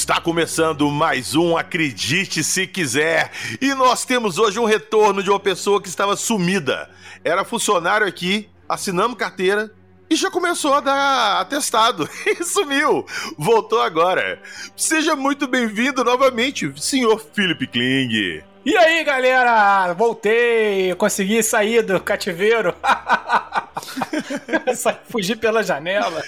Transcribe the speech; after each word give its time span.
Está 0.00 0.18
começando 0.18 0.90
mais 0.90 1.34
um 1.34 1.58
Acredite 1.58 2.42
Se 2.42 2.66
Quiser. 2.66 3.30
E 3.60 3.74
nós 3.74 4.02
temos 4.02 4.38
hoje 4.38 4.58
um 4.58 4.64
retorno 4.64 5.22
de 5.22 5.28
uma 5.28 5.38
pessoa 5.38 5.80
que 5.80 5.88
estava 5.88 6.16
sumida. 6.16 6.88
Era 7.22 7.44
funcionário 7.44 8.06
aqui, 8.06 8.48
assinamos 8.66 9.18
carteira 9.18 9.70
e 10.08 10.16
já 10.16 10.30
começou 10.30 10.72
a 10.72 10.80
dar 10.80 11.40
atestado. 11.42 12.08
E 12.26 12.42
sumiu. 12.42 13.04
Voltou 13.36 13.82
agora. 13.82 14.40
Seja 14.74 15.14
muito 15.14 15.46
bem-vindo 15.46 16.02
novamente, 16.02 16.72
senhor 16.80 17.20
Philip 17.34 17.66
Kling. 17.66 18.42
E 18.64 18.76
aí, 18.78 19.04
galera? 19.04 19.92
Voltei, 19.92 20.94
consegui 20.94 21.42
sair 21.42 21.82
do 21.82 22.00
cativeiro. 22.00 22.74
Fugir 25.08 25.36
pela 25.36 25.62
janela. 25.62 26.22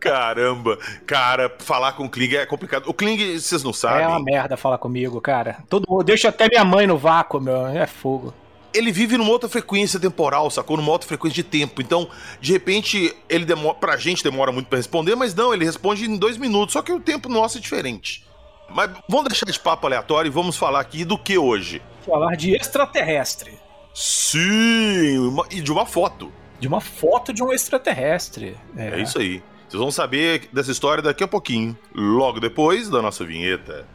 Caramba, 0.00 0.78
cara, 1.06 1.54
falar 1.58 1.92
com 1.92 2.04
o 2.04 2.10
Kling 2.10 2.36
é 2.36 2.46
complicado. 2.46 2.88
O 2.88 2.94
Kling, 2.94 3.38
vocês 3.38 3.62
não 3.62 3.72
sabem. 3.72 4.04
É 4.04 4.08
uma 4.08 4.22
merda 4.22 4.56
falar 4.56 4.78
comigo, 4.78 5.20
cara. 5.20 5.58
Todo 5.68 6.02
deixa 6.02 6.28
até 6.28 6.48
minha 6.48 6.64
mãe 6.64 6.86
no 6.86 6.98
vácuo, 6.98 7.40
meu. 7.40 7.66
É 7.66 7.86
fogo. 7.86 8.32
Ele 8.72 8.92
vive 8.92 9.16
numa 9.16 9.30
outra 9.30 9.48
frequência 9.48 9.98
temporal, 9.98 10.50
sacou? 10.50 10.76
Numa 10.76 10.92
outra 10.92 11.08
frequência 11.08 11.42
de 11.42 11.42
tempo. 11.42 11.80
Então, 11.80 12.08
de 12.40 12.52
repente, 12.52 13.16
ele 13.28 13.44
demora. 13.44 13.74
Pra 13.74 13.96
gente 13.96 14.22
demora 14.22 14.52
muito 14.52 14.68
para 14.68 14.76
responder, 14.76 15.14
mas 15.14 15.34
não, 15.34 15.54
ele 15.54 15.64
responde 15.64 16.04
em 16.04 16.16
dois 16.16 16.36
minutos. 16.36 16.74
Só 16.74 16.82
que 16.82 16.92
o 16.92 17.00
tempo 17.00 17.28
nosso 17.28 17.58
é 17.58 17.60
diferente. 17.60 18.26
Mas 18.70 18.90
vamos 19.08 19.28
deixar 19.28 19.46
de 19.46 19.58
papo 19.58 19.86
aleatório 19.86 20.28
e 20.28 20.32
vamos 20.32 20.56
falar 20.56 20.80
aqui 20.80 21.04
do 21.04 21.18
que 21.18 21.38
hoje? 21.38 21.80
Falar 22.04 22.36
de 22.36 22.54
extraterrestre. 22.54 23.58
Sim, 23.94 25.34
e 25.50 25.60
de 25.60 25.72
uma 25.72 25.86
foto. 25.86 26.30
De 26.58 26.66
uma 26.66 26.80
foto 26.80 27.32
de 27.32 27.42
um 27.42 27.52
extraterrestre. 27.52 28.56
É, 28.76 28.98
é 28.98 29.02
isso 29.02 29.18
aí. 29.18 29.42
Vocês 29.68 29.80
vão 29.80 29.90
saber 29.90 30.48
dessa 30.52 30.70
história 30.70 31.02
daqui 31.02 31.22
a 31.22 31.28
pouquinho, 31.28 31.76
logo 31.94 32.40
depois 32.40 32.88
da 32.88 33.02
nossa 33.02 33.24
vinheta. 33.24 33.86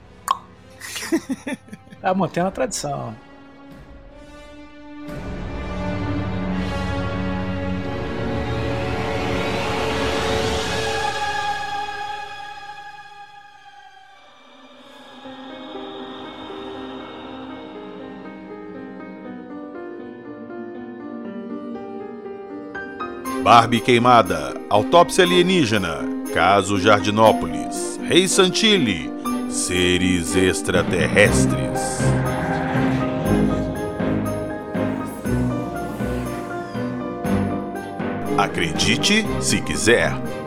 tá 1.99 2.13
mantendo 2.15 2.47
a 2.47 2.51
tradição. 2.51 3.15
Barbie 23.55 23.81
queimada, 23.81 24.59
autópsia 24.67 25.23
alienígena, 25.23 25.99
caso 26.33 26.79
Jardinópolis, 26.79 27.99
Rei 28.01 28.27
Santilli, 28.27 29.11
seres 29.47 30.35
extraterrestres. 30.35 31.99
Acredite 38.39 39.23
se 39.39 39.61
quiser. 39.61 40.42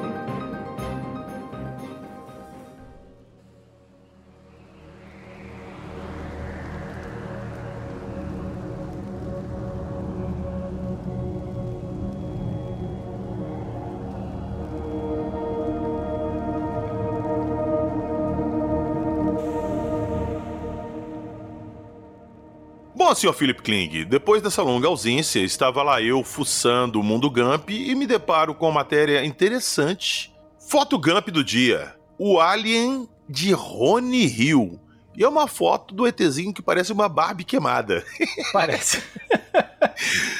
Bom, 23.06 23.14
senhor 23.14 23.34
Philip 23.34 23.62
Kling, 23.62 24.04
depois 24.04 24.42
dessa 24.42 24.64
longa 24.64 24.88
ausência, 24.88 25.38
estava 25.38 25.80
lá 25.80 26.02
eu 26.02 26.24
fuçando 26.24 26.98
o 26.98 27.04
mundo 27.04 27.30
Gump 27.30 27.70
e 27.70 27.94
me 27.94 28.04
deparo 28.04 28.52
com 28.52 28.66
uma 28.66 28.80
matéria 28.80 29.24
interessante. 29.24 30.34
Foto 30.68 30.98
Gump 30.98 31.28
do 31.28 31.44
dia. 31.44 31.94
O 32.18 32.40
Alien 32.40 33.08
de 33.28 33.52
Rony 33.52 34.26
Hill. 34.26 34.80
E 35.16 35.22
é 35.22 35.28
uma 35.28 35.46
foto 35.46 35.94
do 35.94 36.04
ETzinho 36.04 36.52
que 36.52 36.60
parece 36.60 36.92
uma 36.92 37.08
Barbie 37.08 37.44
queimada. 37.44 38.04
Parece. 38.52 39.00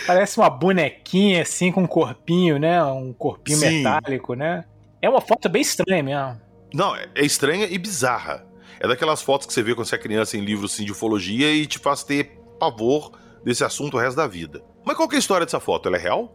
parece 0.05 0.37
uma 0.37 0.51
bonequinha 0.51 1.43
assim 1.43 1.71
com 1.71 1.83
um 1.83 1.87
corpinho, 1.87 2.59
né? 2.59 2.83
Um 2.83 3.13
corpinho 3.13 3.59
Sim. 3.59 3.85
metálico, 3.85 4.35
né? 4.35 4.65
É 5.01 5.09
uma 5.09 5.21
foto 5.21 5.49
bem 5.49 5.63
estranha 5.63 6.03
mesmo. 6.03 6.41
Não, 6.75 6.97
é 6.97 7.09
estranha 7.19 7.69
e 7.71 7.79
bizarra. 7.79 8.45
É 8.81 8.89
daquelas 8.89 9.23
fotos 9.23 9.47
que 9.47 9.53
você 9.53 9.63
vê 9.63 9.73
quando 9.73 9.87
você 9.87 9.95
é 9.95 9.99
criança 9.99 10.37
em 10.37 10.41
livros 10.41 10.75
assim, 10.75 10.85
de 10.85 10.91
ufologia 10.91 11.51
e 11.53 11.65
te 11.65 11.79
faz 11.79 12.03
ter 12.03 12.36
pavor 12.57 13.13
desse 13.45 13.65
assunto 13.65 13.97
o 13.97 14.01
resto 14.01 14.17
da 14.17 14.27
vida. 14.27 14.63
Mas 14.85 14.97
qual 14.97 15.09
que 15.09 15.15
é 15.15 15.19
a 15.19 15.21
história 15.21 15.47
dessa 15.47 15.61
foto? 15.61 15.89
Ela 15.89 15.97
é 15.97 16.01
real? 16.01 16.33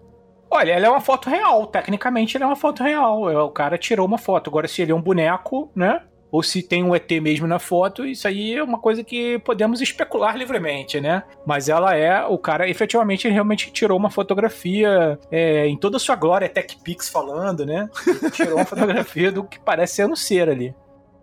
Olha, 0.49 0.73
ela 0.73 0.85
é 0.85 0.89
uma 0.89 0.99
foto 0.99 1.29
real. 1.29 1.65
Tecnicamente, 1.67 2.35
ela 2.35 2.45
é 2.45 2.47
uma 2.47 2.55
foto 2.57 2.83
real. 2.83 3.29
É, 3.29 3.41
o 3.41 3.49
cara 3.49 3.77
tirou 3.77 4.05
uma 4.05 4.17
foto. 4.17 4.49
Agora, 4.49 4.67
se 4.67 4.81
ele 4.81 4.91
é 4.91 4.95
um 4.95 5.01
boneco, 5.01 5.71
né? 5.73 6.01
Ou 6.29 6.43
se 6.43 6.61
tem 6.61 6.83
um 6.83 6.95
ET 6.95 7.09
mesmo 7.21 7.45
na 7.45 7.59
foto, 7.59 8.05
isso 8.05 8.25
aí 8.25 8.55
é 8.55 8.63
uma 8.63 8.79
coisa 8.79 9.03
que 9.03 9.37
podemos 9.39 9.81
especular 9.81 10.37
livremente, 10.37 10.99
né? 11.01 11.23
Mas 11.45 11.67
ela 11.67 11.95
é. 11.95 12.23
O 12.25 12.37
cara 12.37 12.69
efetivamente 12.69 13.27
realmente 13.27 13.71
tirou 13.71 13.97
uma 13.97 14.09
fotografia 14.09 15.19
é, 15.29 15.67
em 15.67 15.77
toda 15.77 15.97
a 15.97 15.99
sua 15.99 16.15
glória, 16.15 16.47
TechPix 16.47 17.09
falando, 17.09 17.65
né? 17.65 17.89
Ele 18.05 18.31
tirou 18.31 18.55
uma 18.55 18.65
fotografia 18.67 19.31
do 19.31 19.43
que 19.43 19.59
parece 19.59 19.95
ser 19.95 20.05
um 20.05 20.15
ser 20.15 20.49
ali. 20.49 20.73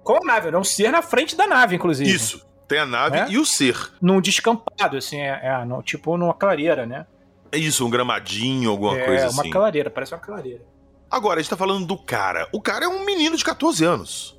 Com 0.03 0.17
a 0.17 0.27
nave, 0.27 0.51
né? 0.51 0.59
Um 0.59 0.65
ser 0.65 0.91
na 0.91 1.03
frente 1.03 1.37
da 1.37 1.47
nave, 1.47 1.77
inclusive. 1.77 2.11
Isso. 2.11 2.48
Tem 2.69 2.79
a 2.79 2.87
nave 2.87 3.17
é? 3.17 3.31
e 3.31 3.39
o 3.39 3.47
ser. 3.47 3.77
Num 4.01 4.21
descampado, 4.21 4.99
assim, 4.99 5.19
é, 5.19 5.41
é 5.43 5.65
no, 5.65 5.83
tipo 5.83 6.17
numa 6.19 6.35
clareira, 6.35 6.85
né? 6.85 7.07
É 7.51 7.57
isso, 7.57 7.85
um 7.87 7.91
gramadinho, 7.91 8.71
alguma 8.71 8.99
é, 8.99 9.07
coisa 9.07 9.27
assim. 9.27 9.41
É, 9.41 9.43
uma 9.43 9.51
clareira, 9.51 9.91
parece 9.91 10.13
uma 10.13 10.21
clareira. 10.21 10.61
Agora, 11.11 11.41
a 11.41 11.43
gente 11.43 11.49
tá 11.51 11.57
falando 11.57 11.87
do 11.87 11.97
cara. 11.97 12.47
O 12.53 12.61
cara 12.61 12.85
é 12.85 12.89
um 12.89 13.07
menino 13.07 13.37
de 13.37 13.43
14 13.43 13.83
anos. 13.83 14.39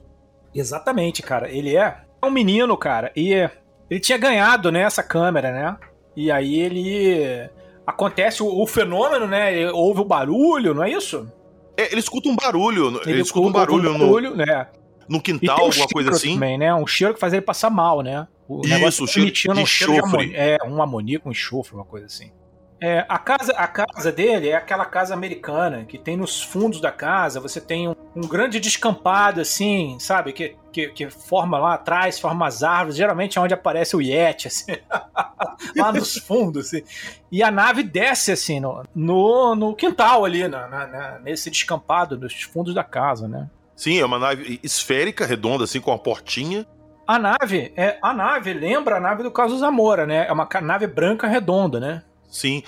Exatamente, 0.54 1.24
cara. 1.24 1.50
Ele 1.50 1.76
é 1.76 2.02
um 2.24 2.30
menino, 2.30 2.78
cara. 2.78 3.12
E 3.16 3.50
ele 3.90 4.00
tinha 4.00 4.18
ganhado, 4.18 4.72
né, 4.72 4.82
essa 4.82 5.02
câmera, 5.02 5.52
né? 5.52 5.78
E 6.16 6.32
aí 6.32 6.60
ele. 6.60 7.50
Acontece 7.88 8.44
o, 8.44 8.62
o 8.62 8.68
fenômeno, 8.68 9.26
né? 9.26 9.52
Ele 9.52 9.72
ouve 9.72 10.02
o 10.02 10.06
barulho, 10.06 10.76
não 10.76 10.84
é 10.84 10.92
isso? 10.92 11.28
É, 11.76 11.92
ele 11.92 12.00
escuta 12.00 12.30
um 12.30 12.36
barulho. 12.36 12.90
Ele, 13.02 13.14
ele 13.14 13.22
escuta 13.22 13.48
um 13.48 13.52
barulho, 13.52 13.90
um 13.90 13.98
barulho 13.98 14.30
no... 14.32 14.36
né? 14.36 14.68
No 15.10 15.22
quintal, 15.22 15.60
um 15.60 15.66
alguma 15.66 15.88
coisa 15.88 16.12
assim. 16.12 16.36
Também, 16.36 16.58
né? 16.58 16.74
Um 16.74 16.88
cheiro 16.88 17.14
que 17.14 17.20
faz 17.20 17.34
ele 17.34 17.42
passar 17.42 17.70
mal, 17.70 18.02
né? 18.02 18.28
O 18.48 18.62
Isso, 18.66 19.04
o 19.04 19.08
cheiro 19.08 19.32
de 19.32 19.50
um 19.50 19.60
enxofre. 19.60 20.34
É, 20.36 20.58
um 20.66 20.82
amoníaco, 20.82 21.28
um 21.28 21.32
enxofre, 21.32 21.76
uma 21.76 21.86
coisa 21.86 22.06
assim. 22.06 22.32
É, 22.82 23.06
a, 23.10 23.20
casa, 23.20 23.52
a 23.52 23.68
casa 23.68 24.10
dele 24.10 24.50
é 24.50 24.56
aquela 24.56 24.86
casa 24.86 25.14
americana, 25.14 25.84
que 25.84 25.98
tem 25.98 26.16
nos 26.16 26.42
fundos 26.42 26.80
da 26.80 26.92
casa, 26.92 27.40
você 27.40 27.60
tem 27.60 27.90
um, 27.90 27.96
um 28.16 28.22
grande 28.22 28.58
descampado, 28.58 29.42
assim, 29.42 29.98
sabe? 30.00 30.32
Que, 30.32 30.56
que, 30.72 30.88
que, 30.88 31.10
forma 31.10 31.60
lá 31.60 31.74
atrás, 31.74 32.18
forma 32.18 32.48
as 32.48 32.64
árvores, 32.64 32.96
geralmente 32.96 33.38
é 33.38 33.42
onde 33.42 33.54
aparece 33.54 33.98
o 33.98 34.02
Yeti, 34.02 34.48
assim, 34.48 34.78
lá 35.76 35.92
nos 35.92 36.16
fundos, 36.20 36.68
assim. 36.68 36.82
E 37.30 37.44
a 37.44 37.52
nave 37.52 37.84
desce, 37.84 38.32
assim, 38.32 38.62
no, 38.62 38.84
no, 38.96 39.56
no 39.56 39.76
quintal 39.76 40.24
ali, 40.24 40.48
na, 40.48 40.68
na, 40.70 41.20
nesse 41.20 41.52
descampado, 41.52 42.18
nos 42.18 42.42
fundos 42.44 42.74
da 42.74 42.84
casa, 42.84 43.28
né? 43.28 43.50
Sim, 43.80 43.98
é 43.98 44.06
uma 44.06 44.20
nave 44.20 44.60
esférica, 44.62 45.26
redonda, 45.26 45.64
assim, 45.64 45.80
com 45.80 45.90
uma 45.90 45.98
portinha. 45.98 46.68
A 47.08 47.18
nave, 47.18 47.72
é, 47.78 47.98
a 48.02 48.12
nave 48.12 48.52
lembra 48.52 48.98
a 48.98 49.00
nave 49.00 49.24
do 49.24 49.32
caso 49.32 49.58
Zamora, 49.58 50.06
né? 50.06 50.28
É 50.28 50.34
uma 50.34 50.46
nave 50.62 50.86
branca 50.86 51.28
redonda, 51.28 51.80
né? 51.80 52.04
Sim. 52.30 52.62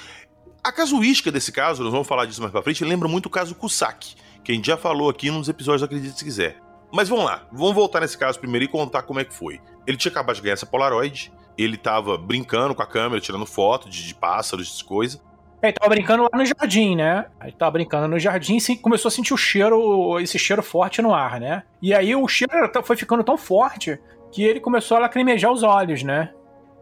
A 0.63 0.71
casuística 0.71 1.29
desse 1.29 1.51
caso, 1.51 1.83
nós 1.83 1.91
vamos 1.91 2.07
falar 2.07 2.25
disso 2.25 2.39
mais 2.39 2.49
pra 2.49 2.61
frente, 2.61 2.85
lembra 2.85 3.09
muito 3.09 3.25
o 3.25 3.29
caso 3.29 3.53
Kusaki, 3.55 4.15
que 4.41 4.53
a 4.53 4.55
gente 4.55 4.67
já 4.67 4.77
falou 4.77 5.09
aqui 5.09 5.29
nos 5.29 5.49
episódios 5.49 5.83
Acredite 5.83 6.17
Se 6.17 6.23
Quiser. 6.23 6.55
Mas 6.93 7.09
vamos 7.09 7.25
lá, 7.25 7.45
vamos 7.51 7.75
voltar 7.75 7.99
nesse 7.99 8.17
caso 8.17 8.39
primeiro 8.39 8.63
e 8.63 8.69
contar 8.69 9.01
como 9.01 9.19
é 9.19 9.25
que 9.25 9.33
foi. 9.33 9.59
Ele 9.85 9.97
tinha 9.97 10.13
acabado 10.13 10.37
de 10.37 10.41
ganhar 10.41 10.53
essa 10.53 10.65
Polaroid, 10.65 11.29
ele 11.57 11.75
tava 11.75 12.17
brincando 12.17 12.73
com 12.73 12.83
a 12.83 12.87
câmera, 12.87 13.19
tirando 13.19 13.45
foto 13.45 13.89
de, 13.89 14.07
de 14.07 14.15
pássaros, 14.15 14.77
de 14.77 14.83
coisas. 14.85 15.21
É, 15.61 15.67
ele 15.67 15.73
tava 15.73 15.89
brincando 15.89 16.23
lá 16.23 16.29
no 16.33 16.45
jardim, 16.45 16.95
né? 16.95 17.25
Aí 17.39 17.51
tava 17.51 17.71
brincando 17.71 18.07
no 18.07 18.17
jardim 18.17 18.57
e 18.57 18.75
começou 18.77 19.09
a 19.09 19.11
sentir 19.11 19.33
o 19.33 19.37
cheiro, 19.37 20.19
esse 20.19 20.39
cheiro 20.39 20.63
forte 20.63 21.01
no 21.01 21.13
ar, 21.13 21.39
né? 21.39 21.63
E 21.81 21.93
aí 21.93 22.15
o 22.15 22.27
cheiro 22.27 22.53
foi 22.83 22.95
ficando 22.95 23.23
tão 23.23 23.37
forte 23.37 23.99
que 24.31 24.43
ele 24.43 24.59
começou 24.59 24.97
a 24.97 25.01
lacrimejar 25.01 25.51
os 25.51 25.61
olhos, 25.61 26.01
né? 26.01 26.33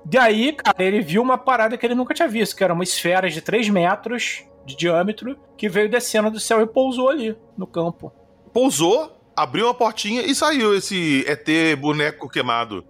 Daí, 0.05 0.53
cara, 0.53 0.81
ele 0.81 1.01
viu 1.01 1.21
uma 1.21 1.37
parada 1.37 1.77
que 1.77 1.85
ele 1.85 1.95
nunca 1.95 2.13
tinha 2.13 2.27
visto, 2.27 2.55
que 2.55 2.63
era 2.63 2.73
uma 2.73 2.83
esfera 2.83 3.29
de 3.29 3.41
3 3.41 3.67
metros 3.69 4.45
de 4.65 4.75
diâmetro 4.75 5.37
que 5.57 5.67
veio 5.67 5.89
descendo 5.89 6.31
do 6.31 6.39
céu 6.39 6.61
e 6.61 6.67
pousou 6.67 7.09
ali 7.09 7.35
no 7.57 7.67
campo. 7.67 8.13
Pousou, 8.53 9.19
abriu 9.35 9.65
uma 9.65 9.73
portinha 9.73 10.21
e 10.21 10.33
saiu 10.33 10.73
esse 10.73 11.25
ET 11.27 11.77
boneco 11.77 12.29
queimado. 12.29 12.85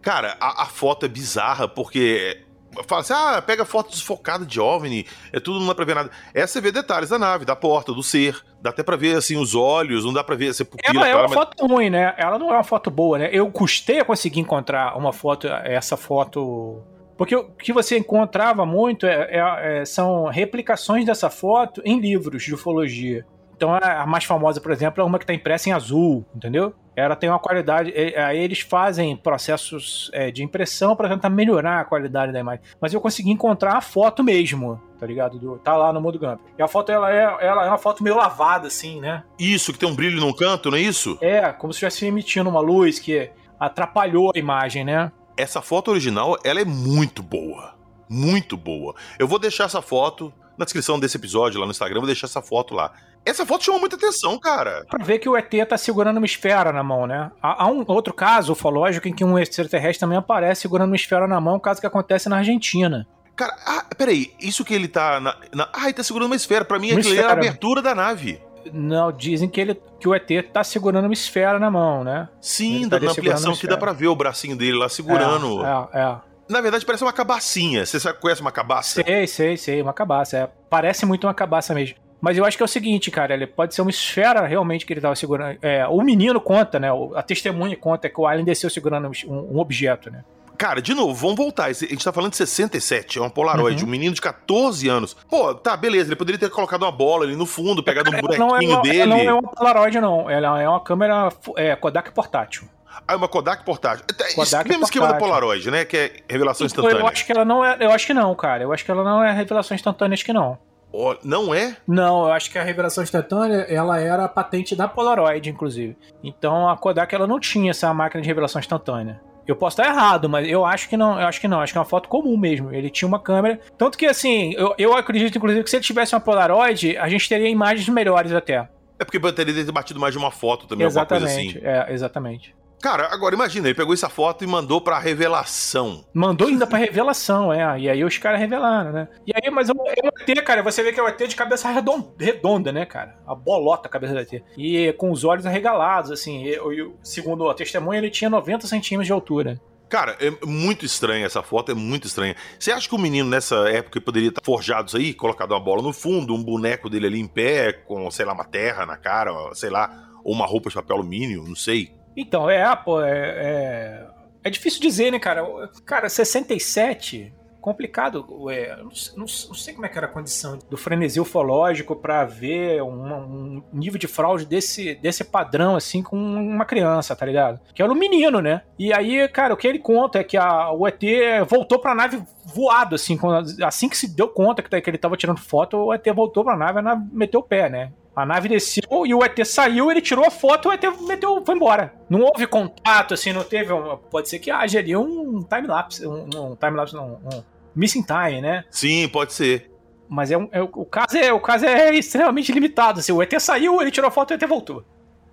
Cara, 0.00 0.36
a, 0.40 0.62
a 0.62 0.66
foto 0.66 1.06
é 1.06 1.08
bizarra 1.08 1.68
porque 1.68 2.44
fala 2.86 3.00
assim: 3.00 3.12
ah, 3.14 3.42
pega 3.42 3.64
foto 3.64 3.90
desfocada 3.90 4.44
de 4.44 4.60
OVNI, 4.60 5.06
é 5.32 5.40
tudo, 5.40 5.60
não 5.60 5.68
dá 5.68 5.74
pra 5.74 5.84
ver 5.84 5.94
nada. 5.94 6.10
Essa 6.32 6.54
você 6.54 6.60
vê 6.60 6.72
detalhes 6.72 7.10
da 7.10 7.18
nave, 7.18 7.44
da 7.44 7.56
porta, 7.56 7.92
do 7.92 8.02
ser. 8.02 8.42
Dá 8.60 8.70
até 8.70 8.82
pra 8.82 8.96
ver, 8.96 9.16
assim, 9.16 9.36
os 9.36 9.54
olhos, 9.54 10.04
não 10.04 10.12
dá 10.12 10.24
pra 10.24 10.34
ver 10.34 10.54
se 10.54 10.64
pupila. 10.64 11.06
Ela 11.06 11.08
é 11.08 11.14
uma 11.14 11.24
mas... 11.24 11.34
foto 11.34 11.66
ruim, 11.66 11.90
né? 11.90 12.14
Ela 12.16 12.38
não 12.38 12.50
é 12.50 12.54
uma 12.54 12.64
foto 12.64 12.90
boa, 12.90 13.18
né? 13.18 13.28
Eu 13.30 13.50
custei 13.50 14.00
a 14.00 14.04
conseguir 14.04 14.40
encontrar 14.40 14.96
uma 14.96 15.12
foto, 15.12 15.46
essa 15.46 15.96
foto 15.96 16.82
porque 17.16 17.34
o 17.36 17.44
que 17.52 17.72
você 17.72 17.98
encontrava 17.98 18.66
muito 18.66 19.06
é, 19.06 19.28
é, 19.30 19.80
é, 19.80 19.84
são 19.84 20.26
replicações 20.26 21.06
dessa 21.06 21.30
foto 21.30 21.80
em 21.84 22.00
livros 22.00 22.42
de 22.42 22.54
ufologia. 22.54 23.24
Então 23.56 23.72
a 23.72 24.04
mais 24.06 24.24
famosa, 24.24 24.60
por 24.60 24.72
exemplo, 24.72 25.00
é 25.00 25.04
uma 25.04 25.18
que 25.18 25.24
está 25.24 25.32
impressa 25.32 25.68
em 25.68 25.72
azul, 25.72 26.26
entendeu? 26.34 26.74
Ela 26.96 27.16
tem 27.16 27.28
uma 27.28 27.38
qualidade. 27.38 27.92
Aí 28.16 28.38
eles 28.38 28.60
fazem 28.60 29.16
processos 29.16 30.10
é, 30.12 30.30
de 30.30 30.42
impressão 30.42 30.94
para 30.94 31.08
tentar 31.08 31.28
melhorar 31.28 31.80
a 31.80 31.84
qualidade 31.84 32.32
da 32.32 32.40
imagem. 32.40 32.64
Mas 32.80 32.92
eu 32.92 33.00
consegui 33.00 33.30
encontrar 33.30 33.76
a 33.76 33.80
foto 33.80 34.22
mesmo, 34.22 34.80
tá 34.98 35.06
ligado? 35.06 35.38
Do, 35.38 35.58
tá 35.58 35.76
lá 35.76 35.92
no 35.92 36.00
Modo 36.00 36.18
Gump. 36.18 36.40
E 36.58 36.62
a 36.62 36.68
foto 36.68 36.92
ela 36.92 37.12
é, 37.12 37.22
ela 37.40 37.66
é 37.66 37.68
uma 37.68 37.78
foto 37.78 38.02
meio 38.02 38.16
lavada, 38.16 38.68
assim, 38.68 39.00
né? 39.00 39.24
Isso, 39.38 39.72
que 39.72 39.78
tem 39.78 39.88
um 39.88 39.94
brilho 39.94 40.20
no 40.20 40.34
canto, 40.34 40.70
não 40.70 40.78
é 40.78 40.80
isso? 40.80 41.18
É, 41.20 41.52
como 41.52 41.72
se 41.72 41.78
estivesse 41.78 42.06
emitindo 42.06 42.48
uma 42.48 42.60
luz 42.60 42.98
que 42.98 43.30
atrapalhou 43.58 44.30
a 44.34 44.38
imagem, 44.38 44.84
né? 44.84 45.10
Essa 45.36 45.60
foto 45.60 45.90
original, 45.90 46.38
ela 46.44 46.60
é 46.60 46.64
muito 46.64 47.22
boa. 47.22 47.74
Muito 48.08 48.56
boa. 48.56 48.94
Eu 49.18 49.26
vou 49.26 49.38
deixar 49.38 49.64
essa 49.64 49.82
foto 49.82 50.32
na 50.56 50.64
descrição 50.64 50.98
desse 51.00 51.16
episódio 51.16 51.58
lá 51.58 51.66
no 51.66 51.72
Instagram, 51.72 52.00
vou 52.00 52.06
deixar 52.06 52.26
essa 52.26 52.40
foto 52.40 52.74
lá. 52.74 52.92
Essa 53.24 53.46
foto 53.46 53.64
chama 53.64 53.78
muita 53.78 53.96
atenção, 53.96 54.38
cara. 54.38 54.84
Pra 54.88 55.02
ver 55.02 55.18
que 55.18 55.28
o 55.28 55.36
ET 55.36 55.50
tá 55.68 55.78
segurando 55.78 56.18
uma 56.18 56.26
esfera 56.26 56.72
na 56.72 56.82
mão, 56.82 57.06
né? 57.06 57.30
Há, 57.42 57.64
há 57.64 57.68
um 57.68 57.84
outro 57.88 58.12
caso 58.12 58.52
ufológico 58.52 59.08
em 59.08 59.14
que 59.14 59.24
um 59.24 59.38
extraterrestre 59.38 60.00
também 60.00 60.18
aparece 60.18 60.62
segurando 60.62 60.90
uma 60.90 60.96
esfera 60.96 61.26
na 61.26 61.40
mão, 61.40 61.58
caso 61.58 61.80
que 61.80 61.86
acontece 61.86 62.28
na 62.28 62.38
Argentina. 62.38 63.06
Cara, 63.34 63.56
ah, 63.66 63.84
peraí, 63.96 64.32
isso 64.38 64.64
que 64.64 64.74
ele 64.74 64.86
tá 64.86 65.18
na, 65.20 65.36
na... 65.52 65.68
Ah, 65.72 65.84
ele 65.84 65.94
tá 65.94 66.02
segurando 66.02 66.26
uma 66.26 66.36
esfera. 66.36 66.64
Pra 66.64 66.78
mim, 66.78 66.92
uma 66.92 67.00
aquilo 67.00 67.18
é 67.18 67.24
a 67.24 67.32
abertura 67.32 67.82
da 67.82 67.94
nave. 67.94 68.40
Não, 68.72 69.10
dizem 69.12 69.48
que, 69.48 69.60
ele, 69.60 69.80
que 69.98 70.08
o 70.08 70.14
ET 70.14 70.28
tá 70.52 70.62
segurando 70.62 71.04
uma 71.06 71.12
esfera 71.12 71.58
na 71.58 71.70
mão, 71.70 72.04
né? 72.04 72.28
Sim, 72.40 72.88
tá 72.88 73.00
na 73.00 73.10
ampliação 73.10 73.54
que 73.56 73.66
dá 73.66 73.76
pra 73.76 73.92
ver 73.92 74.08
o 74.08 74.16
bracinho 74.16 74.56
dele 74.56 74.76
lá 74.76 74.88
segurando. 74.88 75.64
É, 75.64 75.88
é, 75.92 76.02
é. 76.02 76.16
Na 76.48 76.60
verdade, 76.60 76.84
parece 76.84 77.02
uma 77.02 77.12
cabacinha. 77.12 77.84
Você 77.84 77.98
sabe, 77.98 78.20
conhece 78.20 78.40
uma 78.40 78.52
cabaça? 78.52 79.02
Sei, 79.02 79.26
sei, 79.26 79.56
sei, 79.56 79.82
uma 79.82 79.92
cabaça. 79.92 80.36
É. 80.36 80.48
Parece 80.68 81.06
muito 81.06 81.26
uma 81.26 81.34
cabaça 81.34 81.74
mesmo. 81.74 81.96
Mas 82.24 82.38
eu 82.38 82.44
acho 82.46 82.56
que 82.56 82.62
é 82.62 82.64
o 82.64 82.68
seguinte, 82.68 83.10
cara, 83.10 83.34
ele 83.34 83.46
pode 83.46 83.74
ser 83.74 83.82
uma 83.82 83.90
esfera 83.90 84.46
realmente 84.46 84.86
que 84.86 84.94
ele 84.94 85.00
tava 85.02 85.14
segurando. 85.14 85.58
É, 85.60 85.86
o 85.86 86.00
menino 86.00 86.40
conta, 86.40 86.80
né? 86.80 86.88
A 87.14 87.22
testemunha 87.22 87.76
conta 87.76 88.08
que 88.08 88.18
o 88.18 88.26
Alien 88.26 88.46
desceu 88.46 88.70
segurando 88.70 89.10
um, 89.26 89.34
um 89.54 89.58
objeto, 89.58 90.10
né? 90.10 90.24
Cara, 90.56 90.80
de 90.80 90.94
novo, 90.94 91.12
vamos 91.12 91.36
voltar. 91.36 91.66
A 91.66 91.72
gente 91.74 92.02
tá 92.02 92.14
falando 92.14 92.30
de 92.30 92.38
67, 92.38 93.18
é 93.18 93.20
uma 93.20 93.28
Polaroid, 93.28 93.82
uhum. 93.82 93.86
um 93.86 93.90
menino 93.90 94.14
de 94.14 94.22
14 94.22 94.88
anos. 94.88 95.14
Pô, 95.28 95.54
tá, 95.54 95.76
beleza, 95.76 96.08
ele 96.08 96.16
poderia 96.16 96.38
ter 96.38 96.48
colocado 96.48 96.84
uma 96.84 96.92
bola 96.92 97.26
ali 97.26 97.36
no 97.36 97.44
fundo, 97.44 97.82
pegado 97.82 98.08
um 98.08 98.18
bonequinho 98.18 98.72
é 98.72 98.74
uma, 98.74 98.80
dele. 98.82 99.04
Não 99.04 99.18
é 99.18 99.32
uma 99.34 99.42
Polaroid, 99.42 100.00
não. 100.00 100.30
Ela 100.30 100.62
é 100.62 100.66
uma 100.66 100.80
câmera 100.80 101.30
é, 101.56 101.76
Kodak 101.76 102.10
portátil. 102.12 102.66
Ah, 103.06 103.12
é 103.12 103.16
uma 103.16 103.28
Kodak 103.28 103.66
portátil. 103.66 104.06
Kodak 104.06 104.30
Isso, 104.30 104.38
mesmo 104.38 104.54
portátil. 104.54 104.82
esquema 104.84 105.08
da 105.08 105.18
Polaroid, 105.18 105.70
né? 105.70 105.84
Que 105.84 105.96
é 105.98 106.12
revelação 106.26 106.66
então, 106.66 106.84
instantânea. 106.84 107.02
Eu 107.02 107.06
acho 107.06 107.26
que 107.26 107.32
ela 107.32 107.44
não 107.44 107.62
é. 107.62 107.76
Eu 107.80 107.90
acho 107.90 108.06
que 108.06 108.14
não, 108.14 108.34
cara. 108.34 108.62
Eu 108.62 108.72
acho 108.72 108.82
que 108.82 108.90
ela 108.90 109.04
não 109.04 109.22
é 109.22 109.30
revelação 109.30 109.74
instantânea, 109.74 110.14
acho 110.14 110.24
que 110.24 110.32
não. 110.32 110.56
Oh, 110.96 111.16
não 111.24 111.52
é? 111.52 111.76
Não, 111.88 112.26
eu 112.26 112.32
acho 112.32 112.48
que 112.48 112.56
a 112.56 112.62
revelação 112.62 113.02
instantânea 113.02 113.66
ela 113.68 113.98
era 113.98 114.26
a 114.26 114.28
patente 114.28 114.76
da 114.76 114.86
Polaroid, 114.86 115.50
inclusive. 115.50 115.96
Então 116.22 116.68
a 116.68 116.76
Kodak 116.76 117.12
ela 117.12 117.26
não 117.26 117.40
tinha 117.40 117.72
essa 117.72 117.92
máquina 117.92 118.22
de 118.22 118.28
revelação 118.28 118.60
instantânea. 118.60 119.20
Eu 119.44 119.56
posso 119.56 119.80
estar 119.80 119.92
errado, 119.92 120.28
mas 120.28 120.48
eu 120.48 120.64
acho 120.64 120.88
que 120.88 120.96
não, 120.96 121.20
eu 121.20 121.26
acho 121.26 121.40
que 121.40 121.48
não, 121.48 121.60
acho 121.60 121.72
que 121.72 121.78
é 121.78 121.80
uma 121.80 121.84
foto 121.84 122.08
comum 122.08 122.36
mesmo. 122.36 122.72
Ele 122.72 122.88
tinha 122.88 123.08
uma 123.08 123.18
câmera. 123.18 123.58
Tanto 123.76 123.98
que 123.98 124.06
assim, 124.06 124.54
eu, 124.54 124.72
eu 124.78 124.96
acredito, 124.96 125.36
inclusive, 125.36 125.64
que 125.64 125.70
se 125.70 125.76
ele 125.76 125.84
tivesse 125.84 126.14
uma 126.14 126.20
Polaroid, 126.20 126.96
a 126.96 127.08
gente 127.08 127.28
teria 127.28 127.48
imagens 127.48 127.88
melhores 127.88 128.32
até. 128.32 128.68
É 128.96 129.04
porque 129.04 129.18
teria 129.32 129.52
ter 129.52 129.72
batido 129.72 129.98
mais 129.98 130.14
de 130.14 130.18
uma 130.18 130.30
foto 130.30 130.68
também, 130.68 130.86
exatamente, 130.86 131.24
alguma 131.24 131.58
coisa 131.58 131.76
assim. 131.76 131.90
É, 131.90 131.92
exatamente. 131.92 132.54
Cara, 132.84 133.08
agora 133.10 133.34
imagina, 133.34 133.66
ele 133.66 133.74
pegou 133.74 133.94
essa 133.94 134.10
foto 134.10 134.44
e 134.44 134.46
mandou 134.46 134.78
pra 134.78 134.98
revelação. 134.98 136.04
Mandou 136.12 136.48
ainda 136.48 136.66
pra 136.66 136.76
revelação, 136.76 137.50
é. 137.50 137.80
E 137.80 137.88
aí 137.88 138.04
os 138.04 138.18
caras 138.18 138.38
revelaram, 138.38 138.92
né? 138.92 139.08
E 139.26 139.32
aí, 139.34 139.50
mas 139.50 139.70
é 139.70 139.72
o 139.72 139.88
ET, 139.88 140.44
cara, 140.44 140.62
você 140.62 140.82
vê 140.82 140.92
que 140.92 141.00
é 141.00 141.02
o 141.02 141.08
ET 141.08 141.16
de 141.26 141.34
cabeça 141.34 141.66
redonda, 141.70 142.72
né, 142.72 142.84
cara? 142.84 143.16
A 143.26 143.34
bolota 143.34 143.88
a 143.88 143.90
cabeça 143.90 144.12
do 144.12 144.20
ET. 144.20 144.44
E 144.58 144.92
com 144.98 145.10
os 145.10 145.24
olhos 145.24 145.46
arregalados, 145.46 146.10
assim. 146.10 146.44
E, 146.44 146.56
e, 146.56 146.92
segundo 147.02 147.48
a 147.48 147.54
testemunha, 147.54 148.00
ele 148.00 148.10
tinha 148.10 148.28
90 148.28 148.66
centímetros 148.66 149.06
de 149.06 149.14
altura. 149.14 149.58
Cara, 149.88 150.18
é 150.20 150.30
muito 150.44 150.84
estranha 150.84 151.24
essa 151.24 151.42
foto, 151.42 151.72
é 151.72 151.74
muito 151.74 152.06
estranha. 152.06 152.36
Você 152.58 152.70
acha 152.70 152.86
que 152.86 152.94
o 152.94 152.98
menino 152.98 153.30
nessa 153.30 153.66
época 153.66 153.98
poderia 153.98 154.28
estar 154.28 154.42
forjado 154.44 154.88
isso 154.88 154.98
aí, 154.98 155.14
colocado 155.14 155.52
uma 155.52 155.60
bola 155.60 155.80
no 155.80 155.94
fundo, 155.94 156.34
um 156.34 156.44
boneco 156.44 156.90
dele 156.90 157.06
ali 157.06 157.18
em 157.18 157.26
pé, 157.26 157.72
com, 157.72 158.10
sei 158.10 158.26
lá, 158.26 158.34
uma 158.34 158.44
terra 158.44 158.84
na 158.84 158.98
cara, 158.98 159.32
sei 159.54 159.70
lá, 159.70 159.90
ou 160.22 160.34
uma 160.34 160.44
roupa 160.44 160.68
de 160.68 160.74
papel 160.74 160.96
alumínio, 160.96 161.44
não 161.48 161.56
sei. 161.56 162.03
Então, 162.16 162.48
é, 162.48 162.74
pô, 162.76 163.02
é, 163.02 163.10
é, 163.10 164.06
é 164.44 164.50
difícil 164.50 164.80
dizer, 164.80 165.10
né, 165.10 165.18
cara? 165.18 165.44
Cara, 165.84 166.08
67 166.08 167.32
complicado. 167.64 168.26
É, 168.50 168.76
não, 168.76 168.84
não, 168.84 168.90
não, 169.16 169.26
sei 169.26 169.72
como 169.72 169.86
é 169.86 169.88
que 169.88 169.96
era 169.96 170.06
a 170.06 170.10
condição 170.10 170.58
do 170.68 170.76
frenesi 170.76 171.18
ufológico 171.18 171.96
para 171.96 172.22
ver 172.26 172.82
um 172.82 173.62
nível 173.72 173.98
de 173.98 174.06
fraude 174.06 174.44
desse, 174.44 174.94
desse 174.96 175.24
padrão, 175.24 175.74
assim, 175.74 176.02
com 176.02 176.14
uma 176.14 176.66
criança, 176.66 177.16
tá 177.16 177.24
ligado? 177.24 177.58
Que 177.74 177.82
era 177.82 177.90
um 177.90 177.94
menino, 177.94 178.42
né? 178.42 178.60
E 178.78 178.92
aí, 178.92 179.26
cara, 179.28 179.54
o 179.54 179.56
que 179.56 179.66
ele 179.66 179.78
conta 179.78 180.18
é 180.18 180.24
que 180.24 180.36
a, 180.36 180.70
o 180.72 180.86
ET 180.86 181.00
voltou 181.48 181.78
pra 181.78 181.94
nave 181.94 182.22
voado, 182.44 182.96
assim, 182.96 183.16
quando, 183.16 183.64
assim 183.64 183.88
que 183.88 183.96
se 183.96 184.14
deu 184.14 184.28
conta 184.28 184.62
que, 184.62 184.80
que 184.82 184.90
ele 184.90 184.98
tava 184.98 185.16
tirando 185.16 185.40
foto, 185.40 185.78
o 185.78 185.94
ET 185.94 186.06
voltou 186.14 186.44
pra 186.44 186.58
nave 186.58 186.76
e 186.76 186.80
a 186.80 186.82
nave 186.82 187.02
meteu 187.14 187.40
o 187.40 187.44
pé, 187.44 187.70
né? 187.70 187.92
A 188.16 188.24
nave 188.24 188.48
desceu 188.48 189.04
e 189.04 189.12
o 189.12 189.24
ET 189.24 189.44
saiu, 189.44 189.90
ele 189.90 190.00
tirou 190.00 190.24
a 190.24 190.30
foto, 190.30 190.68
o 190.68 190.72
ET 190.72 190.82
meteu, 191.00 191.42
foi 191.44 191.56
embora. 191.56 191.94
Não 192.08 192.20
houve 192.20 192.46
contato, 192.46 193.12
assim, 193.12 193.32
não 193.32 193.42
teve. 193.42 193.72
Um, 193.72 193.96
pode 193.96 194.28
ser 194.28 194.38
que 194.38 194.50
haja 194.50 194.78
ali 194.78 194.96
um 194.96 195.42
time-lapse, 195.42 196.06
um, 196.06 196.24
um 196.24 196.56
time-lapse, 196.56 196.94
não, 196.94 197.20
um 197.24 197.42
missing 197.74 198.02
time, 198.02 198.40
né? 198.40 198.64
Sim, 198.70 199.08
pode 199.08 199.32
ser. 199.32 199.70
Mas 200.08 200.30
é, 200.30 200.38
um, 200.38 200.48
é 200.52 200.62
o, 200.62 200.84
caso 200.84 201.16
é, 201.16 201.32
o 201.32 201.40
caso 201.40 201.66
é 201.66 201.92
extremamente 201.94 202.52
limitado. 202.52 203.00
Assim, 203.00 203.10
o 203.10 203.20
ET 203.20 203.32
saiu, 203.40 203.80
ele 203.82 203.90
tirou 203.90 204.06
a 204.06 204.12
foto 204.12 204.32
e 204.32 204.34
o 204.34 204.36
ET 204.36 204.48
voltou. 204.48 204.84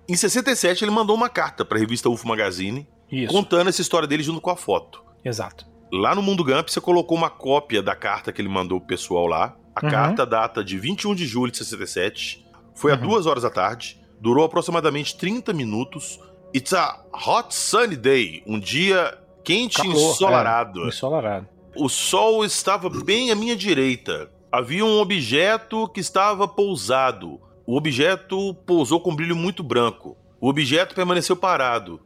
Em 0.08 0.16
67, 0.16 0.84
ele 0.84 0.90
mandou 0.90 1.14
uma 1.14 1.28
carta 1.28 1.64
para 1.64 1.76
a 1.76 1.80
revista 1.80 2.08
UFO 2.08 2.26
Magazine 2.26 2.88
Isso. 3.10 3.32
contando 3.32 3.68
essa 3.68 3.80
história 3.80 4.08
dele 4.08 4.24
junto 4.24 4.40
com 4.40 4.50
a 4.50 4.56
foto. 4.56 5.04
Exato. 5.24 5.70
Lá 5.92 6.14
no 6.16 6.22
Mundo 6.22 6.42
Gump, 6.42 6.68
você 6.68 6.80
colocou 6.80 7.16
uma 7.16 7.30
cópia 7.30 7.80
da 7.80 7.94
carta 7.94 8.32
que 8.32 8.42
ele 8.42 8.48
mandou 8.48 8.80
pro 8.80 8.88
pessoal 8.88 9.26
lá. 9.26 9.54
A 9.76 9.84
uhum. 9.84 9.90
carta 9.90 10.26
data 10.26 10.64
de 10.64 10.78
21 10.78 11.14
de 11.14 11.26
julho 11.26 11.52
de 11.52 11.58
67 11.58 12.44
foi 12.74 12.92
uhum. 12.92 12.98
a 12.98 13.00
duas 13.00 13.26
horas 13.26 13.42
da 13.42 13.50
tarde, 13.50 13.98
durou 14.20 14.44
aproximadamente 14.44 15.16
30 15.16 15.52
minutos. 15.52 16.20
It's 16.54 16.72
a 16.72 17.02
hot 17.12 17.54
sunny 17.54 17.96
day, 17.96 18.42
um 18.46 18.58
dia 18.58 19.18
quente 19.42 19.80
e 19.84 19.88
ensolarado. 19.88 20.84
É, 20.84 20.88
ensolarado. 20.88 21.48
O 21.74 21.88
sol 21.88 22.44
estava 22.44 22.90
bem 22.90 23.30
à 23.30 23.34
minha 23.34 23.56
direita. 23.56 24.30
Havia 24.50 24.84
um 24.84 25.00
objeto 25.00 25.88
que 25.88 26.00
estava 26.00 26.46
pousado. 26.46 27.40
O 27.66 27.76
objeto 27.76 28.54
pousou 28.66 29.00
com 29.00 29.10
um 29.10 29.16
brilho 29.16 29.34
muito 29.34 29.62
branco. 29.62 30.16
O 30.40 30.48
objeto 30.48 30.94
permaneceu 30.94 31.34
parado. 31.34 32.00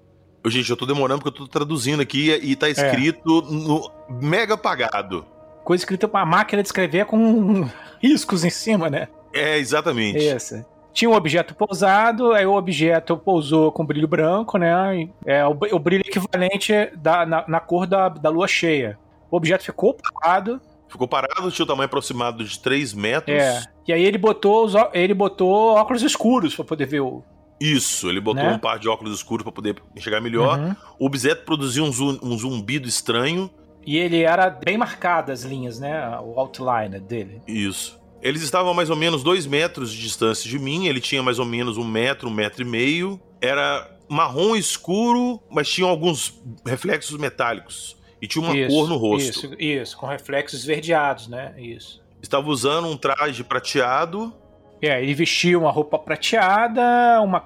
Eu, 0.44 0.50
gente, 0.50 0.70
eu 0.70 0.76
tô 0.76 0.87
demorando 0.87 1.23
porque 1.23 1.42
eu 1.42 1.46
tô 1.46 1.50
traduzindo 1.50 2.00
aqui 2.00 2.30
e 2.30 2.54
tá 2.54 2.68
é. 2.68 2.70
escrito 2.70 3.44
é. 3.49 3.52
no 3.52 3.90
mega 4.08 4.54
apagado. 4.54 5.26
Coisa 5.64 5.82
escrita 5.82 6.06
com 6.06 6.16
a 6.16 6.25
máquina 6.25 6.62
de 6.62 6.68
escrever 6.68 7.06
com 7.06 7.68
riscos 8.00 8.44
em 8.44 8.50
cima, 8.50 8.88
né? 8.88 9.08
É, 9.37 9.59
exatamente. 9.59 10.19
Isso. 10.19 10.64
Tinha 10.93 11.11
um 11.11 11.14
objeto 11.14 11.55
pousado, 11.55 12.33
aí 12.33 12.47
o 12.47 12.55
objeto 12.55 13.19
pousou 13.19 13.71
com 13.71 13.85
brilho 13.85 14.09
branco, 14.09 14.57
né? 14.57 15.11
É 15.26 15.45
o, 15.45 15.50
o 15.50 15.78
brilho 15.78 16.00
equivalente 16.00 16.73
da, 16.97 17.26
na, 17.26 17.45
na 17.47 17.61
cor 17.61 17.87
da, 17.87 18.09
da 18.09 18.31
lua 18.31 18.49
cheia. 18.49 18.99
O 19.31 19.37
objeto 19.37 19.62
ficou 19.62 19.95
parado. 19.95 20.59
Ficou 20.88 21.07
parado, 21.07 21.50
tinha 21.50 21.64
o 21.64 21.66
tamanho 21.66 21.85
aproximado 21.85 22.43
de 22.43 22.59
3 22.59 22.95
metros. 22.95 23.37
É. 23.37 23.62
E 23.87 23.93
aí 23.93 24.02
ele 24.05 24.16
botou, 24.16 24.64
os, 24.64 24.73
ele 24.95 25.12
botou 25.12 25.75
óculos 25.75 26.02
escuros 26.02 26.55
para 26.55 26.64
poder 26.64 26.87
ver 26.87 27.00
o. 27.00 27.23
Isso, 27.61 28.09
ele 28.09 28.21
botou 28.21 28.45
né? 28.45 28.55
um 28.55 28.59
par 28.59 28.78
de 28.78 28.88
óculos 28.88 29.14
escuros 29.14 29.43
para 29.43 29.52
poder 29.52 29.76
enxergar 29.95 30.23
melhor. 30.23 30.59
Uhum. 30.59 30.76
O 30.99 31.07
objeto 31.07 31.45
produzia 31.45 31.83
um, 31.83 31.90
um 32.23 32.38
zumbido 32.38 32.88
estranho. 32.88 33.50
E 33.85 33.99
ele 33.99 34.23
era 34.23 34.49
bem 34.49 34.78
marcado 34.78 35.31
as 35.31 35.43
linhas, 35.43 35.78
né? 35.78 36.19
O 36.21 36.40
outline 36.40 36.99
dele. 37.00 37.43
Isso. 37.47 38.00
Eles 38.26 38.42
estavam 38.42 38.73
a 38.73 38.75
mais 38.75 38.90
ou 38.90 38.97
menos 38.97 39.23
dois 39.23 39.47
metros 39.47 39.92
de 39.92 40.00
distância 40.02 40.50
de 40.50 40.59
mim. 40.59 40.88
Ele 40.88 41.00
tinha 41.00 41.23
mais 41.23 41.38
ou 41.38 41.45
menos 41.45 41.78
um 41.78 41.85
metro, 41.85 42.28
um 42.28 42.33
metro 42.33 42.62
e 42.62 42.64
meio. 42.64 43.21
Era 43.40 43.88
marrom 44.09 44.56
escuro, 44.56 45.40
mas 45.49 45.68
tinha 45.68 45.88
alguns 45.88 46.42
reflexos 46.66 47.16
metálicos. 47.18 47.97
E 48.21 48.26
tinha 48.26 48.45
uma 48.45 48.56
isso, 48.56 48.68
cor 48.68 48.88
no 48.88 48.97
rosto. 48.97 49.30
Isso, 49.30 49.54
isso, 49.56 49.97
com 49.97 50.06
reflexos 50.06 50.59
esverdeados, 50.59 51.28
né? 51.28 51.54
Isso. 51.56 52.02
Estava 52.21 52.49
usando 52.49 52.88
um 52.88 52.97
traje 52.97 53.45
prateado. 53.45 54.35
É, 54.83 55.00
ele 55.00 55.14
vestia 55.14 55.56
uma 55.56 55.71
roupa 55.71 55.97
prateada, 55.97 57.21
uma 57.23 57.40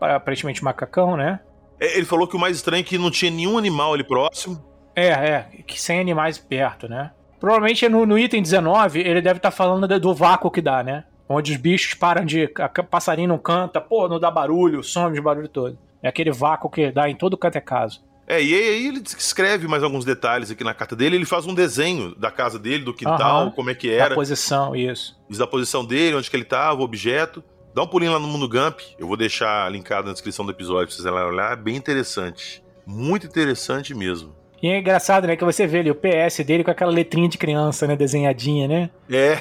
aparentemente 0.00 0.64
macacão, 0.64 1.16
né? 1.16 1.38
É, 1.78 1.96
ele 1.96 2.06
falou 2.06 2.26
que 2.26 2.34
o 2.34 2.40
mais 2.40 2.56
estranho 2.56 2.80
é 2.80 2.84
que 2.84 2.98
não 2.98 3.10
tinha 3.10 3.30
nenhum 3.30 3.56
animal 3.56 3.94
ali 3.94 4.02
próximo. 4.02 4.60
É, 4.96 5.06
é, 5.06 5.48
que 5.64 5.80
sem 5.80 6.00
animais 6.00 6.38
perto, 6.38 6.88
né? 6.88 7.12
Provavelmente 7.44 7.86
no, 7.90 8.06
no 8.06 8.18
item 8.18 8.40
19 8.40 9.00
ele 9.00 9.20
deve 9.20 9.36
estar 9.36 9.50
tá 9.50 9.54
falando 9.54 9.86
do, 10.00 10.14
vácuo 10.14 10.50
que 10.50 10.62
dá, 10.62 10.82
né? 10.82 11.04
Onde 11.28 11.52
os 11.52 11.58
bichos 11.58 11.92
param 11.92 12.24
de. 12.24 12.50
A, 12.58 12.68
passarinho 12.82 13.28
não 13.28 13.36
canta, 13.36 13.82
pô, 13.82 14.08
não 14.08 14.18
dá 14.18 14.30
barulho, 14.30 14.82
some 14.82 15.14
de 15.14 15.20
barulho 15.20 15.46
todo. 15.46 15.78
É 16.02 16.08
aquele 16.08 16.32
vácuo 16.32 16.70
que 16.70 16.90
dá 16.90 17.06
em 17.06 17.14
todo 17.14 17.36
canto 17.36 17.56
é 17.56 17.60
caso. 17.60 18.02
É, 18.26 18.42
e 18.42 18.54
aí 18.54 18.86
ele 18.86 19.02
escreve 19.04 19.68
mais 19.68 19.82
alguns 19.82 20.06
detalhes 20.06 20.50
aqui 20.50 20.64
na 20.64 20.72
carta 20.72 20.96
dele. 20.96 21.16
Ele 21.16 21.26
faz 21.26 21.44
um 21.44 21.52
desenho 21.52 22.14
da 22.14 22.30
casa 22.30 22.58
dele, 22.58 22.82
do 22.82 22.94
quintal, 22.94 23.44
uhum. 23.44 23.50
como 23.50 23.68
é 23.68 23.74
que 23.74 23.90
era. 23.90 24.08
Da 24.08 24.14
posição, 24.14 24.74
isso. 24.74 25.14
Diz 25.28 25.36
da 25.36 25.46
posição 25.46 25.84
dele, 25.84 26.16
onde 26.16 26.30
que 26.30 26.36
ele 26.36 26.46
tava, 26.46 26.80
o 26.80 26.82
objeto. 26.82 27.44
Dá 27.74 27.82
um 27.82 27.86
pulinho 27.86 28.12
lá 28.12 28.18
no 28.18 28.26
Mundo 28.26 28.48
Gump. 28.48 28.80
Eu 28.98 29.06
vou 29.06 29.18
deixar 29.18 29.70
linkado 29.70 30.06
na 30.06 30.14
descrição 30.14 30.46
do 30.46 30.50
episódio 30.50 30.86
pra 30.86 30.96
vocês 30.96 31.04
olhar. 31.04 31.52
É 31.52 31.56
bem 31.56 31.76
interessante. 31.76 32.64
Muito 32.86 33.26
interessante 33.26 33.94
mesmo. 33.94 34.34
E 34.64 34.66
é 34.66 34.78
engraçado, 34.78 35.26
né, 35.26 35.36
que 35.36 35.44
você 35.44 35.66
vê 35.66 35.80
ali 35.80 35.90
o 35.90 35.94
PS 35.94 36.38
dele 36.38 36.64
com 36.64 36.70
aquela 36.70 36.90
letrinha 36.90 37.28
de 37.28 37.36
criança, 37.36 37.86
né, 37.86 37.94
desenhadinha, 37.94 38.66
né? 38.66 38.90
É. 39.10 39.38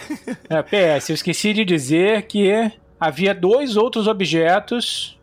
é 0.50 0.62
PS, 0.98 1.12
eu 1.12 1.14
esqueci 1.14 1.54
de 1.54 1.64
dizer 1.64 2.24
que 2.24 2.52
havia 3.00 3.34
dois 3.34 3.78
outros 3.78 4.06
objetos 4.06 5.18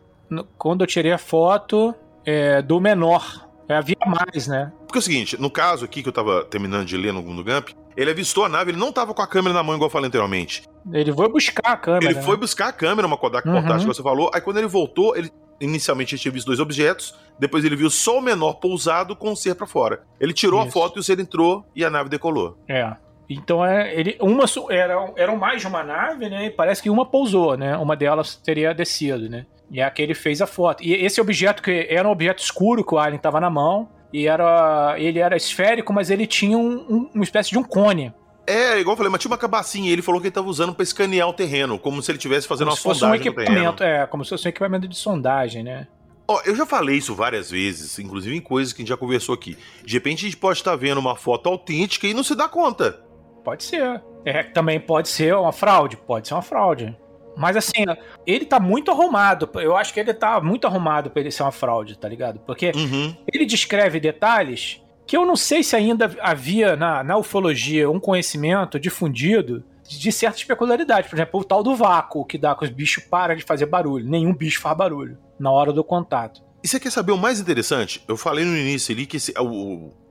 quando 0.57 0.81
eu 0.81 0.87
tirei 0.87 1.11
a 1.11 1.19
foto 1.19 1.93
é, 2.25 2.63
do 2.63 2.81
menor. 2.81 3.47
É, 3.69 3.75
havia 3.75 3.95
mais, 4.07 4.47
né? 4.47 4.73
Porque 4.87 4.97
é 4.97 5.01
o 5.01 5.03
seguinte, 5.03 5.39
no 5.39 5.51
caso 5.51 5.85
aqui 5.85 6.01
que 6.01 6.09
eu 6.09 6.13
tava 6.13 6.45
terminando 6.45 6.87
de 6.87 6.97
ler 6.97 7.13
no 7.13 7.21
Mundo 7.21 7.43
Gump, 7.43 7.69
ele 7.95 8.09
avistou 8.09 8.43
a 8.43 8.49
nave, 8.49 8.71
ele 8.71 8.79
não 8.79 8.91
tava 8.91 9.13
com 9.13 9.21
a 9.21 9.27
câmera 9.27 9.53
na 9.53 9.61
mão, 9.61 9.75
igual 9.75 9.85
eu 9.85 9.91
falei 9.91 10.07
anteriormente. 10.07 10.63
Ele 10.91 11.13
foi 11.13 11.29
buscar 11.29 11.73
a 11.73 11.77
câmera. 11.77 12.05
Ele 12.05 12.15
né? 12.15 12.21
foi 12.23 12.37
buscar 12.37 12.69
a 12.69 12.73
câmera, 12.73 13.05
uma 13.05 13.17
Kodak 13.17 13.47
uhum. 13.47 13.53
portátil 13.53 13.81
que 13.87 13.95
você 13.95 14.01
falou. 14.01 14.31
Aí 14.33 14.41
quando 14.41 14.57
ele 14.57 14.67
voltou, 14.67 15.15
ele 15.15 15.31
inicialmente 15.61 16.15
ele 16.15 16.21
tinha 16.21 16.31
visto 16.31 16.47
dois 16.47 16.59
objetos, 16.59 17.15
depois 17.39 17.63
ele 17.63 17.75
viu 17.75 17.89
só 17.89 18.17
o 18.17 18.21
menor 18.21 18.53
pousado 18.53 19.15
com 19.15 19.31
o 19.31 19.35
ser 19.35 19.55
para 19.55 19.67
fora. 19.67 20.03
Ele 20.19 20.33
tirou 20.33 20.59
Isso. 20.59 20.69
a 20.69 20.71
foto 20.71 20.97
e 20.97 20.99
o 20.99 21.03
ser 21.03 21.19
entrou 21.19 21.65
e 21.75 21.85
a 21.85 21.89
nave 21.89 22.09
decolou. 22.09 22.57
É. 22.67 22.93
Então 23.29 23.65
é, 23.65 23.97
ele, 23.97 24.17
uma 24.19 24.43
era, 24.69 25.13
eram 25.15 25.37
mais 25.37 25.61
de 25.61 25.67
uma 25.67 25.83
nave, 25.83 26.29
né? 26.29 26.47
E 26.47 26.49
parece 26.49 26.83
que 26.83 26.89
uma 26.89 27.05
pousou, 27.05 27.55
né? 27.55 27.77
Uma 27.77 27.95
delas 27.95 28.35
teria 28.35 28.73
descido, 28.73 29.29
né? 29.29 29.45
E 29.71 29.79
é 29.79 29.83
a 29.85 29.89
que 29.89 30.01
ele 30.01 30.13
fez 30.13 30.41
a 30.41 30.47
foto. 30.47 30.83
E 30.83 30.93
esse 30.93 31.21
objeto 31.21 31.63
que 31.63 31.87
era 31.89 32.05
um 32.07 32.11
objeto 32.11 32.43
escuro 32.43 32.83
que 32.83 32.93
o 32.93 32.97
Alien 32.97 33.15
estava 33.15 33.39
na 33.39 33.49
mão 33.49 33.89
e 34.11 34.27
era 34.27 34.95
ele 34.97 35.19
era 35.19 35.37
esférico, 35.37 35.93
mas 35.93 36.09
ele 36.09 36.27
tinha 36.27 36.57
um, 36.57 36.85
um, 36.89 37.09
uma 37.15 37.23
espécie 37.23 37.51
de 37.51 37.57
um 37.57 37.63
cone. 37.63 38.13
É, 38.45 38.79
igual 38.79 38.93
eu 38.93 38.97
falei, 38.97 39.11
mas 39.11 39.21
tinha 39.21 39.29
uma 39.29 39.37
cabacinha 39.37 39.89
e 39.89 39.93
ele 39.93 40.01
falou 40.01 40.19
que 40.19 40.27
ele 40.27 40.33
tava 40.33 40.47
usando 40.47 40.73
para 40.73 40.83
escanear 40.83 41.27
o 41.27 41.33
terreno, 41.33 41.77
como 41.77 42.01
se 42.01 42.11
ele 42.11 42.17
estivesse 42.17 42.47
fazendo 42.47 42.69
como 42.69 42.79
uma 42.85 42.95
sondagem 42.95 43.27
um 43.27 43.31
equipamento, 43.31 43.83
É, 43.83 44.05
como 44.07 44.23
se 44.23 44.31
fosse 44.31 44.47
um 44.47 44.49
equipamento 44.49 44.87
de 44.87 44.95
sondagem, 44.95 45.63
né? 45.63 45.87
Ó, 46.27 46.41
eu 46.45 46.55
já 46.55 46.65
falei 46.65 46.97
isso 46.97 47.13
várias 47.13 47.51
vezes, 47.51 47.99
inclusive 47.99 48.35
em 48.35 48.41
coisas 48.41 48.73
que 48.73 48.81
a 48.81 48.83
gente 48.83 48.89
já 48.89 48.97
conversou 48.97 49.35
aqui. 49.35 49.57
De 49.83 49.93
repente 49.93 50.25
a 50.25 50.29
gente 50.29 50.37
pode 50.37 50.59
estar 50.59 50.75
vendo 50.75 50.97
uma 50.97 51.15
foto 51.15 51.49
autêntica 51.49 52.07
e 52.07 52.13
não 52.13 52.23
se 52.23 52.35
dá 52.35 52.47
conta. 52.47 52.99
Pode 53.43 53.63
ser. 53.63 54.01
É, 54.23 54.43
também 54.43 54.79
pode 54.79 55.09
ser 55.09 55.35
uma 55.35 55.51
fraude, 55.51 55.97
pode 55.97 56.27
ser 56.27 56.33
uma 56.33 56.41
fraude. 56.41 56.95
Mas 57.35 57.55
assim, 57.57 57.85
ele 58.25 58.45
tá 58.45 58.59
muito 58.59 58.91
arrumado. 58.91 59.49
Eu 59.55 59.75
acho 59.75 59.93
que 59.93 59.99
ele 59.99 60.13
tá 60.13 60.39
muito 60.41 60.67
arrumado 60.67 61.09
pra 61.09 61.21
ele 61.21 61.31
ser 61.31 61.43
uma 61.43 61.51
fraude, 61.51 61.97
tá 61.97 62.07
ligado? 62.07 62.39
Porque 62.39 62.71
uhum. 62.75 63.15
ele 63.33 63.45
descreve 63.45 63.99
detalhes 63.99 64.81
que 65.11 65.17
eu 65.17 65.25
não 65.25 65.35
sei 65.35 65.61
se 65.61 65.75
ainda 65.75 66.09
havia 66.21 66.77
na, 66.77 67.03
na 67.03 67.17
ufologia 67.17 67.89
um 67.89 67.99
conhecimento 67.99 68.79
difundido 68.79 69.61
de 69.83 70.09
certas 70.09 70.41
peculiaridades. 70.45 71.09
Por 71.09 71.17
exemplo, 71.17 71.41
o 71.41 71.43
tal 71.43 71.61
do 71.61 71.75
vácuo, 71.75 72.23
que 72.23 72.37
dá 72.37 72.55
que 72.55 72.63
os 72.63 72.69
bichos 72.69 73.03
param 73.03 73.35
de 73.35 73.43
fazer 73.43 73.65
barulho. 73.65 74.09
Nenhum 74.09 74.33
bicho 74.33 74.61
faz 74.61 74.77
barulho 74.77 75.17
na 75.37 75.51
hora 75.51 75.73
do 75.73 75.83
contato. 75.83 76.41
E 76.63 76.67
você 76.69 76.79
quer 76.79 76.91
saber 76.91 77.11
o 77.11 77.17
mais 77.17 77.41
interessante? 77.41 78.01
Eu 78.07 78.15
falei 78.15 78.45
no 78.45 78.55
início 78.55 78.95
ali 78.95 79.05
que 79.05 79.17
esse, 79.17 79.33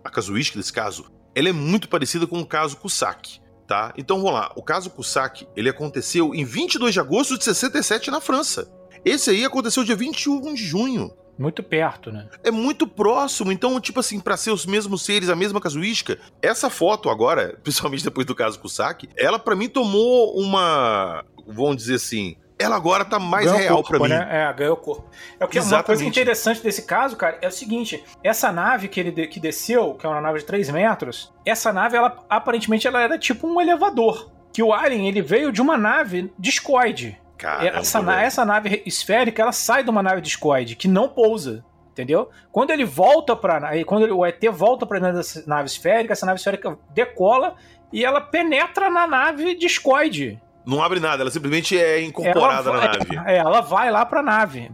a 0.05 0.11
casuística 0.11 0.59
desse 0.59 0.71
caso 0.71 1.11
ela 1.35 1.49
é 1.49 1.53
muito 1.53 1.89
parecida 1.89 2.27
com 2.27 2.39
o 2.39 2.45
caso 2.45 2.77
Kusaki, 2.77 3.41
tá? 3.67 3.95
Então 3.97 4.19
vamos 4.19 4.35
lá. 4.35 4.53
O 4.55 4.63
caso 4.63 4.91
Kusaki 4.91 5.49
ele 5.57 5.71
aconteceu 5.71 6.35
em 6.35 6.45
22 6.45 6.93
de 6.93 7.01
agosto 7.01 7.39
de 7.39 7.45
67 7.45 8.11
na 8.11 8.21
França. 8.21 8.71
Esse 9.03 9.31
aí 9.31 9.47
aconteceu 9.47 9.83
dia 9.83 9.97
21 9.97 10.53
de 10.53 10.63
junho. 10.63 11.11
Muito 11.41 11.63
perto, 11.63 12.13
né? 12.13 12.29
É 12.45 12.51
muito 12.51 12.87
próximo. 12.87 13.51
Então, 13.51 13.81
tipo 13.81 13.99
assim, 13.99 14.21
para 14.21 14.37
ser 14.37 14.51
os 14.51 14.67
mesmos 14.67 15.03
seres, 15.03 15.31
a 15.31 15.35
mesma 15.35 15.59
casuística, 15.59 16.19
essa 16.43 16.69
foto 16.69 17.09
agora, 17.09 17.59
principalmente 17.65 18.05
depois 18.05 18.27
do 18.27 18.35
caso 18.35 18.61
Kusaki, 18.61 19.09
ela 19.17 19.39
para 19.39 19.57
mim 19.57 19.67
tomou 19.67 20.39
uma, 20.39 21.25
vamos 21.47 21.79
dizer 21.79 21.95
assim, 21.95 22.37
ela 22.59 22.77
agora 22.77 23.07
tá 23.07 23.19
mais 23.19 23.47
ganhou 23.47 23.59
real 23.59 23.83
para 23.83 23.99
mim. 23.99 24.09
Né? 24.09 24.29
É, 24.31 24.53
ganhou 24.53 24.77
corpo. 24.77 25.09
É 25.37 25.47
porque 25.47 25.57
Exatamente. 25.57 25.81
uma 25.81 25.85
coisa 25.85 26.05
interessante 26.05 26.63
desse 26.63 26.83
caso, 26.83 27.17
cara, 27.17 27.39
é 27.41 27.49
o 27.49 27.53
seguinte: 27.53 28.05
essa 28.23 28.53
nave 28.53 28.87
que 28.89 29.01
ele 29.01 29.27
que 29.27 29.41
desceu, 29.41 29.95
que 29.95 30.05
é 30.05 30.09
uma 30.11 30.21
nave 30.21 30.41
de 30.41 30.45
3 30.45 30.69
metros, 30.69 31.33
essa 31.47 31.73
nave, 31.73 31.97
ela 31.97 32.23
aparentemente 32.29 32.87
ela 32.87 33.01
era 33.01 33.19
tipo 33.19 33.49
um 33.49 33.59
elevador. 33.59 34.31
Que 34.53 34.63
o 34.63 34.75
Alien 34.75 35.07
ele 35.07 35.23
veio 35.23 35.53
de 35.53 35.63
uma 35.63 35.79
nave 35.79 36.31
discoide. 36.39 37.20
Caramba, 37.41 37.79
essa, 37.79 38.21
essa 38.21 38.45
nave 38.45 38.83
esférica, 38.85 39.41
ela 39.41 39.53
sai 39.53 39.83
de 39.83 39.89
uma 39.89 40.03
nave 40.03 40.21
discoide, 40.21 40.77
que 40.77 40.87
não 40.87 41.09
pousa. 41.09 41.65
Entendeu? 41.91 42.31
Quando 42.53 42.71
ele 42.71 42.85
volta 42.85 43.35
para 43.35 43.85
quando 43.85 44.05
ele, 44.05 44.13
o 44.13 44.25
ET 44.25 44.41
volta 44.53 44.87
para 44.87 45.19
essa 45.19 45.43
nave 45.47 45.67
esférica, 45.67 46.13
essa 46.13 46.25
nave 46.25 46.39
esférica 46.39 46.79
decola 46.95 47.57
e 47.93 48.05
ela 48.05 48.21
penetra 48.21 48.89
na 48.89 49.07
nave 49.07 49.55
discoide. 49.55 50.41
Não 50.65 50.83
abre 50.83 51.01
nada, 51.01 51.23
ela 51.23 51.31
simplesmente 51.31 51.77
é 51.79 52.01
incorporada 52.03 52.71
ela, 52.71 52.81
na 52.81 52.93
nave. 52.93 53.21
É, 53.27 53.39
ela 53.39 53.61
vai 53.61 53.91
lá 53.91 54.07
pra 54.07 54.23
nave. 54.23 54.71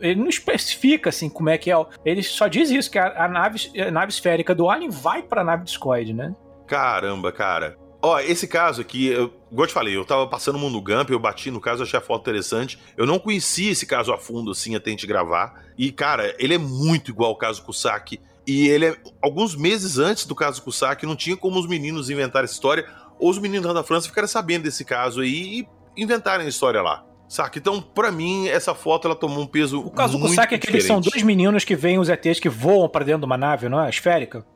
Ele 0.00 0.20
não 0.20 0.28
especifica 0.28 1.10
assim 1.10 1.28
como 1.28 1.50
é 1.50 1.58
que 1.58 1.70
é. 1.70 1.86
Ele 2.04 2.22
só 2.22 2.46
diz 2.46 2.70
isso, 2.70 2.90
que 2.90 2.98
a, 2.98 3.24
a 3.24 3.28
nave, 3.28 3.70
a 3.78 3.90
nave 3.90 4.10
esférica 4.10 4.54
do 4.54 4.70
Alien 4.70 4.90
vai 4.90 5.22
pra 5.22 5.44
nave 5.44 5.64
discoide, 5.64 6.14
né? 6.14 6.34
Caramba, 6.66 7.30
cara. 7.30 7.76
Ó, 8.06 8.20
esse 8.20 8.46
caso 8.46 8.80
aqui, 8.80 9.08
eu, 9.08 9.32
igual 9.50 9.64
eu 9.64 9.66
te 9.66 9.72
falei, 9.72 9.96
eu 9.96 10.04
tava 10.04 10.28
passando 10.28 10.54
o 10.54 10.58
Mundo 10.60 10.80
Gump, 10.80 11.10
eu 11.10 11.18
bati 11.18 11.50
no 11.50 11.60
caso, 11.60 11.82
achei 11.82 11.98
a 11.98 12.00
foto 12.00 12.20
interessante. 12.20 12.78
Eu 12.96 13.04
não 13.04 13.18
conhecia 13.18 13.72
esse 13.72 13.84
caso 13.84 14.12
a 14.12 14.16
fundo, 14.16 14.52
assim, 14.52 14.76
até 14.76 14.90
a 14.90 14.92
gente 14.92 15.08
gravar. 15.08 15.64
E, 15.76 15.90
cara, 15.90 16.32
ele 16.38 16.54
é 16.54 16.58
muito 16.58 17.10
igual 17.10 17.30
ao 17.30 17.36
caso 17.36 17.64
Kusaki. 17.64 18.20
E 18.46 18.68
ele 18.68 18.86
é. 18.86 18.96
Alguns 19.20 19.56
meses 19.56 19.98
antes 19.98 20.24
do 20.24 20.36
caso 20.36 20.62
Kusaki, 20.62 21.04
não 21.04 21.16
tinha 21.16 21.36
como 21.36 21.58
os 21.58 21.66
meninos 21.66 22.08
inventar 22.08 22.44
essa 22.44 22.52
história, 22.54 22.86
ou 23.18 23.28
os 23.28 23.40
meninos 23.40 23.66
lá 23.66 23.72
da 23.72 23.82
França 23.82 24.06
ficaram 24.06 24.28
sabendo 24.28 24.62
desse 24.62 24.84
caso 24.84 25.20
aí 25.20 25.66
e 25.96 26.00
inventarem 26.00 26.46
a 26.46 26.48
história 26.48 26.80
lá. 26.80 27.04
Saca? 27.28 27.58
Então, 27.58 27.82
para 27.82 28.12
mim, 28.12 28.46
essa 28.46 28.72
foto 28.72 29.08
ela 29.08 29.16
tomou 29.16 29.42
um 29.42 29.48
peso. 29.48 29.80
O 29.80 29.90
caso 29.90 30.16
muito 30.16 30.30
Kusaki 30.30 30.54
é 30.54 30.58
que 30.58 30.70
eles 30.70 30.84
são 30.84 31.00
dois 31.00 31.24
meninos 31.24 31.64
que 31.64 31.74
veem 31.74 31.98
os 31.98 32.08
ETs 32.08 32.38
que 32.38 32.48
voam 32.48 32.88
para 32.88 33.04
dentro 33.04 33.22
de 33.22 33.26
uma 33.26 33.36
nave, 33.36 33.68
não 33.68 33.80
é? 33.80 33.88
Esférica. 33.88 34.46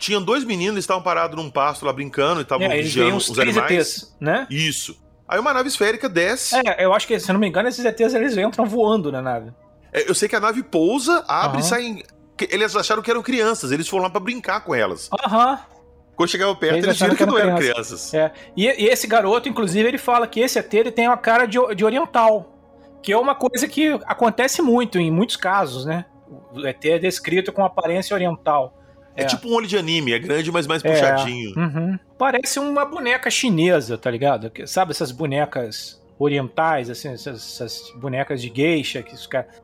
Tinham 0.00 0.22
dois 0.22 0.44
meninos, 0.44 0.74
eles 0.74 0.84
estavam 0.84 1.02
parados 1.02 1.36
num 1.36 1.50
pasto 1.50 1.84
lá 1.84 1.92
brincando 1.92 2.40
e 2.40 2.42
estavam 2.42 2.66
é, 2.66 2.80
vigiando 2.80 3.18
os 3.18 3.38
animais. 3.38 3.70
ETs, 3.70 4.16
né? 4.18 4.46
Isso. 4.50 4.98
Aí 5.28 5.38
uma 5.38 5.52
nave 5.52 5.68
esférica 5.68 6.08
desce. 6.08 6.56
É, 6.56 6.84
eu 6.84 6.92
acho 6.94 7.06
que, 7.06 7.20
se 7.20 7.30
não 7.32 7.38
me 7.38 7.46
engano, 7.46 7.68
esses 7.68 7.84
ETs 7.84 8.14
eles 8.14 8.36
entram 8.36 8.64
voando 8.64 9.12
na 9.12 9.20
nave. 9.20 9.52
É, 9.92 10.08
eu 10.08 10.14
sei 10.14 10.26
que 10.26 10.34
a 10.34 10.40
nave 10.40 10.62
pousa, 10.62 11.22
abre 11.28 11.58
uhum. 11.58 11.64
e 11.64 11.68
sai. 11.68 12.02
Eles 12.50 12.74
acharam 12.74 13.02
que 13.02 13.10
eram 13.10 13.22
crianças, 13.22 13.70
eles 13.70 13.86
foram 13.86 14.04
lá 14.04 14.10
para 14.10 14.20
brincar 14.20 14.62
com 14.62 14.74
elas. 14.74 15.10
Aham. 15.24 15.52
Uhum. 15.52 15.58
Quando 16.16 16.30
chegava 16.30 16.54
perto, 16.54 16.74
eles, 16.74 16.86
eles 16.86 16.98
viram 16.98 17.14
que, 17.14 17.24
que 17.24 17.30
não 17.30 17.38
eram 17.38 17.56
crianças. 17.56 18.12
É. 18.12 18.32
E, 18.56 18.66
e, 18.66 18.88
esse 18.88 19.06
garoto, 19.06 19.48
inclusive, 19.48 19.88
ele 19.88 19.98
fala 19.98 20.26
que 20.26 20.40
esse 20.40 20.58
ET 20.58 20.72
ele 20.74 20.90
tem 20.90 21.06
uma 21.06 21.16
cara 21.16 21.46
de, 21.46 21.58
de 21.74 21.84
oriental. 21.84 22.56
Que 23.02 23.12
é 23.12 23.16
uma 23.16 23.34
coisa 23.34 23.66
que 23.66 23.98
acontece 24.04 24.60
muito 24.60 24.98
em 24.98 25.10
muitos 25.10 25.36
casos, 25.36 25.84
né? 25.84 26.06
O 26.52 26.66
ET 26.66 26.84
é 26.84 26.98
descrito 26.98 27.52
com 27.52 27.64
aparência 27.64 28.14
oriental. 28.14 28.79
É, 29.20 29.24
é, 29.24 29.26
tipo 29.26 29.48
um 29.48 29.54
olho 29.54 29.66
de 29.66 29.76
anime, 29.76 30.12
é 30.12 30.18
grande, 30.18 30.50
mas 30.50 30.66
mais 30.66 30.84
é. 30.84 30.90
puxadinho. 30.90 31.54
Uhum. 31.56 31.98
Parece 32.18 32.58
uma 32.58 32.84
boneca 32.84 33.30
chinesa, 33.30 33.96
tá 33.96 34.10
ligado? 34.10 34.50
Sabe 34.66 34.92
essas 34.92 35.12
bonecas 35.12 36.00
orientais, 36.18 36.90
assim, 36.90 37.08
essas, 37.08 37.60
essas 37.60 37.92
bonecas 37.96 38.42
de 38.42 38.52
geisha, 38.54 39.02
que, 39.02 39.16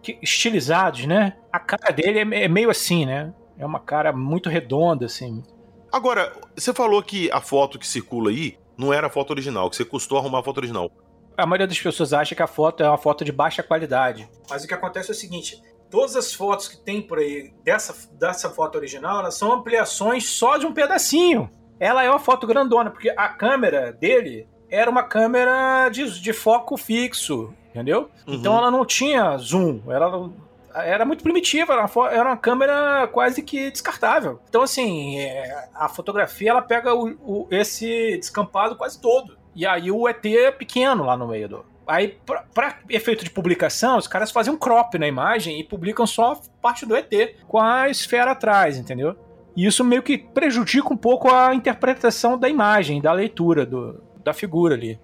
que, 0.02 0.18
estilizados, 0.22 1.04
né? 1.04 1.34
A 1.52 1.58
cara 1.58 1.92
dele 1.92 2.18
é, 2.18 2.44
é, 2.44 2.48
meio 2.48 2.70
assim, 2.70 3.04
né? 3.04 3.32
É 3.58 3.66
uma 3.66 3.80
cara 3.80 4.12
muito 4.12 4.48
redonda, 4.48 5.04
assim. 5.04 5.44
Agora, 5.92 6.32
você 6.56 6.72
falou 6.72 7.02
que 7.02 7.30
a 7.30 7.40
foto 7.40 7.78
que 7.78 7.86
circula 7.86 8.30
aí 8.30 8.56
não 8.76 8.92
era 8.92 9.06
a 9.06 9.10
foto 9.10 9.30
original, 9.30 9.68
que 9.68 9.76
você 9.76 9.84
custou 9.84 10.18
arrumar 10.18 10.40
a 10.40 10.42
foto 10.42 10.58
original. 10.58 10.90
A 11.36 11.44
maioria 11.44 11.66
das 11.66 11.78
pessoas 11.78 12.14
acha 12.14 12.34
que 12.34 12.42
a 12.42 12.46
foto 12.46 12.82
é 12.82 12.88
uma 12.88 12.96
foto 12.96 13.22
de 13.22 13.32
baixa 13.32 13.62
qualidade. 13.62 14.28
Mas 14.48 14.64
o 14.64 14.68
que 14.68 14.75
acontece 14.75 15.10
é 15.10 15.12
o 15.12 15.16
seguinte: 15.16 15.60
todas 15.96 16.14
as 16.14 16.34
fotos 16.34 16.68
que 16.68 16.76
tem 16.76 17.00
por 17.00 17.18
aí 17.18 17.54
dessa, 17.64 17.96
dessa 18.18 18.50
foto 18.50 18.76
original, 18.76 19.20
elas 19.20 19.34
são 19.34 19.50
ampliações 19.50 20.28
só 20.28 20.58
de 20.58 20.66
um 20.66 20.72
pedacinho. 20.74 21.48
Ela 21.80 22.04
é 22.04 22.10
uma 22.10 22.18
foto 22.18 22.46
grandona, 22.46 22.90
porque 22.90 23.08
a 23.16 23.30
câmera 23.30 23.94
dele 23.94 24.46
era 24.68 24.90
uma 24.90 25.02
câmera 25.02 25.88
de, 25.88 26.20
de 26.20 26.34
foco 26.34 26.76
fixo, 26.76 27.54
entendeu? 27.70 28.10
Uhum. 28.26 28.34
Então 28.34 28.58
ela 28.58 28.70
não 28.70 28.84
tinha 28.84 29.38
zoom, 29.38 29.80
ela 29.88 30.30
era 30.74 31.06
muito 31.06 31.22
primitiva, 31.22 31.72
era 31.72 31.86
uma, 31.86 32.10
era 32.10 32.28
uma 32.28 32.36
câmera 32.36 33.08
quase 33.10 33.40
que 33.40 33.70
descartável. 33.70 34.38
Então, 34.50 34.60
assim, 34.60 35.18
é, 35.18 35.70
a 35.74 35.88
fotografia 35.88 36.50
ela 36.50 36.60
pega 36.60 36.94
o, 36.94 37.08
o, 37.24 37.48
esse 37.50 38.18
descampado 38.18 38.76
quase 38.76 39.00
todo. 39.00 39.38
E 39.54 39.64
aí 39.64 39.90
o 39.90 40.06
ET 40.06 40.26
é 40.26 40.50
pequeno 40.50 41.04
lá 41.04 41.16
no 41.16 41.28
meio 41.28 41.48
do, 41.48 41.64
Aí, 41.87 42.19
pra, 42.52 42.78
efeito 42.88 43.23
de 43.23 43.31
publicação, 43.31 43.97
os 43.97 44.09
caras 44.09 44.31
fazem 44.33 44.52
um 44.52 44.57
crop 44.57 44.99
na 44.99 45.07
imagem 45.07 45.61
e 45.61 45.64
publicam 45.64 46.07
só 46.07 46.40
parte 46.61 46.85
do 46.85 46.97
ET, 46.97 47.12
com 47.47 47.59
a 47.59 47.88
esfera 47.88 48.33
atrás, 48.33 48.76
entendeu? 48.76 49.16
E 49.57 49.64
isso 49.64 49.85
meio 49.85 50.02
que 50.02 50.19
prejudica 50.19 50.93
um 50.93 50.97
pouco 50.97 51.33
a 51.33 51.55
interpretação 51.55 52.37
da 52.37 52.49
imagem, 52.49 53.00
da 53.00 53.12
leitura 53.12 53.64
do, 53.64 54.02
da 54.23 54.35
figura 54.35 54.75
ali. 54.75 54.99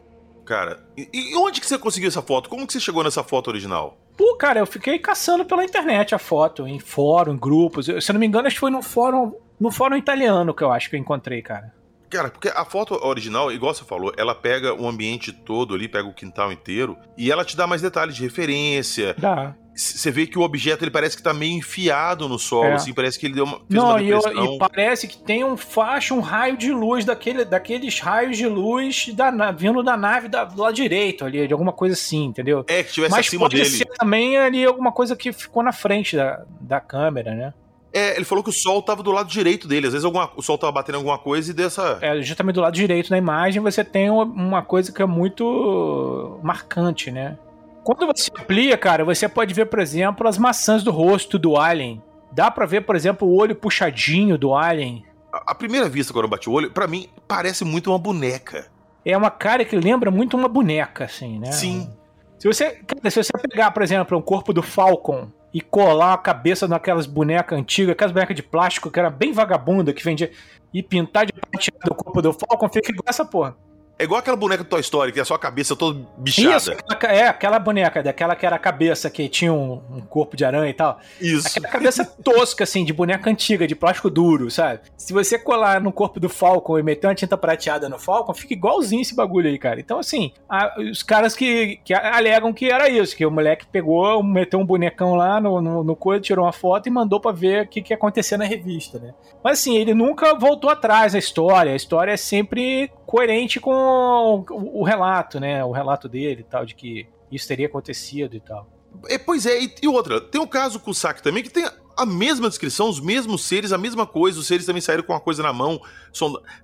Cara, 0.45 0.85
e, 0.97 1.09
e 1.13 1.37
onde 1.37 1.61
que 1.61 1.67
você 1.67 1.79
conseguiu 1.79 2.09
essa 2.09 2.21
foto? 2.21 2.51
Como 2.51 2.67
que 2.67 2.73
você 2.73 2.81
chegou 2.81 3.05
nessa 3.05 3.23
foto 3.23 3.49
original? 3.49 3.97
Pô, 4.17 4.37
cara, 4.37 4.59
eu 4.59 4.67
fiquei 4.67 4.99
caçando 4.99 5.45
pela 5.45 5.65
internet 5.65 6.15
a 6.15 6.19
foto, 6.19 6.67
em 6.67 6.79
fórum, 6.79 7.33
em 7.33 7.39
grupos. 7.39 7.89
Eu, 7.89 8.01
se 8.01 8.11
eu 8.11 8.15
não 8.15 8.21
me 8.21 8.27
engano, 8.27 8.47
acho 8.47 8.57
que 8.57 8.61
foi 8.61 8.71
no 8.71 8.83
fórum, 8.83 9.33
no 9.59 9.71
fórum 9.71 9.97
italiano 9.97 10.53
que 10.53 10.63
eu 10.63 10.71
acho 10.71 10.91
que 10.91 10.97
eu 10.97 11.01
encontrei, 11.01 11.41
cara. 11.41 11.73
Cara, 12.13 12.29
porque 12.31 12.49
a 12.49 12.65
foto 12.65 12.95
original, 13.07 13.51
igual 13.51 13.73
você 13.75 13.85
falou, 13.85 14.13
ela 14.19 14.35
pega 14.35 14.75
o 14.75 14.87
ambiente 14.87 15.33
todo 15.33 15.75
ali, 15.75 15.89
pega 15.89 16.07
o 16.07 16.13
quintal 16.13 16.53
inteiro, 16.53 16.97
e 17.17 17.33
ela 17.33 17.43
te 17.45 17.57
dá 17.57 17.67
mais 17.67 17.81
detalhes 17.81 18.15
de 18.15 18.23
referência. 18.23 19.15
Dá. 19.19 19.55
Você 19.75 20.11
vê 20.11 20.27
que 20.27 20.39
o 20.39 20.43
objeto 20.43 20.85
ele 20.85 20.91
parece 20.91 21.17
que 21.17 21.23
tá 21.23 21.33
meio 21.33 21.57
enfiado 21.57 22.29
no 22.29 22.39
solo, 22.39 22.67
É. 22.69 22.75
assim, 22.75 22.93
parece 22.93 23.19
que 23.19 23.25
ele 23.25 23.35
deu 23.37 23.45
uma, 23.45 23.57
fez 23.57 23.67
Não, 23.71 23.89
uma 23.89 24.03
e, 24.03 24.11
eu- 24.11 24.21
e 24.21 24.59
parece 24.59 25.09
que 25.09 25.17
tem 25.17 25.43
um 25.43 25.57
faixa, 25.57 26.13
um 26.13 26.21
raio 26.21 26.59
de 26.59 26.71
luz, 26.71 27.07
daquele, 27.07 27.43
daqueles 27.47 27.99
raios 27.99 28.37
de 28.37 28.47
luz 28.47 29.07
da, 29.15 29.31
vindo 29.51 29.83
da 29.83 29.97
nave 29.97 30.29
da, 30.29 30.45
do 30.45 30.61
lado 30.61 30.75
direito 30.75 31.25
ali, 31.25 31.47
de 31.47 31.53
alguma 31.55 31.73
coisa 31.73 31.95
assim, 31.95 32.25
entendeu? 32.27 32.63
É, 32.69 32.83
que 32.83 32.93
tivesse 32.93 33.11
Mas 33.13 33.27
acima 33.27 33.45
pode 33.45 33.57
dele. 33.57 33.69
ser 33.71 33.87
também 33.87 34.37
ali 34.37 34.63
alguma 34.63 34.93
coisa 34.93 35.17
que 35.17 35.33
ficou 35.33 35.63
na 35.63 35.73
frente 35.73 36.15
da, 36.17 36.43
da 36.61 36.79
câmera, 36.79 37.35
né? 37.35 37.55
É, 37.93 38.17
ele 38.17 38.25
falou 38.25 38.43
que 38.43 38.51
o 38.51 38.53
sol 38.53 38.81
tava 38.83 39.03
do 39.03 39.13
lado 39.13 39.29
direito 39.29 39.69
dele. 39.69 39.87
Às 39.87 39.93
vezes 39.93 40.05
alguma- 40.05 40.31
o 40.37 40.43
sol 40.43 40.57
tava 40.57 40.73
batendo 40.73 40.97
alguma 40.97 41.19
coisa 41.19 41.51
e 41.51 41.55
dessa. 41.55 41.99
É, 42.01 42.21
justamente 42.23 42.55
do 42.55 42.61
lado 42.63 42.75
direito 42.75 43.11
da 43.11 43.19
imagem 43.19 43.61
você 43.63 43.85
tem 43.85 44.09
uma- 44.11 44.63
coisa 44.63 44.91
que 44.93 45.03
é 45.03 45.07
muito 45.07 46.39
marcante, 46.43 47.11
né? 47.11 47.39
Quando 47.85 48.07
você 48.07 48.31
amplia, 48.39 48.77
cara, 48.79 49.05
você 49.05 49.29
pode 49.29 49.53
ver, 49.53 49.67
por 49.67 49.81
exemplo, 49.81 50.27
as 50.29 50.39
maçãs 50.39 50.83
do 50.83 50.91
rosto 50.91 51.39
do 51.39 51.57
Alien. 51.59 52.01
Dá 52.31 52.51
pra 52.51 52.65
ver, 52.65 52.83
por 52.83 52.97
exemplo, 52.97 53.29
o 53.29 53.37
olho 53.37 53.55
puxadinho 53.57 54.39
do 54.39 54.55
Alien. 54.55 55.05
A, 55.33 55.53
a 55.53 55.55
primeira 55.55 55.89
vista, 55.89 56.13
quando 56.13 56.25
eu 56.25 56.31
bati 56.31 56.49
o 56.49 56.53
olho, 56.53 56.71
pra 56.71 56.87
mim, 56.87 57.09
parece 57.27 57.65
muito 57.65 57.91
uma 57.91 57.99
boneca. 57.99 58.69
É 59.05 59.17
uma 59.17 59.31
cara 59.31 59.65
que 59.65 59.77
lembra 59.77 60.11
muito 60.11 60.37
uma 60.37 60.49
boneca, 60.49 61.05
assim, 61.05 61.39
né? 61.41 61.51
Sim. 61.53 61.91
Se 62.39 62.47
você, 62.47 62.81
se 63.11 63.23
você 63.23 63.33
pegar, 63.51 63.71
por 63.73 63.83
exemplo, 63.83 64.17
um 64.17 64.23
corpo 64.23 64.53
do 64.53 64.63
Falcon 64.63 65.29
e 65.53 65.61
colar 65.61 66.15
a 66.15 66.19
cabeça 66.19 66.67
naquelas 66.67 67.07
bonecas 67.07 67.59
antigas, 67.59 67.93
aquelas 67.93 68.13
bonecas 68.13 68.37
de 68.37 68.43
plástico 68.43 68.91
que 68.91 68.99
era 68.99 69.11
bem 69.11 69.33
vagabunda, 69.33 69.93
que 69.93 70.03
vendia, 70.03 70.31
e 70.73 70.83
pintar 70.83 71.27
de 71.27 71.33
prateado 71.33 71.93
o 71.93 71.95
corpo 71.95 72.23
do 72.23 72.33
Falcon, 72.33 72.69
fica 72.69 72.91
igual 72.91 73.05
essa 73.07 73.25
porra. 73.25 73.57
É 73.99 74.05
igual 74.05 74.19
aquela 74.19 74.37
boneca 74.37 74.65
do 74.65 74.69
Toy 74.69 74.81
Story, 74.81 75.13
que 75.13 75.21
é 75.21 75.25
só 75.25 75.35
a 75.35 75.39
cabeça 75.39 75.77
toda 75.77 76.05
bichada. 76.19 76.57
Isso, 76.57 76.73
aquela- 76.91 77.13
é, 77.13 77.29
aquela 77.29 77.59
boneca, 77.59 78.03
daquela 78.03 78.35
que 78.35 78.45
era 78.45 78.57
a 78.57 78.59
cabeça 78.59 79.09
que 79.11 79.29
tinha 79.29 79.53
um, 79.53 79.81
um 79.91 80.01
corpo 80.01 80.37
de 80.37 80.45
aranha 80.45 80.71
e 80.71 80.75
tal. 80.75 80.99
Isso. 81.21 81.47
Aquela 81.47 81.69
cabeça 81.69 82.05
tosca, 82.25 82.65
assim, 82.65 82.85
de 82.85 82.93
boneca 82.93 83.31
antiga, 83.31 83.67
de 83.67 83.77
plástico 83.77 84.11
duro, 84.11 84.51
sabe? 84.51 84.81
Se 84.97 85.13
você 85.13 85.39
colar 85.39 85.81
no 85.81 85.93
corpo 85.93 86.19
do 86.19 86.29
Falcon 86.29 86.79
e 86.79 86.83
meter 86.83 87.07
uma 87.07 87.15
tinta 87.15 87.37
prateada 87.37 87.89
no 87.89 87.99
Falcon, 87.99 88.35
fica 88.35 88.55
igualzinho 88.55 89.03
esse 89.03 89.15
bagulho 89.15 89.49
aí, 89.49 89.59
cara. 89.59 89.79
Então, 89.79 89.99
assim, 90.01 90.33
a- 90.49 90.75
os 90.91 91.03
caras 91.03 91.37
que, 91.37 91.79
que 91.85 91.95
alegam 91.95 92.53
que 92.53 92.71
era 92.71 92.89
isso, 92.89 93.15
que 93.17 93.25
o 93.25 93.31
moleque 93.31 93.67
pegou, 93.71 94.23
meteu 94.23 94.59
um 94.59 94.67
bonecão 94.67 95.15
lá 95.15 95.41
no, 95.41 95.61
no, 95.61 95.85
no 95.85 95.95
coisa, 95.95 96.21
tirou 96.23 96.45
uma 96.45 96.53
foto 96.53 96.89
e 96.89 96.91
mandou 96.91 97.21
pra 97.21 97.31
ver 97.31 97.65
o 97.65 97.69
que, 97.69 97.81
que 97.83 97.93
ia 97.93 97.97
acontecer 97.97 98.37
na 98.37 98.45
revista, 98.45 98.99
né? 98.99 99.15
Mas, 99.45 99.61
assim, 99.61 99.77
ele 99.77 99.95
nunca 99.95 100.35
voltou 100.35 100.71
atrás 100.71 101.13
da 101.13 101.19
história. 101.19 101.73
A 101.73 101.77
história 101.77 102.13
é 102.13 102.17
sempre 102.17 102.91
coerente 103.07 103.61
com 103.61 103.82
o, 103.83 104.81
o 104.81 104.85
relato, 104.85 105.39
né? 105.41 105.65
O 105.65 105.73
relato 105.73 106.09
dele 106.09 106.41
e 106.41 106.45
tal, 106.45 106.65
de 106.65 106.75
que 106.75 107.07
isso 107.31 107.49
teria 107.49 107.67
acontecido 107.67 108.37
e 108.37 108.41
tal. 108.41 108.67
É, 109.09 109.19
pois 109.19 109.47
é, 109.47 109.63
e, 109.63 109.75
e 109.83 109.89
outra, 109.89 110.21
tem 110.21 110.41
um 110.41 110.47
caso 110.47 110.79
com 110.79 110.91
o 110.91 110.95
Saki 110.95 111.23
também 111.23 111.43
que 111.43 111.51
tem 111.51 111.67
a 111.97 112.07
mesma 112.07 112.49
descrição, 112.49 112.89
os 112.89 113.01
mesmos 113.01 113.45
seres, 113.45 113.73
a 113.73 113.79
mesma 113.79 114.07
coisa, 114.07 114.39
os 114.39 114.47
seres 114.47 114.67
também 114.67 114.81
saíram 114.81 115.03
com 115.03 115.13
uma 115.13 115.21
coisa 115.21 115.43
na 115.43 115.53
mão. 115.53 115.81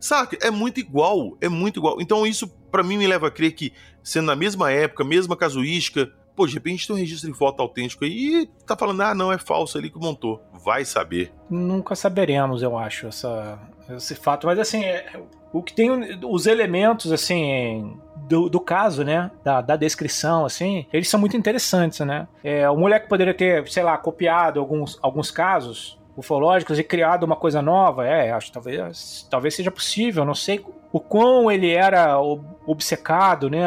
Saca? 0.00 0.37
É 0.40 0.50
muito 0.50 0.81
igual, 0.81 1.37
é 1.40 1.48
muito 1.48 1.78
igual. 1.78 2.00
Então 2.00 2.26
isso, 2.26 2.48
pra 2.70 2.83
mim, 2.83 2.98
me 2.98 3.07
leva 3.07 3.28
a 3.28 3.31
crer 3.31 3.52
que, 3.52 3.72
sendo 4.02 4.26
na 4.26 4.37
mesma 4.37 4.70
época, 4.70 5.04
mesma 5.04 5.37
casuística, 5.37 6.12
pô, 6.38 6.46
de 6.46 6.55
repente 6.55 6.87
tem 6.87 6.94
um 6.94 6.98
registro 6.98 7.31
de 7.33 7.37
foto 7.37 7.61
autêntico 7.61 8.05
aí 8.05 8.42
e 8.42 8.46
tá 8.64 8.77
falando, 8.77 9.01
ah, 9.03 9.12
não, 9.14 9.33
é 9.33 9.38
falso 9.38 9.77
ali 9.77 9.90
que 9.90 9.98
montou. 9.98 10.40
Vai 10.64 10.85
saber. 10.85 11.33
Nunca 11.51 11.96
saberemos, 11.96 12.62
eu 12.62 12.79
acho, 12.79 13.09
essa, 13.09 13.59
esse 13.90 14.14
fato. 14.14 14.46
Mas 14.46 14.59
assim, 14.61 14.85
é- 14.85 15.20
o 15.53 15.62
que 15.62 15.72
tem 15.74 15.90
os 16.24 16.46
elementos 16.46 17.11
assim 17.11 17.96
do, 18.29 18.48
do 18.48 18.61
caso, 18.61 19.03
né, 19.03 19.31
da, 19.42 19.61
da 19.62 19.77
descrição, 19.77 20.44
assim, 20.44 20.87
eles 20.92 21.09
são 21.09 21.18
muito 21.18 21.37
interessantes, 21.37 21.98
né? 22.01 22.29
É, 22.44 22.68
o 22.70 22.77
moleque 22.77 23.09
poderia 23.09 23.35
ter, 23.35 23.66
sei 23.68 23.83
lá, 23.83 23.96
copiado 23.98 24.61
alguns, 24.61 24.98
alguns 25.03 25.31
casos 25.31 25.98
ufológicos 26.16 26.79
e 26.79 26.85
criado 26.85 27.22
uma 27.24 27.37
coisa 27.37 27.62
nova. 27.62 28.07
É, 28.07 28.31
acho 28.31 28.48
que 28.48 28.53
talvez, 28.53 29.27
talvez 29.31 29.55
seja 29.55 29.70
possível. 29.70 30.24
Não 30.24 30.35
sei 30.35 30.62
o 30.92 31.01
quão 31.01 31.51
ele 31.51 31.70
era 31.70 32.18
ob- 32.20 32.44
obcecado, 32.66 33.48
né? 33.48 33.64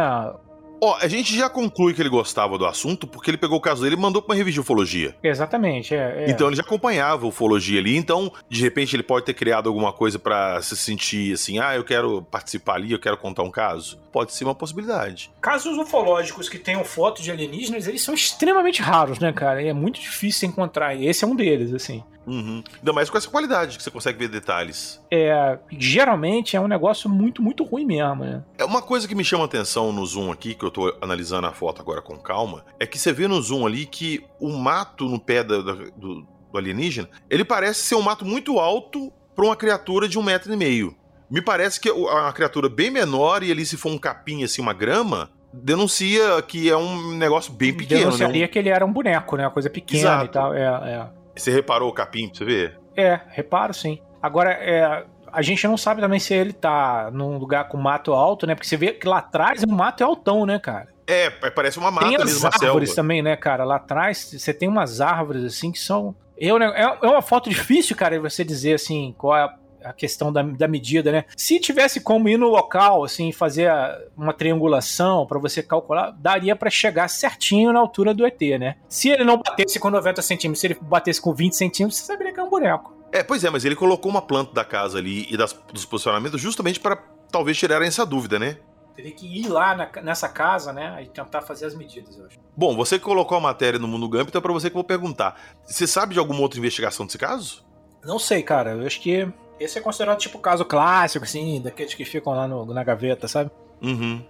Ó, 0.84 0.98
a 1.00 1.08
gente 1.08 1.36
já 1.38 1.48
conclui 1.48 1.94
que 1.94 2.02
ele 2.02 2.10
gostava 2.10 2.58
do 2.58 2.66
assunto 2.66 3.06
porque 3.06 3.30
ele 3.30 3.38
pegou 3.38 3.60
o 3.60 3.62
caso 3.62 3.84
dele 3.84 3.96
e 3.96 4.00
mandou 4.00 4.20
pra 4.20 4.34
uma 4.34 4.38
revista 4.38 4.56
de 4.56 4.62
ufologia. 4.62 5.16
Exatamente. 5.22 5.94
É, 5.94 6.26
é. 6.26 6.32
Então 6.32 6.48
ele 6.48 6.56
já 6.56 6.64
acompanhava 6.64 7.24
a 7.24 7.30
ufologia 7.30 7.80
ali, 7.80 7.96
então 7.96 8.32
de 8.50 8.62
repente 8.62 8.96
ele 8.96 9.04
pode 9.04 9.26
ter 9.26 9.36
criado 9.36 9.70
alguma 9.70 9.94
coisa 9.94 10.18
pra 10.18 10.60
se 10.62 10.76
sentir 10.76 11.34
assim, 11.34 11.60
ah, 11.60 11.76
eu 11.76 11.84
quero 11.84 12.24
participar 12.24 12.76
ali, 12.76 12.92
eu 12.92 13.00
quero 13.00 13.16
contar 13.16 13.44
um 13.44 13.52
caso. 13.52 14.00
Pode 14.12 14.34
ser 14.34 14.44
uma 14.44 14.56
possibilidade. 14.56 15.32
Casos 15.40 15.78
ufológicos 15.78 16.50
que 16.50 16.58
tenham 16.58 16.84
foto 16.84 17.22
de 17.22 17.30
alienígenas, 17.30 17.88
eles 17.88 18.02
são 18.02 18.16
extremamente 18.16 18.82
raros, 18.82 19.20
né, 19.20 19.32
cara? 19.32 19.62
E 19.62 19.68
é 19.68 19.74
muito 19.74 20.02
difícil 20.02 20.50
encontrar. 20.50 20.96
E 20.96 21.06
esse 21.06 21.24
é 21.24 21.28
um 21.28 21.36
deles, 21.36 21.74
assim. 21.74 22.04
Uhum. 22.26 22.64
Ainda 22.78 22.94
mais 22.94 23.10
com 23.10 23.18
essa 23.18 23.28
qualidade 23.30 23.78
que 23.78 23.84
você 23.84 23.90
consegue 23.90 24.20
ver 24.20 24.28
detalhes. 24.30 25.02
É, 25.12 25.58
geralmente 25.72 26.56
é 26.56 26.62
um 26.62 26.68
negócio 26.68 27.10
muito, 27.10 27.42
muito 27.42 27.64
ruim 27.64 27.86
mesmo, 27.86 28.24
né? 28.24 28.44
É 28.58 28.64
uma 28.64 28.82
coisa 28.82 29.08
que 29.08 29.16
me 29.16 29.24
chama 29.24 29.44
a 29.44 29.46
atenção 29.46 29.92
no 29.92 30.06
zoom 30.06 30.32
aqui, 30.32 30.54
que 30.54 30.64
eu 30.64 30.72
tô 30.72 30.96
analisando 31.02 31.48
a 31.48 31.52
foto 31.52 31.82
agora 31.82 32.02
com 32.02 32.18
calma, 32.18 32.64
é 32.80 32.86
que 32.86 32.98
você 33.00 33.12
vê 33.12 33.28
no 33.28 33.42
zoom 33.42 33.66
ali 33.66 33.86
que 33.86 34.24
o 34.40 34.50
mato 34.52 35.06
no 35.10 35.20
pé 35.20 35.44
da- 35.44 35.62
da- 35.62 35.74
do, 35.74 36.22
do 36.52 36.58
alienígena, 36.58 37.10
ele 37.30 37.44
parece 37.44 37.82
ser 37.82 37.96
um 37.96 38.02
mato 38.02 38.24
muito 38.26 38.60
alto 38.60 39.12
pra 39.36 39.46
uma 39.46 39.56
criatura 39.56 40.08
de 40.08 40.20
um 40.20 40.24
metro 40.24 40.54
e 40.54 40.58
meio. 40.58 40.96
Me 41.30 41.42
parece 41.42 41.80
que 41.80 41.90
é 41.90 41.94
uma 41.94 42.34
criatura 42.34 42.68
bem 42.70 42.92
menor 42.92 43.42
e 43.42 43.52
ali 43.52 43.66
se 43.66 43.78
for 43.78 43.90
um 43.92 43.98
capim, 43.98 44.44
assim, 44.44 44.62
uma 44.62 44.74
grama, 44.74 45.30
denuncia 45.54 46.42
que 46.46 46.70
é 46.70 46.76
um 46.76 47.14
negócio 47.16 47.52
bem 47.54 47.74
pequeno, 47.74 48.00
né? 48.02 48.06
Denunciaria 48.08 48.48
que 48.48 48.60
ele 48.60 48.70
era 48.70 48.86
um 48.86 48.92
boneco, 48.92 49.38
né? 49.38 49.46
Uma 49.46 49.52
coisa 49.52 49.70
pequena 49.70 50.02
Exato. 50.02 50.26
e 50.26 50.30
tal. 50.30 50.54
É, 50.54 50.62
é. 50.62 51.21
Você 51.42 51.52
reparou 51.52 51.90
o 51.90 51.94
capim 51.94 52.28
pra 52.28 52.38
você 52.38 52.46
ver? 52.46 52.80
É, 52.96 53.20
reparo 53.30 53.74
sim. 53.74 54.00
Agora, 54.22 54.52
é, 54.52 55.06
a 55.32 55.42
gente 55.42 55.66
não 55.68 55.78
sabe 55.78 56.02
também 56.02 56.20
se 56.20 56.34
ele 56.34 56.54
tá 56.54 57.10
num 57.12 57.38
lugar 57.38 57.68
com 57.68 57.78
mato 57.78 58.14
alto, 58.14 58.46
né? 58.46 58.54
Porque 58.54 58.68
você 58.68 58.78
vê 58.78 58.92
que 58.94 59.08
lá 59.08 59.18
atrás 59.18 59.64
o 59.64 59.68
mato 59.68 60.02
é 60.02 60.06
altão, 60.06 60.46
né, 60.46 60.60
cara? 60.60 60.88
É, 61.08 61.30
parece 61.30 61.80
uma 61.80 61.90
mata 61.92 62.06
tem 62.08 62.16
as 62.16 62.46
árvores 62.46 62.90
selva. 62.90 62.96
também, 62.96 63.22
né, 63.22 63.36
cara? 63.36 63.64
Lá 63.64 63.78
atrás 63.78 64.32
você 64.38 64.54
tem 64.54 64.70
umas 64.70 65.02
árvores 65.02 65.44
assim 65.44 65.72
que 65.72 65.80
são. 65.80 66.16
Eu, 66.38 66.58
né, 66.60 66.72
é 66.76 66.84
é 66.84 67.10
uma 67.10 67.22
foto 67.22 67.50
difícil, 67.50 67.96
cara, 67.96 68.20
você 68.20 68.44
dizer 68.44 68.74
assim 68.76 69.14
qual 69.18 69.36
é 69.38 69.44
a- 69.44 69.54
a 69.84 69.94
questão 69.94 70.32
da, 70.32 70.42
da 70.44 70.68
medida, 70.68 71.12
né? 71.12 71.26
Se 71.36 71.60
tivesse 71.60 72.00
como 72.02 72.30
ir 72.30 72.38
no 72.38 72.48
local, 72.50 73.04
assim, 73.04 73.32
fazer 73.32 73.68
a- 73.70 73.98
uma 74.16 74.34
triangulação 74.34 75.26
pra 75.26 75.40
você 75.40 75.62
calcular, 75.64 76.12
daria 76.12 76.56
pra 76.56 76.70
chegar 76.70 77.08
certinho 77.08 77.74
na 77.74 77.80
altura 77.80 78.14
do 78.14 78.26
ET, 78.26 78.40
né? 78.60 78.76
Se 78.88 79.10
ele 79.10 79.24
não 79.24 79.38
batesse 79.38 79.80
com 79.80 79.90
90 79.90 80.22
centímetros, 80.22 80.60
se 80.62 80.68
ele 80.68 80.78
batesse 80.82 81.20
com 81.22 81.34
20 81.34 81.54
centímetros, 81.56 82.00
você 82.00 82.06
saberia 82.06 82.34
que 82.34 82.40
é 82.40 82.44
um 82.44 82.50
boneco. 82.50 82.96
É, 83.12 83.24
pois 83.24 83.44
é, 83.44 83.50
mas 83.50 83.66
ele 83.66 83.76
colocou 83.76 84.10
uma 84.10 84.22
planta 84.22 84.54
da 84.54 84.64
casa 84.64 84.98
ali 84.98 85.28
e 85.30 85.36
das- 85.36 85.54
dos 85.74 85.84
posicionamentos 85.86 86.40
justamente 86.40 86.80
para 86.80 86.96
talvez 87.32 87.58
tirarem 87.58 87.88
essa 87.88 88.06
dúvida, 88.06 88.40
né? 88.40 88.58
Teria 88.96 89.12
que 89.12 89.26
ir 89.26 89.48
lá 89.48 89.76
na- 89.76 90.02
nessa 90.02 90.28
casa, 90.30 90.72
né? 90.74 91.02
E 91.02 91.08
tentar 91.08 91.42
fazer 91.42 91.66
as 91.66 91.74
medidas, 91.76 92.18
eu 92.18 92.26
acho. 92.26 92.38
Bom, 92.56 92.76
você 92.76 93.00
que 93.00 93.06
colocou 93.06 93.38
a 93.38 93.42
matéria 93.42 93.80
no 93.80 93.88
Mundo 93.88 94.08
Gump, 94.08 94.28
então 94.30 94.40
é 94.40 94.42
pra 94.42 94.52
você 94.54 94.70
que 94.70 94.74
eu 94.76 94.80
vou 94.80 94.84
perguntar. 94.84 95.40
Você 95.66 95.88
sabe 95.88 96.14
de 96.14 96.20
alguma 96.20 96.40
outra 96.42 96.60
investigação 96.60 97.06
desse 97.06 97.18
caso? 97.18 97.66
Não 98.04 98.20
sei, 98.20 98.44
cara. 98.44 98.72
Eu 98.72 98.86
acho 98.86 99.00
que 99.00 99.28
esse 99.64 99.78
é 99.78 99.82
considerado 99.82 100.18
tipo 100.20 100.40
caso 100.40 100.66
clássico, 100.66 101.26
assim, 101.26 101.62
daqueles 101.62 101.94
que 101.94 102.06
ficam 102.06 102.34
lá 102.34 102.48
no- 102.48 102.66
na 102.74 102.84
gaveta, 102.84 103.28
sabe? 103.28 103.52
Uhum. 103.82 104.24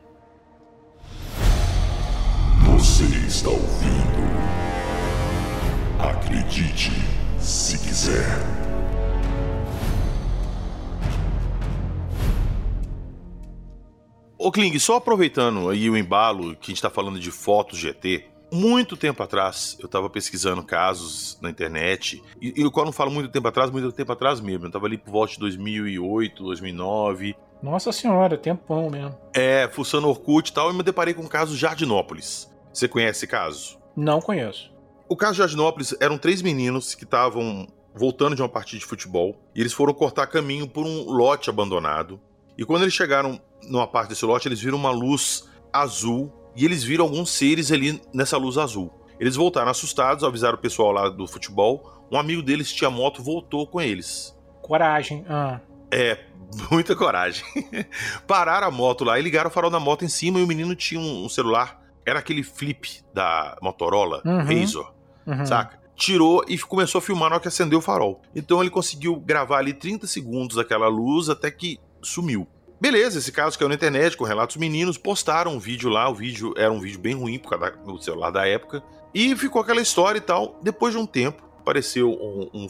Você 2.78 3.04
está 3.28 3.50
ouvindo? 3.50 4.12
Acredite 6.00 6.92
se 7.40 7.78
quiser. 7.78 8.26
Ô 14.38 14.52
Kling, 14.52 14.78
só 14.80 14.96
aproveitando 14.96 15.70
aí 15.70 15.90
o 15.90 15.96
embalo 15.96 16.56
que 16.56 16.72
a 16.72 16.74
gente 16.74 16.82
tá 16.82 16.90
falando 16.90 17.20
de 17.20 17.30
fotos 17.30 17.78
GT, 17.78 18.26
muito 18.52 18.98
tempo 18.98 19.24
atrás 19.24 19.78
eu 19.80 19.88
tava 19.88 20.10
pesquisando 20.10 20.62
casos 20.64 21.38
na 21.42 21.50
internet, 21.50 22.22
e, 22.42 22.50
e 22.50 22.70
quando 22.72 22.88
eu 22.88 22.94
falo 22.94 23.10
muito 23.12 23.30
tempo 23.30 23.48
atrás, 23.48 23.72
muito 23.72 23.92
tempo 23.92 24.12
atrás 24.12 24.40
mesmo, 24.42 24.66
eu 24.66 24.72
tava 24.72 24.86
ali 24.86 24.98
por 24.98 25.12
volta 25.12 25.34
de 25.34 25.40
2008, 25.40 26.44
2009, 26.44 27.36
Nossa 27.64 27.92
senhora, 27.92 28.38
tempão 28.38 28.90
mesmo. 28.90 29.18
é, 29.34 29.70
fuçando 29.72 30.08
Orkut 30.08 30.50
e 30.50 30.54
tal, 30.54 30.72
e 30.72 30.74
me 30.74 30.84
deparei 30.84 31.14
com 31.14 31.24
o 31.24 31.30
caso 31.30 31.56
Jardinópolis. 31.56 32.52
Você 32.74 32.88
conhece 32.88 33.20
esse 33.20 33.28
caso? 33.28 33.78
Não 33.96 34.20
conheço. 34.22 34.72
O 35.10 35.16
caso 35.16 35.36
Jardinópolis 35.40 35.94
eram 36.00 36.18
três 36.18 36.42
meninos 36.42 36.96
que 36.96 37.04
estavam 37.04 37.68
voltando 37.94 38.36
de 38.36 38.42
uma 38.42 38.48
partida 38.50 38.80
de 38.80 38.86
futebol, 38.86 39.36
e 39.54 39.60
eles 39.60 39.74
foram 39.74 39.94
cortar 39.94 40.28
caminho 40.28 40.68
por 40.68 40.86
um 40.86 41.04
lote 41.12 41.50
abandonado. 41.50 42.20
E 42.58 42.64
quando 42.66 42.84
eles 42.84 42.94
chegaram 42.94 43.40
numa 43.64 43.86
parte 43.88 44.10
desse 44.10 44.26
lote, 44.26 44.48
eles 44.48 44.60
viram 44.62 44.78
uma 44.78 44.92
luz 44.92 45.50
azul 45.74 46.32
e 46.56 46.66
eles 46.66 46.84
viram 46.84 47.06
alguns 47.06 47.32
seres 47.32 47.72
ali 47.72 48.02
nessa 48.14 48.38
luz 48.38 48.58
azul. 48.58 48.92
Eles 49.20 49.36
voltaram 49.36 49.70
assustados, 49.70 50.24
avisaram 50.24 50.58
o 50.58 50.62
pessoal 50.62 50.92
lá 50.92 51.08
do 51.08 51.28
futebol. 51.28 52.08
Um 52.12 52.18
amigo 52.18 52.42
deles 52.42 52.74
tinha 52.74 52.90
moto, 52.90 53.22
voltou 53.22 53.68
com 53.68 53.80
eles. 53.80 54.36
Coragem. 54.62 55.24
Ah. 55.30 55.60
É, 55.92 56.18
muita 56.72 56.96
coragem. 56.96 57.46
Pararam 58.26 58.68
a 58.68 58.72
moto 58.72 59.04
lá 59.04 59.20
e 59.20 59.22
ligaram 59.22 59.50
o 59.50 59.54
farol 59.54 59.70
da 59.70 59.80
moto 59.80 60.04
em 60.04 60.10
cima 60.10 60.40
e 60.40 60.44
o 60.44 60.48
menino 60.48 60.76
tinha 60.76 61.00
um, 61.00 61.30
celular. 61.30 61.80
Era 62.06 62.20
aquele 62.20 62.42
flip 62.42 63.04
da 63.14 63.56
Motorola, 63.62 64.24
uhum. 64.26 64.44
Razor, 64.44 64.92
uhum. 65.28 65.46
saca? 65.46 65.80
Tirou 65.96 66.44
e 66.48 66.58
começou 66.58 66.98
a 66.98 67.02
filmar 67.02 67.30
na 67.30 67.36
hora 67.36 67.42
que 67.42 67.48
acendeu 67.48 67.78
o 67.78 67.82
farol. 67.82 68.24
Então 68.36 68.60
ele 68.60 68.72
conseguiu 68.72 69.18
gravar 69.18 69.60
ali 69.60 69.72
30 69.72 70.08
segundos 70.08 70.56
daquela 70.56 70.88
luz 70.88 71.30
até 71.30 71.52
que 71.52 71.80
sumiu. 72.02 72.48
Beleza, 72.82 73.20
esse 73.20 73.32
caso 73.32 73.60
caiu 73.60 73.70
na 73.70 73.76
internet 73.76 74.18
com 74.18 74.24
relatos 74.24 74.58
meninos, 74.58 74.98
postaram 74.98 75.54
um 75.54 75.60
vídeo 75.60 75.88
lá, 75.88 76.10
o 76.10 76.16
vídeo 76.16 76.52
era 76.58 76.74
um 76.74 76.80
vídeo 76.80 77.00
bem 77.00 77.14
ruim 77.14 77.38
por 77.38 77.52
causa 77.52 77.78
do 77.78 78.02
celular 78.02 78.32
da 78.32 78.48
época, 78.48 78.82
e 79.14 79.36
ficou 79.36 79.62
aquela 79.62 79.80
história 79.80 80.18
e 80.18 80.22
tal. 80.22 80.60
Depois 80.64 80.92
de 80.92 81.00
um 81.00 81.06
tempo, 81.06 81.44
apareceu 81.60 82.10
um, 82.10 82.50
um 82.52 82.68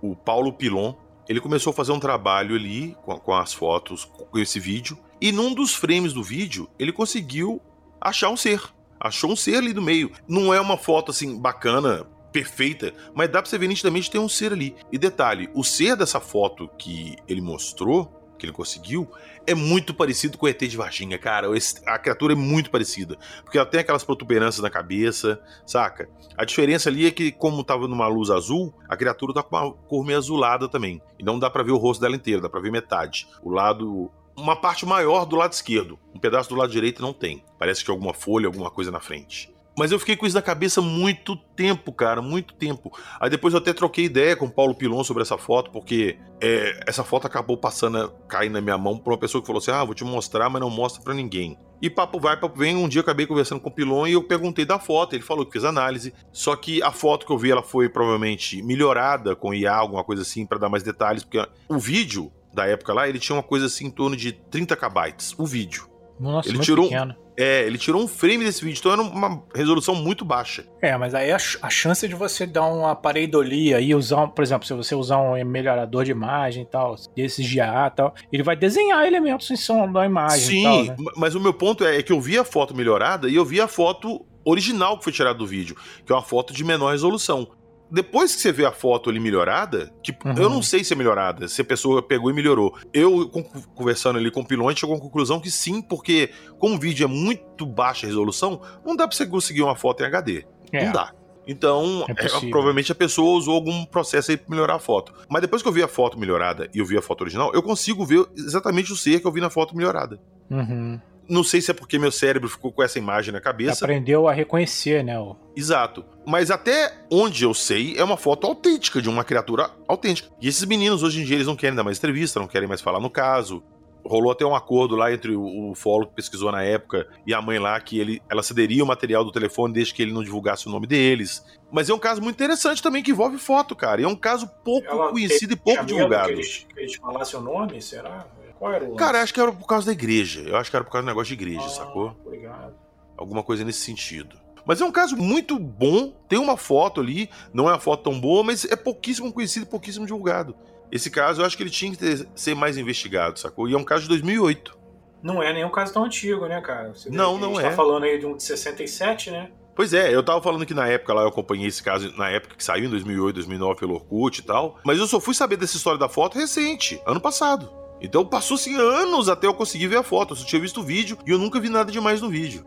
o 0.00 0.16
Paulo 0.16 0.54
Pilon, 0.54 0.94
ele 1.28 1.38
começou 1.38 1.70
a 1.70 1.74
fazer 1.74 1.92
um 1.92 2.00
trabalho 2.00 2.56
ali 2.56 2.96
com, 3.04 3.14
com 3.18 3.34
as 3.34 3.52
fotos, 3.52 4.06
com 4.06 4.38
esse 4.38 4.58
vídeo, 4.58 4.96
e 5.20 5.30
num 5.30 5.52
dos 5.52 5.74
frames 5.74 6.14
do 6.14 6.22
vídeo, 6.22 6.66
ele 6.78 6.90
conseguiu 6.90 7.60
achar 8.00 8.30
um 8.30 8.38
ser. 8.38 8.62
Achou 8.98 9.30
um 9.30 9.36
ser 9.36 9.56
ali 9.56 9.74
do 9.74 9.82
meio. 9.82 10.10
Não 10.26 10.54
é 10.54 10.58
uma 10.58 10.78
foto 10.78 11.10
assim 11.10 11.38
bacana, 11.38 12.06
perfeita, 12.32 12.94
mas 13.14 13.28
dá 13.28 13.42
pra 13.42 13.50
você 13.50 13.58
ver 13.58 13.68
nitidamente 13.68 14.06
que 14.06 14.12
tem 14.12 14.20
um 14.20 14.30
ser 14.30 14.54
ali. 14.54 14.74
E 14.90 14.96
detalhe, 14.96 15.50
o 15.52 15.62
ser 15.62 15.94
dessa 15.94 16.20
foto 16.20 16.70
que 16.78 17.16
ele 17.28 17.42
mostrou 17.42 18.15
que 18.36 18.46
ele 18.46 18.52
conseguiu 18.52 19.08
é 19.46 19.54
muito 19.54 19.94
parecido 19.94 20.36
com 20.36 20.46
o 20.46 20.48
ET 20.48 20.58
de 20.58 20.76
Varginha, 20.76 21.16
cara. 21.18 21.48
A 21.86 21.98
criatura 21.98 22.32
é 22.32 22.36
muito 22.36 22.70
parecida. 22.70 23.16
Porque 23.44 23.56
ela 23.56 23.66
tem 23.66 23.80
aquelas 23.80 24.02
protuberâncias 24.02 24.62
na 24.62 24.68
cabeça, 24.68 25.40
saca? 25.64 26.08
A 26.36 26.44
diferença 26.44 26.88
ali 26.88 27.06
é 27.06 27.10
que, 27.10 27.30
como 27.30 27.62
tava 27.62 27.86
numa 27.86 28.08
luz 28.08 28.28
azul, 28.28 28.74
a 28.88 28.96
criatura 28.96 29.32
tá 29.32 29.42
com 29.42 29.56
uma 29.56 29.72
cor 29.72 30.04
meio 30.04 30.18
azulada 30.18 30.68
também. 30.68 31.00
E 31.18 31.24
não 31.24 31.38
dá 31.38 31.48
para 31.48 31.62
ver 31.62 31.70
o 31.70 31.76
rosto 31.76 32.00
dela 32.00 32.16
inteiro, 32.16 32.42
dá 32.42 32.48
pra 32.48 32.60
ver 32.60 32.72
metade. 32.72 33.28
O 33.42 33.50
lado. 33.50 34.10
Uma 34.36 34.54
parte 34.54 34.84
maior 34.84 35.24
do 35.24 35.36
lado 35.36 35.52
esquerdo. 35.52 35.98
Um 36.14 36.18
pedaço 36.18 36.50
do 36.50 36.56
lado 36.56 36.70
direito 36.70 37.00
não 37.00 37.14
tem. 37.14 37.42
Parece 37.58 37.82
que 37.82 37.90
alguma 37.90 38.12
folha, 38.12 38.46
alguma 38.46 38.70
coisa 38.70 38.90
na 38.90 39.00
frente. 39.00 39.55
Mas 39.78 39.92
eu 39.92 39.98
fiquei 39.98 40.16
com 40.16 40.26
isso 40.26 40.34
na 40.34 40.42
cabeça 40.42 40.80
muito 40.80 41.36
tempo, 41.36 41.92
cara, 41.92 42.22
muito 42.22 42.54
tempo. 42.54 42.90
Aí 43.20 43.28
depois 43.28 43.52
eu 43.52 43.58
até 43.58 43.72
troquei 43.72 44.06
ideia 44.06 44.34
com 44.34 44.46
o 44.46 44.50
Paulo 44.50 44.74
Pilon 44.74 45.04
sobre 45.04 45.22
essa 45.22 45.36
foto, 45.36 45.70
porque 45.70 46.18
é, 46.40 46.80
essa 46.86 47.04
foto 47.04 47.26
acabou 47.26 47.58
passando, 47.58 48.10
caindo 48.26 48.54
na 48.54 48.60
minha 48.60 48.78
mão 48.78 48.96
por 48.96 49.12
uma 49.12 49.18
pessoa 49.18 49.42
que 49.42 49.46
falou 49.46 49.58
assim: 49.58 49.70
ah, 49.70 49.84
vou 49.84 49.94
te 49.94 50.04
mostrar, 50.04 50.48
mas 50.48 50.60
não 50.60 50.70
mostra 50.70 51.02
para 51.02 51.12
ninguém. 51.12 51.58
E 51.80 51.90
papo 51.90 52.18
vai, 52.18 52.38
papo 52.40 52.58
vem. 52.58 52.74
Um 52.74 52.88
dia 52.88 53.00
eu 53.00 53.02
acabei 53.02 53.26
conversando 53.26 53.60
com 53.60 53.68
o 53.68 53.72
Pilon 53.72 54.06
e 54.06 54.12
eu 54.12 54.22
perguntei 54.22 54.64
da 54.64 54.78
foto. 54.78 55.14
Ele 55.14 55.22
falou 55.22 55.44
que 55.44 55.52
fez 55.52 55.64
análise. 55.64 56.14
Só 56.32 56.56
que 56.56 56.82
a 56.82 56.90
foto 56.90 57.26
que 57.26 57.32
eu 57.32 57.36
vi, 57.36 57.50
ela 57.50 57.62
foi 57.62 57.88
provavelmente 57.88 58.62
melhorada 58.62 59.36
com 59.36 59.52
IA, 59.52 59.74
alguma 59.74 60.02
coisa 60.02 60.22
assim, 60.22 60.46
para 60.46 60.58
dar 60.58 60.70
mais 60.70 60.82
detalhes, 60.82 61.22
porque 61.22 61.46
o 61.68 61.78
vídeo 61.78 62.32
da 62.54 62.66
época 62.66 62.94
lá, 62.94 63.06
ele 63.06 63.18
tinha 63.18 63.36
uma 63.36 63.42
coisa 63.42 63.66
assim 63.66 63.86
em 63.86 63.90
torno 63.90 64.16
de 64.16 64.32
30 64.32 64.74
KB. 64.74 65.14
O 65.36 65.44
vídeo. 65.44 65.86
Nossa, 66.18 66.48
ele 66.48 66.58
tirou 66.60 66.88
pequeno. 66.88 67.14
É, 67.38 67.64
ele 67.66 67.78
tirou 67.78 68.02
um 68.02 68.08
frame 68.08 68.44
desse 68.44 68.64
vídeo, 68.64 68.78
então 68.78 68.92
era 68.92 69.02
uma 69.02 69.42
resolução 69.54 69.94
muito 69.94 70.24
baixa. 70.24 70.64
É, 70.80 70.96
mas 70.96 71.14
aí 71.14 71.32
a, 71.32 71.36
a 71.36 71.70
chance 71.70 72.06
de 72.08 72.14
você 72.14 72.46
dar 72.46 72.66
uma 72.66 72.94
pareidolia 72.94 73.80
e 73.80 73.94
usar, 73.94 74.28
por 74.28 74.42
exemplo, 74.42 74.66
se 74.66 74.72
você 74.72 74.94
usar 74.94 75.18
um 75.18 75.44
melhorador 75.44 76.04
de 76.04 76.10
imagem 76.10 76.62
e 76.62 76.66
tal, 76.66 76.96
desses 77.14 77.44
de 77.44 77.60
e 77.60 77.90
tal, 77.90 78.14
ele 78.32 78.42
vai 78.42 78.56
desenhar 78.56 79.06
elementos 79.06 79.50
em 79.50 79.56
som 79.56 79.90
da 79.90 80.04
imagem. 80.04 80.38
Sim, 80.38 80.62
tal, 80.62 80.84
né? 80.84 80.96
mas 81.16 81.34
o 81.34 81.40
meu 81.40 81.52
ponto 81.52 81.84
é, 81.84 81.98
é 81.98 82.02
que 82.02 82.12
eu 82.12 82.20
vi 82.20 82.38
a 82.38 82.44
foto 82.44 82.74
melhorada 82.74 83.28
e 83.28 83.34
eu 83.34 83.44
vi 83.44 83.60
a 83.60 83.68
foto 83.68 84.24
original 84.44 84.96
que 84.96 85.04
foi 85.04 85.12
tirada 85.12 85.36
do 85.36 85.46
vídeo, 85.46 85.76
que 86.04 86.12
é 86.12 86.14
uma 86.14 86.22
foto 86.22 86.52
de 86.52 86.62
menor 86.62 86.92
resolução 86.92 87.48
depois 87.90 88.34
que 88.34 88.40
você 88.40 88.52
vê 88.52 88.64
a 88.64 88.72
foto 88.72 89.10
ali 89.10 89.20
melhorada, 89.20 89.92
que 90.02 90.12
uhum. 90.24 90.34
eu 90.36 90.50
não 90.50 90.62
sei 90.62 90.82
se 90.82 90.92
é 90.92 90.96
melhorada, 90.96 91.46
se 91.48 91.60
a 91.60 91.64
pessoa 91.64 92.02
pegou 92.02 92.30
e 92.30 92.34
melhorou. 92.34 92.76
Eu, 92.92 93.30
conversando 93.74 94.18
ali 94.18 94.30
com 94.30 94.40
o 94.40 94.46
Pilões, 94.46 94.78
chegou 94.78 94.96
à 94.96 95.00
conclusão 95.00 95.40
que 95.40 95.50
sim, 95.50 95.80
porque 95.80 96.30
como 96.58 96.76
o 96.76 96.78
vídeo 96.78 97.04
é 97.04 97.06
muito 97.06 97.64
baixa 97.64 98.06
resolução, 98.06 98.60
não 98.84 98.96
dá 98.96 99.06
pra 99.06 99.16
você 99.16 99.26
conseguir 99.26 99.62
uma 99.62 99.76
foto 99.76 100.02
em 100.02 100.06
HD. 100.06 100.44
É. 100.72 100.84
Não 100.84 100.92
dá. 100.92 101.12
Então, 101.46 102.04
é 102.08 102.12
é, 102.12 102.50
provavelmente 102.50 102.90
a 102.90 102.94
pessoa 102.94 103.38
usou 103.38 103.54
algum 103.54 103.84
processo 103.84 104.32
aí 104.32 104.36
pra 104.36 104.50
melhorar 104.50 104.74
a 104.74 104.78
foto. 104.80 105.14
Mas 105.30 105.42
depois 105.42 105.62
que 105.62 105.68
eu 105.68 105.72
vi 105.72 105.82
a 105.82 105.88
foto 105.88 106.18
melhorada 106.18 106.68
e 106.74 106.78
eu 106.78 106.84
vi 106.84 106.98
a 106.98 107.02
foto 107.02 107.20
original, 107.20 107.52
eu 107.54 107.62
consigo 107.62 108.04
ver 108.04 108.26
exatamente 108.36 108.92
o 108.92 108.96
ser 108.96 109.20
que 109.20 109.26
eu 109.26 109.32
vi 109.32 109.40
na 109.40 109.48
foto 109.48 109.76
melhorada. 109.76 110.18
Uhum. 110.50 111.00
Não 111.28 111.42
sei 111.42 111.60
se 111.60 111.70
é 111.70 111.74
porque 111.74 111.98
meu 111.98 112.12
cérebro 112.12 112.48
ficou 112.48 112.70
com 112.72 112.82
essa 112.82 112.98
imagem 112.98 113.32
na 113.32 113.40
cabeça. 113.40 113.84
Aprendeu 113.84 114.28
a 114.28 114.32
reconhecer, 114.32 115.02
né? 115.02 115.18
O... 115.18 115.36
Exato. 115.56 116.04
Mas 116.26 116.50
até 116.50 116.92
onde 117.10 117.44
eu 117.44 117.52
sei, 117.52 117.96
é 117.96 118.04
uma 118.04 118.16
foto 118.16 118.46
autêntica 118.46 119.02
de 119.02 119.08
uma 119.08 119.24
criatura 119.24 119.70
autêntica. 119.88 120.28
E 120.40 120.48
esses 120.48 120.64
meninos, 120.64 121.02
hoje 121.02 121.20
em 121.20 121.24
dia, 121.24 121.36
eles 121.36 121.46
não 121.46 121.56
querem 121.56 121.74
dar 121.74 121.84
mais 121.84 121.98
entrevista, 121.98 122.40
não 122.40 122.46
querem 122.46 122.68
mais 122.68 122.80
falar 122.80 123.00
no 123.00 123.10
caso. 123.10 123.62
Rolou 124.04 124.30
até 124.30 124.46
um 124.46 124.54
acordo 124.54 124.94
lá 124.94 125.12
entre 125.12 125.34
o, 125.34 125.72
o 125.72 126.06
que 126.06 126.14
pesquisou 126.14 126.52
na 126.52 126.62
época 126.62 127.08
e 127.26 127.34
a 127.34 127.42
mãe 127.42 127.58
lá 127.58 127.80
que 127.80 127.98
ele, 127.98 128.22
ela 128.30 128.40
cederia 128.40 128.84
o 128.84 128.86
material 128.86 129.24
do 129.24 129.32
telefone 129.32 129.74
desde 129.74 129.92
que 129.92 130.00
ele 130.00 130.12
não 130.12 130.22
divulgasse 130.22 130.68
o 130.68 130.70
nome 130.70 130.86
deles. 130.86 131.44
Mas 131.72 131.90
é 131.90 131.94
um 131.94 131.98
caso 131.98 132.22
muito 132.22 132.36
interessante 132.36 132.80
também 132.80 133.02
que 133.02 133.10
envolve 133.10 133.36
foto, 133.36 133.74
cara. 133.74 134.00
E 134.00 134.04
é 134.04 134.08
um 134.08 134.14
caso 134.14 134.48
pouco 134.64 134.86
ela 134.86 135.10
conhecido 135.10 135.54
e 135.54 135.56
pouco 135.56 135.84
divulgado. 135.84 136.28
Que 136.28 136.32
eles, 136.34 136.66
que 136.72 136.80
eles 136.80 136.94
falassem 136.94 137.40
o 137.40 137.42
nome, 137.42 137.82
será? 137.82 138.24
Qual 138.58 138.72
era 138.72 138.84
o 138.84 138.88
lance? 138.88 138.98
Cara, 138.98 139.22
acho 139.22 139.34
que 139.34 139.40
era 139.40 139.52
por 139.52 139.66
causa 139.66 139.86
da 139.86 139.92
igreja. 139.92 140.40
Eu 140.40 140.56
acho 140.56 140.70
que 140.70 140.76
era 140.76 140.84
por 140.84 140.90
causa 140.90 141.04
do 141.04 141.08
negócio 141.08 141.36
de 141.36 141.42
igreja, 141.42 141.66
ah, 141.66 141.70
sacou? 141.70 142.16
Obrigado. 142.24 142.74
Alguma 143.16 143.42
coisa 143.42 143.64
nesse 143.64 143.80
sentido. 143.80 144.36
Mas 144.64 144.80
é 144.80 144.84
um 144.84 144.90
caso 144.90 145.16
muito 145.16 145.58
bom. 145.58 146.12
Tem 146.28 146.38
uma 146.38 146.56
foto 146.56 147.00
ali, 147.00 147.30
não 147.52 147.68
é 147.68 147.72
uma 147.72 147.80
foto 147.80 148.10
tão 148.10 148.20
boa, 148.20 148.42
mas 148.42 148.64
é 148.64 148.74
pouquíssimo 148.74 149.32
conhecido, 149.32 149.66
pouquíssimo 149.66 150.04
divulgado. 150.04 150.56
Esse 150.90 151.10
caso 151.10 151.40
eu 151.40 151.46
acho 151.46 151.56
que 151.56 151.62
ele 151.62 151.70
tinha 151.70 151.90
que 151.92 151.98
ter, 151.98 152.28
ser 152.34 152.54
mais 152.54 152.76
investigado, 152.76 153.38
sacou? 153.38 153.68
E 153.68 153.74
é 153.74 153.76
um 153.76 153.84
caso 153.84 154.02
de 154.02 154.08
2008. 154.08 154.76
Não 155.22 155.42
é 155.42 155.52
nenhum 155.52 155.70
caso 155.70 155.92
tão 155.92 156.04
antigo, 156.04 156.46
né, 156.46 156.60
cara? 156.60 156.94
Você 156.94 157.10
não, 157.10 157.38
não 157.38 157.54
é. 157.54 157.58
A 157.58 157.60
gente 157.62 157.70
tá 157.70 157.76
falando 157.76 158.04
aí 158.04 158.18
de 158.18 158.26
um 158.26 158.36
de 158.36 158.42
67, 158.42 159.30
né? 159.30 159.50
Pois 159.74 159.92
é, 159.92 160.14
eu 160.14 160.22
tava 160.22 160.40
falando 160.40 160.64
que 160.64 160.72
na 160.72 160.88
época 160.88 161.12
lá 161.12 161.22
eu 161.22 161.28
acompanhei 161.28 161.66
esse 161.66 161.82
caso, 161.82 162.16
na 162.16 162.30
época 162.30 162.56
que 162.56 162.64
saiu, 162.64 162.86
em 162.86 162.90
2008, 162.90 163.34
2009, 163.34 163.78
pelo 163.78 163.94
Orkut 163.94 164.40
e 164.40 164.42
tal. 164.42 164.78
Mas 164.84 164.98
eu 164.98 165.06
só 165.06 165.20
fui 165.20 165.34
saber 165.34 165.56
dessa 165.56 165.76
história 165.76 165.98
da 165.98 166.08
foto 166.08 166.38
recente, 166.38 167.00
ano 167.06 167.20
passado. 167.20 167.70
Então 168.00 168.24
passou-se 168.24 168.74
anos 168.74 169.28
até 169.28 169.46
eu 169.46 169.54
conseguir 169.54 169.88
ver 169.88 169.98
a 169.98 170.02
foto. 170.02 170.32
Eu 170.32 170.36
só 170.36 170.44
tinha 170.44 170.60
visto 170.60 170.80
o 170.80 170.84
vídeo 170.84 171.18
e 171.26 171.30
eu 171.30 171.38
nunca 171.38 171.60
vi 171.60 171.68
nada 171.68 171.90
demais 171.90 172.20
no 172.20 172.28
vídeo. 172.28 172.64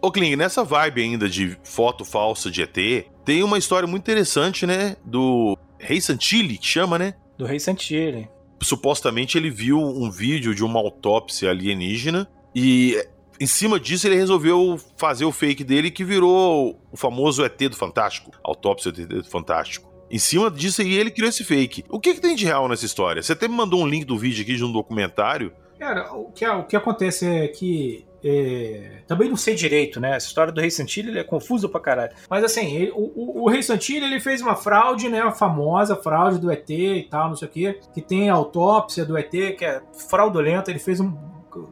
Ô 0.00 0.10
Kling, 0.10 0.36
nessa 0.36 0.64
vibe 0.64 1.02
ainda 1.02 1.28
de 1.28 1.58
foto 1.64 2.04
falsa 2.04 2.50
de 2.50 2.62
ET, 2.62 3.06
tem 3.24 3.42
uma 3.42 3.58
história 3.58 3.86
muito 3.86 4.04
interessante, 4.04 4.64
né? 4.64 4.96
Do 5.04 5.58
Rei 5.78 6.00
Santilli, 6.00 6.56
que 6.56 6.66
chama, 6.66 6.98
né? 6.98 7.14
Do 7.36 7.44
Rei 7.44 7.60
Santilli. 7.60 8.28
Supostamente 8.62 9.36
ele 9.36 9.50
viu 9.50 9.78
um 9.78 10.10
vídeo 10.10 10.54
de 10.54 10.64
uma 10.64 10.78
autópsia 10.78 11.50
alienígena 11.50 12.28
e 12.54 12.96
em 13.40 13.46
cima 13.46 13.78
disso, 13.78 14.06
ele 14.06 14.16
resolveu 14.16 14.78
fazer 14.96 15.24
o 15.24 15.32
fake 15.32 15.62
dele 15.62 15.90
que 15.90 16.04
virou 16.04 16.80
o 16.90 16.96
famoso 16.96 17.44
ET 17.44 17.58
do 17.68 17.76
Fantástico, 17.76 18.32
autópsia 18.42 18.90
do 18.90 19.02
ET 19.02 19.08
do 19.08 19.24
Fantástico. 19.24 19.88
Em 20.10 20.18
cima 20.18 20.50
disso 20.50 20.80
aí, 20.80 20.94
ele 20.94 21.10
criou 21.10 21.28
esse 21.28 21.44
fake. 21.44 21.84
O 21.88 22.00
que, 22.00 22.14
que 22.14 22.20
tem 22.20 22.34
de 22.34 22.44
real 22.44 22.68
nessa 22.68 22.86
história? 22.86 23.22
Você 23.22 23.32
até 23.32 23.46
me 23.46 23.54
mandou 23.54 23.82
um 23.82 23.86
link 23.86 24.04
do 24.04 24.18
vídeo 24.18 24.42
aqui 24.42 24.56
de 24.56 24.64
um 24.64 24.72
documentário. 24.72 25.52
Cara, 25.78 26.12
o 26.14 26.32
que, 26.32 26.46
o 26.48 26.64
que 26.64 26.76
acontece 26.76 27.26
é 27.26 27.46
que 27.46 28.08
é, 28.24 29.02
também 29.06 29.28
não 29.28 29.36
sei 29.36 29.54
direito, 29.54 30.00
né? 30.00 30.16
Essa 30.16 30.26
história 30.26 30.52
do 30.52 30.60
Rei 30.60 30.70
Santilli 30.70 31.16
é 31.16 31.22
confusa 31.22 31.68
pra 31.68 31.78
caralho. 31.78 32.12
Mas 32.28 32.42
assim, 32.42 32.74
ele, 32.74 32.90
o, 32.90 33.12
o, 33.14 33.42
o, 33.44 33.48
Rei 33.48 33.62
Santilli 33.62 34.04
ele 34.04 34.18
fez 34.18 34.40
uma 34.40 34.56
fraude, 34.56 35.08
né? 35.08 35.20
A 35.20 35.30
famosa 35.30 35.94
fraude 35.94 36.38
do 36.38 36.50
ET 36.50 36.68
e 36.68 37.06
tal, 37.08 37.28
não 37.28 37.36
sei 37.36 37.46
o 37.46 37.50
quê. 37.50 37.80
Que 37.94 38.00
tem 38.00 38.28
a 38.28 38.34
autópsia 38.34 39.04
do 39.04 39.16
ET, 39.16 39.30
que 39.30 39.64
é 39.64 39.80
fraudulenta. 40.08 40.70
Ele 40.70 40.80
fez 40.80 40.98
um 40.98 41.16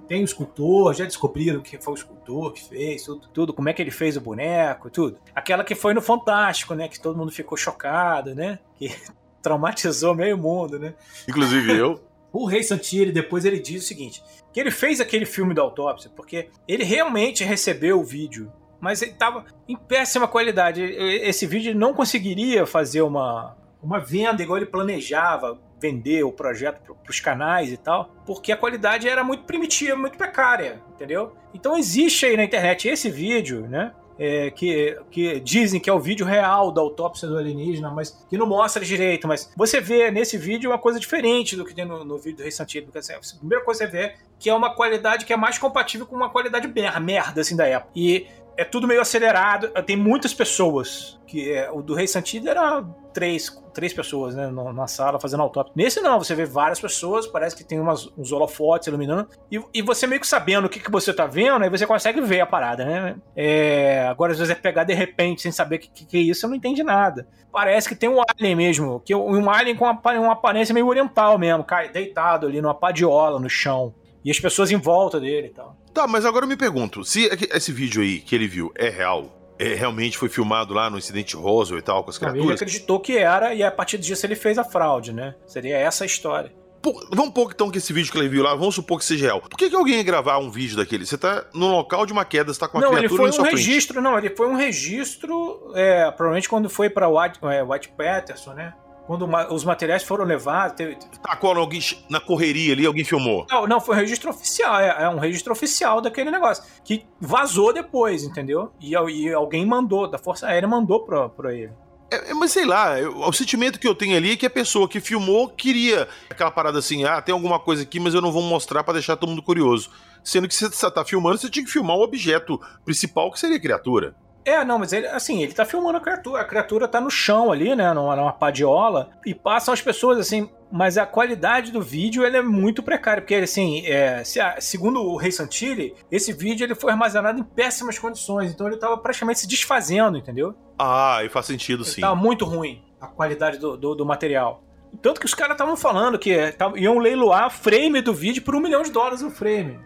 tem 0.08 0.22
o 0.22 0.24
escultor, 0.24 0.94
já 0.94 1.04
descobriram 1.04 1.60
que 1.60 1.78
foi 1.78 1.94
o 1.94 1.96
escultor 1.96 2.52
que 2.52 2.62
fez, 2.62 3.04
tudo, 3.04 3.28
tudo, 3.28 3.52
como 3.52 3.68
é 3.68 3.72
que 3.72 3.82
ele 3.82 3.90
fez 3.90 4.16
o 4.16 4.20
boneco, 4.20 4.90
tudo. 4.90 5.18
Aquela 5.34 5.64
que 5.64 5.74
foi 5.74 5.94
no 5.94 6.02
Fantástico, 6.02 6.74
né? 6.74 6.88
Que 6.88 7.00
todo 7.00 7.18
mundo 7.18 7.32
ficou 7.32 7.56
chocado, 7.56 8.34
né? 8.34 8.58
Que 8.76 8.94
traumatizou 9.42 10.14
meio 10.14 10.36
mundo, 10.36 10.78
né? 10.78 10.94
Inclusive 11.28 11.76
eu. 11.76 12.00
o 12.32 12.46
Rei 12.46 12.62
Santilli, 12.62 13.12
depois 13.12 13.44
ele 13.44 13.58
diz 13.58 13.84
o 13.84 13.86
seguinte: 13.86 14.22
que 14.52 14.60
ele 14.60 14.70
fez 14.70 15.00
aquele 15.00 15.26
filme 15.26 15.54
da 15.54 15.62
autópsia, 15.62 16.10
porque 16.14 16.48
ele 16.66 16.84
realmente 16.84 17.44
recebeu 17.44 18.00
o 18.00 18.04
vídeo, 18.04 18.52
mas 18.80 19.02
ele 19.02 19.12
estava 19.12 19.44
em 19.68 19.76
péssima 19.76 20.28
qualidade. 20.28 20.82
Esse 20.82 21.46
vídeo 21.46 21.74
não 21.74 21.94
conseguiria 21.94 22.66
fazer 22.66 23.02
uma, 23.02 23.56
uma 23.82 23.98
venda 23.98 24.42
igual 24.42 24.58
ele 24.58 24.66
planejava 24.66 25.58
vender 25.80 26.24
o 26.24 26.32
projeto 26.32 26.80
para 26.80 27.10
os 27.10 27.20
canais 27.20 27.70
e 27.72 27.76
tal, 27.76 28.10
porque 28.24 28.52
a 28.52 28.56
qualidade 28.56 29.08
era 29.08 29.22
muito 29.22 29.44
primitiva, 29.44 29.96
muito 29.96 30.16
precária, 30.16 30.80
entendeu? 30.94 31.36
Então 31.54 31.76
existe 31.76 32.26
aí 32.26 32.36
na 32.36 32.44
internet 32.44 32.88
esse 32.88 33.10
vídeo, 33.10 33.66
né? 33.68 33.92
É, 34.18 34.50
que, 34.50 34.98
que 35.10 35.38
dizem 35.40 35.78
que 35.78 35.90
é 35.90 35.92
o 35.92 36.00
vídeo 36.00 36.24
real 36.24 36.72
da 36.72 36.80
autópsia 36.80 37.28
do 37.28 37.36
alienígena, 37.36 37.90
mas 37.90 38.24
que 38.30 38.38
não 38.38 38.46
mostra 38.46 38.82
direito. 38.82 39.28
Mas 39.28 39.52
você 39.54 39.78
vê 39.78 40.10
nesse 40.10 40.38
vídeo 40.38 40.70
uma 40.70 40.78
coisa 40.78 40.98
diferente 40.98 41.54
do 41.54 41.66
que 41.66 41.74
tem 41.74 41.84
no, 41.84 42.02
no 42.02 42.16
vídeo 42.16 42.38
do 42.38 42.42
Rei. 42.42 42.48
Assim, 42.48 42.62
a 42.62 43.38
primeira 43.38 43.62
coisa 43.62 43.84
que 43.84 43.92
você 43.92 43.98
vê 43.98 44.14
que 44.38 44.48
é 44.48 44.54
uma 44.54 44.74
qualidade 44.74 45.26
que 45.26 45.34
é 45.34 45.36
mais 45.36 45.58
compatível 45.58 46.06
com 46.06 46.16
uma 46.16 46.30
qualidade 46.30 46.66
merda, 46.98 47.42
assim, 47.42 47.54
da 47.54 47.66
época. 47.66 47.92
E 47.94 48.26
é 48.56 48.64
tudo 48.64 48.86
meio 48.86 49.00
acelerado. 49.00 49.68
Tem 49.84 49.96
muitas 49.96 50.32
pessoas. 50.32 51.18
que 51.26 51.52
é, 51.52 51.70
O 51.70 51.82
do 51.82 51.94
Rei 51.94 52.06
Santiago 52.06 52.48
era 52.48 52.84
três, 53.12 53.62
três 53.72 53.94
pessoas, 53.94 54.34
né, 54.34 54.50
na 54.50 54.86
sala 54.86 55.18
fazendo 55.18 55.42
autópsia. 55.42 55.72
Nesse 55.74 56.00
não, 56.00 56.18
você 56.18 56.34
vê 56.34 56.44
várias 56.44 56.78
pessoas, 56.78 57.26
parece 57.26 57.56
que 57.56 57.64
tem 57.64 57.80
umas, 57.80 58.08
uns 58.16 58.30
holofotes 58.30 58.88
iluminando, 58.88 59.28
e, 59.50 59.58
e 59.72 59.80
você 59.80 60.06
meio 60.06 60.20
que 60.20 60.26
sabendo 60.26 60.66
o 60.66 60.68
que, 60.68 60.78
que 60.78 60.90
você 60.90 61.14
tá 61.14 61.26
vendo, 61.26 61.62
aí 61.62 61.70
você 61.70 61.86
consegue 61.86 62.20
ver 62.20 62.40
a 62.40 62.46
parada, 62.46 62.84
né? 62.84 63.16
É, 63.34 64.06
agora, 64.06 64.32
às 64.32 64.38
vezes, 64.38 64.52
é 64.52 64.54
pegar 64.54 64.84
de 64.84 64.92
repente, 64.92 65.40
sem 65.40 65.50
saber 65.50 65.76
o 65.76 65.78
que, 65.78 65.88
que, 65.88 66.04
que, 66.04 66.16
é 66.18 66.20
isso, 66.20 66.42
você 66.42 66.46
não 66.46 66.54
entende 66.54 66.82
nada. 66.82 67.26
Parece 67.50 67.88
que 67.88 67.96
tem 67.96 68.08
um 68.08 68.20
alien 68.20 68.54
mesmo, 68.54 69.00
que 69.00 69.14
um 69.14 69.50
alien 69.50 69.76
com 69.76 69.86
uma, 69.86 69.98
uma 70.18 70.32
aparência 70.32 70.74
meio 70.74 70.86
oriental 70.86 71.38
mesmo, 71.38 71.64
deitado 71.90 72.46
ali 72.46 72.60
numa 72.60 72.74
padiola 72.74 73.40
no 73.40 73.48
chão. 73.48 73.94
E 74.26 74.30
as 74.32 74.40
pessoas 74.40 74.72
em 74.72 74.76
volta 74.76 75.20
dele 75.20 75.46
e 75.46 75.50
tal. 75.50 75.76
Tá, 75.94 76.04
mas 76.08 76.26
agora 76.26 76.44
eu 76.44 76.48
me 76.48 76.56
pergunto, 76.56 77.04
se 77.04 77.30
esse 77.48 77.70
vídeo 77.70 78.02
aí 78.02 78.18
que 78.18 78.34
ele 78.34 78.48
viu 78.48 78.72
é 78.74 78.88
real, 78.88 79.54
é, 79.56 79.72
realmente 79.74 80.18
foi 80.18 80.28
filmado 80.28 80.74
lá 80.74 80.90
no 80.90 80.98
incidente 80.98 81.36
Roswell 81.36 81.78
e 81.78 81.82
tal, 81.82 82.02
com 82.02 82.10
as 82.10 82.18
criaturas. 82.18 82.44
Ele 82.44 82.54
acreditou 82.54 82.98
que 82.98 83.16
era, 83.16 83.54
e 83.54 83.62
a 83.62 83.70
partir 83.70 83.98
disso 83.98 84.26
ele 84.26 84.34
fez 84.34 84.58
a 84.58 84.64
fraude, 84.64 85.12
né? 85.12 85.36
Seria 85.46 85.76
essa 85.76 86.02
a 86.02 86.06
história. 86.08 86.52
Pô, 86.82 86.92
vamos 87.10 87.26
supor 87.26 87.52
então 87.54 87.70
que 87.70 87.78
esse 87.78 87.92
vídeo 87.92 88.10
que 88.10 88.18
ele 88.18 88.28
viu 88.28 88.42
lá, 88.42 88.56
vamos 88.56 88.74
supor 88.74 88.98
que 88.98 89.04
seja 89.04 89.26
real. 89.26 89.40
Por 89.40 89.56
que, 89.56 89.70
que 89.70 89.76
alguém 89.76 89.98
ia 89.98 90.02
gravar 90.02 90.38
um 90.38 90.50
vídeo 90.50 90.76
daquele? 90.76 91.06
Você 91.06 91.16
tá 91.16 91.44
no 91.54 91.68
local 91.68 92.04
de 92.04 92.12
uma 92.12 92.24
queda, 92.24 92.52
você 92.52 92.58
tá 92.58 92.66
com 92.66 92.78
uma 92.78 92.84
não, 92.84 92.94
criatura 92.96 93.22
ele 93.22 93.32
foi 93.32 93.40
um 93.40 93.44
registro, 93.44 93.94
frente. 93.94 94.04
Não, 94.04 94.18
ele 94.18 94.30
foi 94.30 94.48
um 94.48 94.56
registro, 94.56 95.70
é, 95.76 96.10
provavelmente 96.10 96.48
quando 96.48 96.68
foi 96.68 96.90
pra 96.90 97.08
White, 97.08 97.38
é, 97.44 97.62
White 97.62 97.90
Patterson, 97.96 98.54
né? 98.54 98.74
Quando 99.06 99.28
os 99.52 99.64
materiais 99.64 100.02
foram 100.02 100.24
levados. 100.24 100.76
Teve... 100.76 100.98
Quando 101.40 101.60
alguém 101.60 101.80
na 102.10 102.20
correria 102.20 102.72
ali, 102.72 102.84
alguém 102.84 103.04
filmou? 103.04 103.46
Não, 103.48 103.66
não, 103.66 103.80
foi 103.80 103.96
um 103.96 103.98
registro 103.98 104.30
oficial, 104.30 104.78
é, 104.80 105.04
é 105.04 105.08
um 105.08 105.18
registro 105.18 105.52
oficial 105.52 106.00
daquele 106.00 106.30
negócio. 106.30 106.64
Que 106.84 107.06
vazou 107.20 107.72
depois, 107.72 108.24
entendeu? 108.24 108.72
E, 108.80 108.92
e 108.92 109.32
alguém 109.32 109.64
mandou, 109.64 110.08
da 110.08 110.18
Força 110.18 110.48
Aérea 110.48 110.68
mandou 110.68 111.04
pra, 111.04 111.28
pra 111.28 111.54
ele. 111.54 111.72
É, 112.10 112.30
é, 112.30 112.34
mas 112.34 112.52
sei 112.52 112.64
lá, 112.64 113.00
eu, 113.00 113.16
o 113.18 113.32
sentimento 113.32 113.78
que 113.78 113.88
eu 113.88 113.94
tenho 113.94 114.16
ali 114.16 114.32
é 114.32 114.36
que 114.36 114.46
a 114.46 114.50
pessoa 114.50 114.88
que 114.88 115.00
filmou 115.00 115.48
queria 115.48 116.08
aquela 116.30 116.50
parada 116.50 116.78
assim, 116.78 117.04
ah, 117.04 117.20
tem 117.20 117.32
alguma 117.32 117.58
coisa 117.58 117.82
aqui, 117.82 117.98
mas 117.98 118.14
eu 118.14 118.20
não 118.20 118.30
vou 118.30 118.42
mostrar 118.42 118.84
para 118.84 118.94
deixar 118.94 119.16
todo 119.16 119.30
mundo 119.30 119.42
curioso. 119.42 119.90
Sendo 120.22 120.48
que 120.48 120.54
você 120.54 120.90
tá 120.90 121.04
filmando, 121.04 121.38
você 121.38 121.50
tinha 121.50 121.64
que 121.64 121.70
filmar 121.70 121.96
o 121.96 122.02
objeto 122.02 122.60
principal, 122.84 123.30
que 123.30 123.38
seria 123.38 123.56
a 123.56 123.60
criatura. 123.60 124.14
É, 124.46 124.64
não, 124.64 124.78
mas 124.78 124.92
ele, 124.92 125.08
assim, 125.08 125.42
ele 125.42 125.52
tá 125.52 125.64
filmando 125.64 125.98
a 125.98 126.00
criatura. 126.00 126.40
A 126.40 126.44
criatura 126.44 126.86
tá 126.86 127.00
no 127.00 127.10
chão 127.10 127.50
ali, 127.50 127.74
né? 127.74 127.92
Numa, 127.92 128.14
numa 128.14 128.32
padiola. 128.32 129.10
E 129.26 129.34
passam 129.34 129.74
as 129.74 129.82
pessoas, 129.82 130.20
assim. 130.20 130.48
Mas 130.70 130.96
a 130.96 131.04
qualidade 131.04 131.72
do 131.72 131.82
vídeo 131.82 132.24
ele 132.24 132.36
é 132.36 132.42
muito 132.42 132.80
precária. 132.80 133.20
Porque, 133.20 133.34
assim, 133.34 133.84
é, 133.84 134.22
se 134.22 134.38
a, 134.38 134.60
segundo 134.60 135.02
o 135.02 135.16
Rei 135.16 135.32
Santilli, 135.32 135.96
esse 136.12 136.32
vídeo 136.32 136.64
ele 136.64 136.76
foi 136.76 136.92
armazenado 136.92 137.40
em 137.40 137.42
péssimas 137.42 137.98
condições. 137.98 138.52
Então 138.52 138.68
ele 138.68 138.76
tava 138.76 138.96
praticamente 138.96 139.40
se 139.40 139.48
desfazendo, 139.48 140.16
entendeu? 140.16 140.54
Ah, 140.78 141.22
e 141.24 141.28
faz 141.28 141.46
sentido, 141.46 141.82
ele 141.82 141.90
sim. 141.90 142.00
Tava 142.00 142.14
muito 142.14 142.44
ruim 142.44 142.84
a 143.00 143.08
qualidade 143.08 143.58
do, 143.58 143.76
do, 143.76 143.96
do 143.96 144.06
material. 144.06 144.62
Tanto 145.02 145.18
que 145.18 145.26
os 145.26 145.34
caras 145.34 145.54
estavam 145.54 145.76
falando 145.76 146.20
que 146.20 146.32
é, 146.32 146.56
iam 146.76 146.98
leiloar 146.98 147.50
frame 147.50 148.00
do 148.00 148.14
vídeo 148.14 148.44
por 148.44 148.54
um 148.54 148.60
milhão 148.60 148.84
de 148.84 148.92
dólares 148.92 149.22
o 149.22 149.30
frame. 149.30 149.80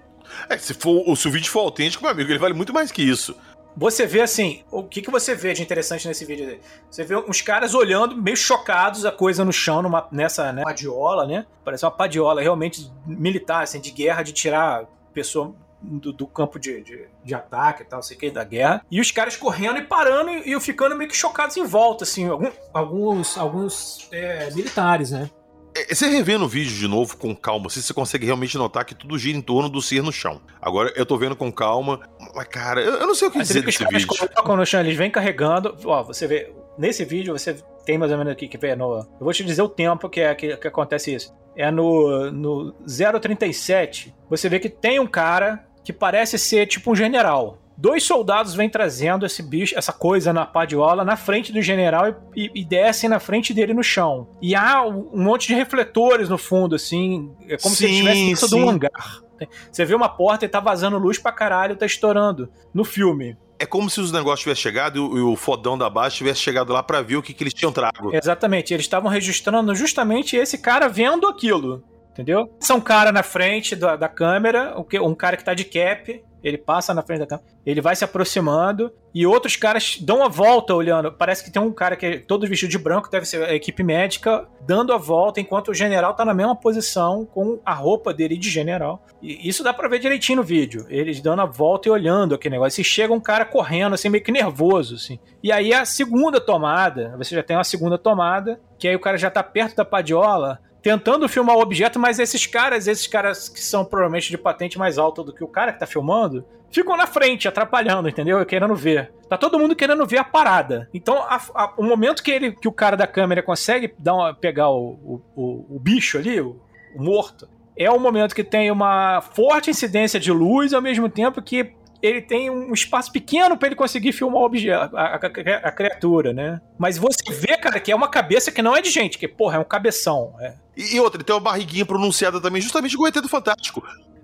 É, 0.48 0.56
se, 0.58 0.74
for, 0.74 1.16
se 1.16 1.28
o 1.28 1.30
vídeo 1.30 1.50
for 1.50 1.60
autêntico, 1.60 2.02
meu 2.02 2.12
amigo, 2.12 2.30
ele 2.30 2.38
vale 2.38 2.54
muito 2.54 2.72
mais 2.72 2.92
que 2.92 3.02
isso. 3.02 3.34
Você 3.76 4.06
vê 4.06 4.20
assim, 4.20 4.62
o 4.70 4.82
que, 4.82 5.00
que 5.00 5.10
você 5.10 5.34
vê 5.34 5.52
de 5.52 5.62
interessante 5.62 6.06
nesse 6.06 6.24
vídeo? 6.24 6.58
Você 6.90 7.04
vê 7.04 7.16
uns 7.16 7.40
caras 7.40 7.74
olhando, 7.74 8.16
meio 8.16 8.36
chocados, 8.36 9.04
a 9.04 9.12
coisa 9.12 9.44
no 9.44 9.52
chão, 9.52 9.82
numa, 9.82 10.08
nessa 10.10 10.52
né, 10.52 10.62
padiola, 10.62 11.26
né? 11.26 11.46
Parece 11.64 11.84
uma 11.84 11.90
padiola 11.90 12.42
realmente 12.42 12.90
militar, 13.06 13.62
assim, 13.62 13.80
de 13.80 13.90
guerra, 13.90 14.22
de 14.22 14.32
tirar 14.32 14.86
pessoa 15.12 15.54
do, 15.80 16.12
do 16.12 16.26
campo 16.26 16.58
de, 16.58 16.82
de, 16.82 17.08
de, 17.24 17.34
ataque 17.34 17.82
e 17.82 17.86
tal, 17.86 18.02
sei 18.02 18.16
que, 18.16 18.30
da 18.30 18.44
guerra. 18.44 18.84
E 18.90 19.00
os 19.00 19.10
caras 19.10 19.36
correndo 19.36 19.78
e 19.78 19.82
parando 19.82 20.30
e, 20.30 20.58
ficando 20.60 20.96
meio 20.96 21.08
que 21.08 21.16
chocados 21.16 21.56
em 21.56 21.64
volta, 21.64 22.04
assim, 22.04 22.28
algum, 22.28 22.50
alguns, 22.72 23.38
alguns 23.38 24.08
é, 24.12 24.50
militares, 24.50 25.10
né? 25.10 25.30
É, 25.74 25.94
você 25.94 26.08
revendo 26.08 26.44
o 26.44 26.48
vídeo 26.48 26.74
de 26.74 26.88
novo 26.88 27.16
com 27.16 27.34
calma, 27.34 27.70
você 27.70 27.94
consegue 27.94 28.26
realmente 28.26 28.58
notar 28.58 28.84
que 28.84 28.94
tudo 28.94 29.16
gira 29.16 29.38
em 29.38 29.42
torno 29.42 29.68
do 29.68 29.80
ser 29.80 30.02
no 30.02 30.12
chão. 30.12 30.40
Agora 30.60 30.92
eu 30.96 31.06
tô 31.06 31.16
vendo 31.16 31.36
com 31.36 31.50
calma, 31.50 32.00
mas 32.34 32.46
cara, 32.48 32.80
eu, 32.80 32.94
eu 32.94 33.06
não 33.06 33.14
sei 33.14 33.28
o 33.28 33.30
que 33.30 33.38
dizer 33.38 33.62
desse 33.62 33.84
vídeo. 33.84 34.06
Colocam 34.06 34.56
no 34.56 34.66
chão, 34.66 34.80
eles 34.80 34.96
vêm 34.96 35.10
carregando, 35.10 35.76
ó, 35.84 36.02
você 36.02 36.26
vê, 36.26 36.52
nesse 36.78 37.04
vídeo 37.04 37.36
você 37.36 37.56
tem 37.84 37.98
mais 37.98 38.12
ou 38.12 38.18
menos 38.18 38.32
aqui 38.32 38.48
que 38.48 38.58
vê 38.58 38.74
no, 38.74 38.98
eu 38.98 39.06
vou 39.20 39.32
te 39.32 39.44
dizer 39.44 39.62
o 39.62 39.68
tempo 39.68 40.08
que 40.08 40.20
é 40.20 40.34
que, 40.34 40.56
que 40.56 40.68
acontece 40.68 41.14
isso. 41.14 41.34
É 41.56 41.70
no 41.70 42.30
no 42.30 42.72
037, 43.20 44.14
você 44.28 44.48
vê 44.48 44.58
que 44.58 44.68
tem 44.68 45.00
um 45.00 45.06
cara 45.06 45.64
que 45.82 45.92
parece 45.92 46.38
ser 46.38 46.66
tipo 46.66 46.92
um 46.92 46.96
general 46.96 47.58
dois 47.80 48.02
soldados 48.02 48.54
vêm 48.54 48.68
trazendo 48.68 49.24
esse 49.24 49.42
bicho, 49.42 49.76
essa 49.76 49.92
coisa 49.92 50.32
na 50.32 50.44
padiola 50.44 51.02
na 51.02 51.16
frente 51.16 51.50
do 51.50 51.62
general 51.62 52.14
e, 52.36 52.50
e, 52.54 52.64
descem 52.64 53.08
na 53.08 53.18
frente 53.18 53.54
dele 53.54 53.72
no 53.72 53.82
chão. 53.82 54.28
E 54.42 54.54
há 54.54 54.86
um 54.86 55.22
monte 55.22 55.48
de 55.48 55.54
refletores 55.54 56.28
no 56.28 56.36
fundo, 56.36 56.74
assim, 56.74 57.32
é 57.48 57.56
como 57.56 57.74
sim, 57.74 57.86
se 57.86 57.92
estivesse 57.92 58.26
dentro 58.26 58.48
de 58.48 58.54
um 58.56 58.68
hangar. 58.68 59.22
Você 59.70 59.84
vê 59.84 59.94
uma 59.94 60.08
porta 60.08 60.44
e 60.44 60.48
tá 60.48 60.60
vazando 60.60 60.98
luz 60.98 61.18
pra 61.18 61.32
caralho, 61.32 61.76
tá 61.76 61.86
estourando 61.86 62.50
no 62.74 62.84
filme. 62.84 63.36
É 63.58 63.66
como 63.66 63.90
se 63.90 64.00
os 64.00 64.10
negócios 64.10 64.40
tivessem 64.40 64.62
chegado 64.62 64.96
e 64.96 65.20
o 65.20 65.36
fodão 65.36 65.76
da 65.76 65.90
base 65.90 66.16
tivesse 66.16 66.40
chegado 66.40 66.72
lá 66.72 66.82
para 66.82 67.02
ver 67.02 67.16
o 67.16 67.22
que, 67.22 67.34
que 67.34 67.42
eles 67.42 67.52
tinham 67.52 67.70
trago. 67.70 68.14
Exatamente, 68.14 68.72
eles 68.72 68.86
estavam 68.86 69.10
registrando 69.10 69.74
justamente 69.74 70.34
esse 70.34 70.56
cara 70.56 70.88
vendo 70.88 71.26
aquilo 71.26 71.84
entendeu? 72.20 72.54
São 72.60 72.76
um 72.76 72.80
cara 72.80 73.10
na 73.10 73.22
frente 73.22 73.74
da, 73.74 73.96
da 73.96 74.08
câmera, 74.08 74.74
um 75.02 75.14
cara 75.14 75.36
que 75.36 75.44
tá 75.44 75.54
de 75.54 75.64
cap, 75.64 76.22
ele 76.42 76.58
passa 76.58 76.94
na 76.94 77.02
frente 77.02 77.20
da 77.20 77.26
câmera, 77.26 77.48
ele 77.64 77.80
vai 77.80 77.94
se 77.94 78.04
aproximando 78.04 78.92
e 79.12 79.26
outros 79.26 79.56
caras 79.56 79.98
dão 80.00 80.24
a 80.24 80.28
volta 80.28 80.74
olhando. 80.74 81.12
Parece 81.12 81.44
que 81.44 81.50
tem 81.50 81.60
um 81.60 81.72
cara 81.72 81.96
que 81.96 82.06
é 82.06 82.18
todo 82.18 82.46
vestido 82.46 82.70
de 82.70 82.78
branco, 82.78 83.10
deve 83.10 83.26
ser 83.26 83.42
a 83.44 83.54
equipe 83.54 83.82
médica, 83.82 84.46
dando 84.66 84.92
a 84.92 84.96
volta 84.96 85.40
enquanto 85.40 85.68
o 85.68 85.74
general 85.74 86.14
tá 86.14 86.24
na 86.24 86.34
mesma 86.34 86.54
posição 86.54 87.24
com 87.26 87.60
a 87.64 87.74
roupa 87.74 88.14
dele 88.14 88.36
de 88.36 88.48
general. 88.48 89.04
E 89.20 89.48
isso 89.48 89.62
dá 89.64 89.74
pra 89.74 89.88
ver 89.88 89.98
direitinho 89.98 90.36
no 90.36 90.44
vídeo. 90.44 90.86
Eles 90.88 91.20
dando 91.20 91.42
a 91.42 91.46
volta 91.46 91.88
e 91.88 91.90
olhando 91.90 92.34
aquele 92.34 92.54
negócio. 92.54 92.80
E 92.80 92.84
chega 92.84 93.12
um 93.12 93.20
cara 93.20 93.44
correndo, 93.44 93.94
assim, 93.94 94.08
meio 94.08 94.24
que 94.24 94.32
nervoso, 94.32 94.94
assim. 94.94 95.18
E 95.42 95.50
aí 95.50 95.72
a 95.74 95.84
segunda 95.84 96.40
tomada, 96.40 97.14
você 97.18 97.34
já 97.34 97.42
tem 97.42 97.56
uma 97.56 97.64
segunda 97.64 97.98
tomada, 97.98 98.60
que 98.78 98.88
aí 98.88 98.94
o 98.94 99.00
cara 99.00 99.18
já 99.18 99.30
tá 99.30 99.42
perto 99.42 99.76
da 99.76 99.84
padiola 99.84 100.60
tentando 100.82 101.28
filmar 101.28 101.56
o 101.56 101.60
objeto, 101.60 101.98
mas 101.98 102.18
esses 102.18 102.46
caras, 102.46 102.86
esses 102.86 103.06
caras 103.06 103.48
que 103.48 103.60
são 103.60 103.84
provavelmente 103.84 104.30
de 104.30 104.38
patente 104.38 104.78
mais 104.78 104.98
alta 104.98 105.22
do 105.22 105.32
que 105.32 105.44
o 105.44 105.48
cara 105.48 105.72
que 105.72 105.80
tá 105.80 105.86
filmando, 105.86 106.44
ficam 106.70 106.96
na 106.96 107.06
frente, 107.06 107.48
atrapalhando, 107.48 108.08
entendeu? 108.08 108.44
Querendo 108.46 108.74
ver. 108.74 109.12
Tá 109.28 109.36
todo 109.36 109.58
mundo 109.58 109.76
querendo 109.76 110.06
ver 110.06 110.18
a 110.18 110.24
parada. 110.24 110.88
Então, 110.94 111.18
a, 111.18 111.40
a, 111.54 111.74
o 111.76 111.84
momento 111.84 112.22
que, 112.22 112.30
ele, 112.30 112.52
que 112.52 112.68
o 112.68 112.72
cara 112.72 112.96
da 112.96 113.06
câmera 113.06 113.42
consegue 113.42 113.92
dar 113.98 114.14
uma, 114.14 114.34
pegar 114.34 114.70
o, 114.70 115.22
o, 115.36 115.76
o, 115.76 115.80
bicho 115.80 116.18
ali, 116.18 116.40
o, 116.40 116.60
o 116.94 117.02
morto, 117.02 117.48
é 117.76 117.90
o 117.90 117.98
momento 117.98 118.34
que 118.34 118.44
tem 118.44 118.70
uma 118.70 119.20
forte 119.20 119.70
incidência 119.70 120.18
de 120.18 120.32
luz, 120.32 120.72
ao 120.72 120.82
mesmo 120.82 121.08
tempo 121.08 121.42
que 121.42 121.72
ele 122.02 122.22
tem 122.22 122.48
um 122.48 122.72
espaço 122.72 123.12
pequeno 123.12 123.56
para 123.56 123.68
ele 123.68 123.76
conseguir 123.76 124.12
filmar 124.12 124.40
o 124.40 124.46
objeto, 124.46 124.96
a, 124.96 125.02
a, 125.02 125.14
a, 125.16 125.72
criatura, 125.72 126.32
né? 126.32 126.60
Mas 126.78 126.96
você 126.96 127.30
vê, 127.30 127.56
cara, 127.58 127.78
que 127.78 127.92
é 127.92 127.94
uma 127.94 128.08
cabeça 128.08 128.50
que 128.50 128.62
não 128.62 128.74
é 128.74 128.80
de 128.80 128.90
gente, 128.90 129.18
que, 129.18 129.28
porra, 129.28 129.56
é 129.56 129.58
um 129.58 129.64
cabeção. 129.64 130.34
É. 130.40 130.54
E, 130.80 130.96
e 130.96 131.00
outra, 131.00 131.18
ele 131.18 131.24
tem 131.24 131.34
uma 131.34 131.40
barriguinha 131.40 131.84
pronunciada 131.84 132.40
também, 132.40 132.62
justamente 132.62 132.94
igual 132.94 133.06
o 133.06 133.08
ET 133.08 133.22
do 133.22 133.28
Fantástico. 133.28 133.82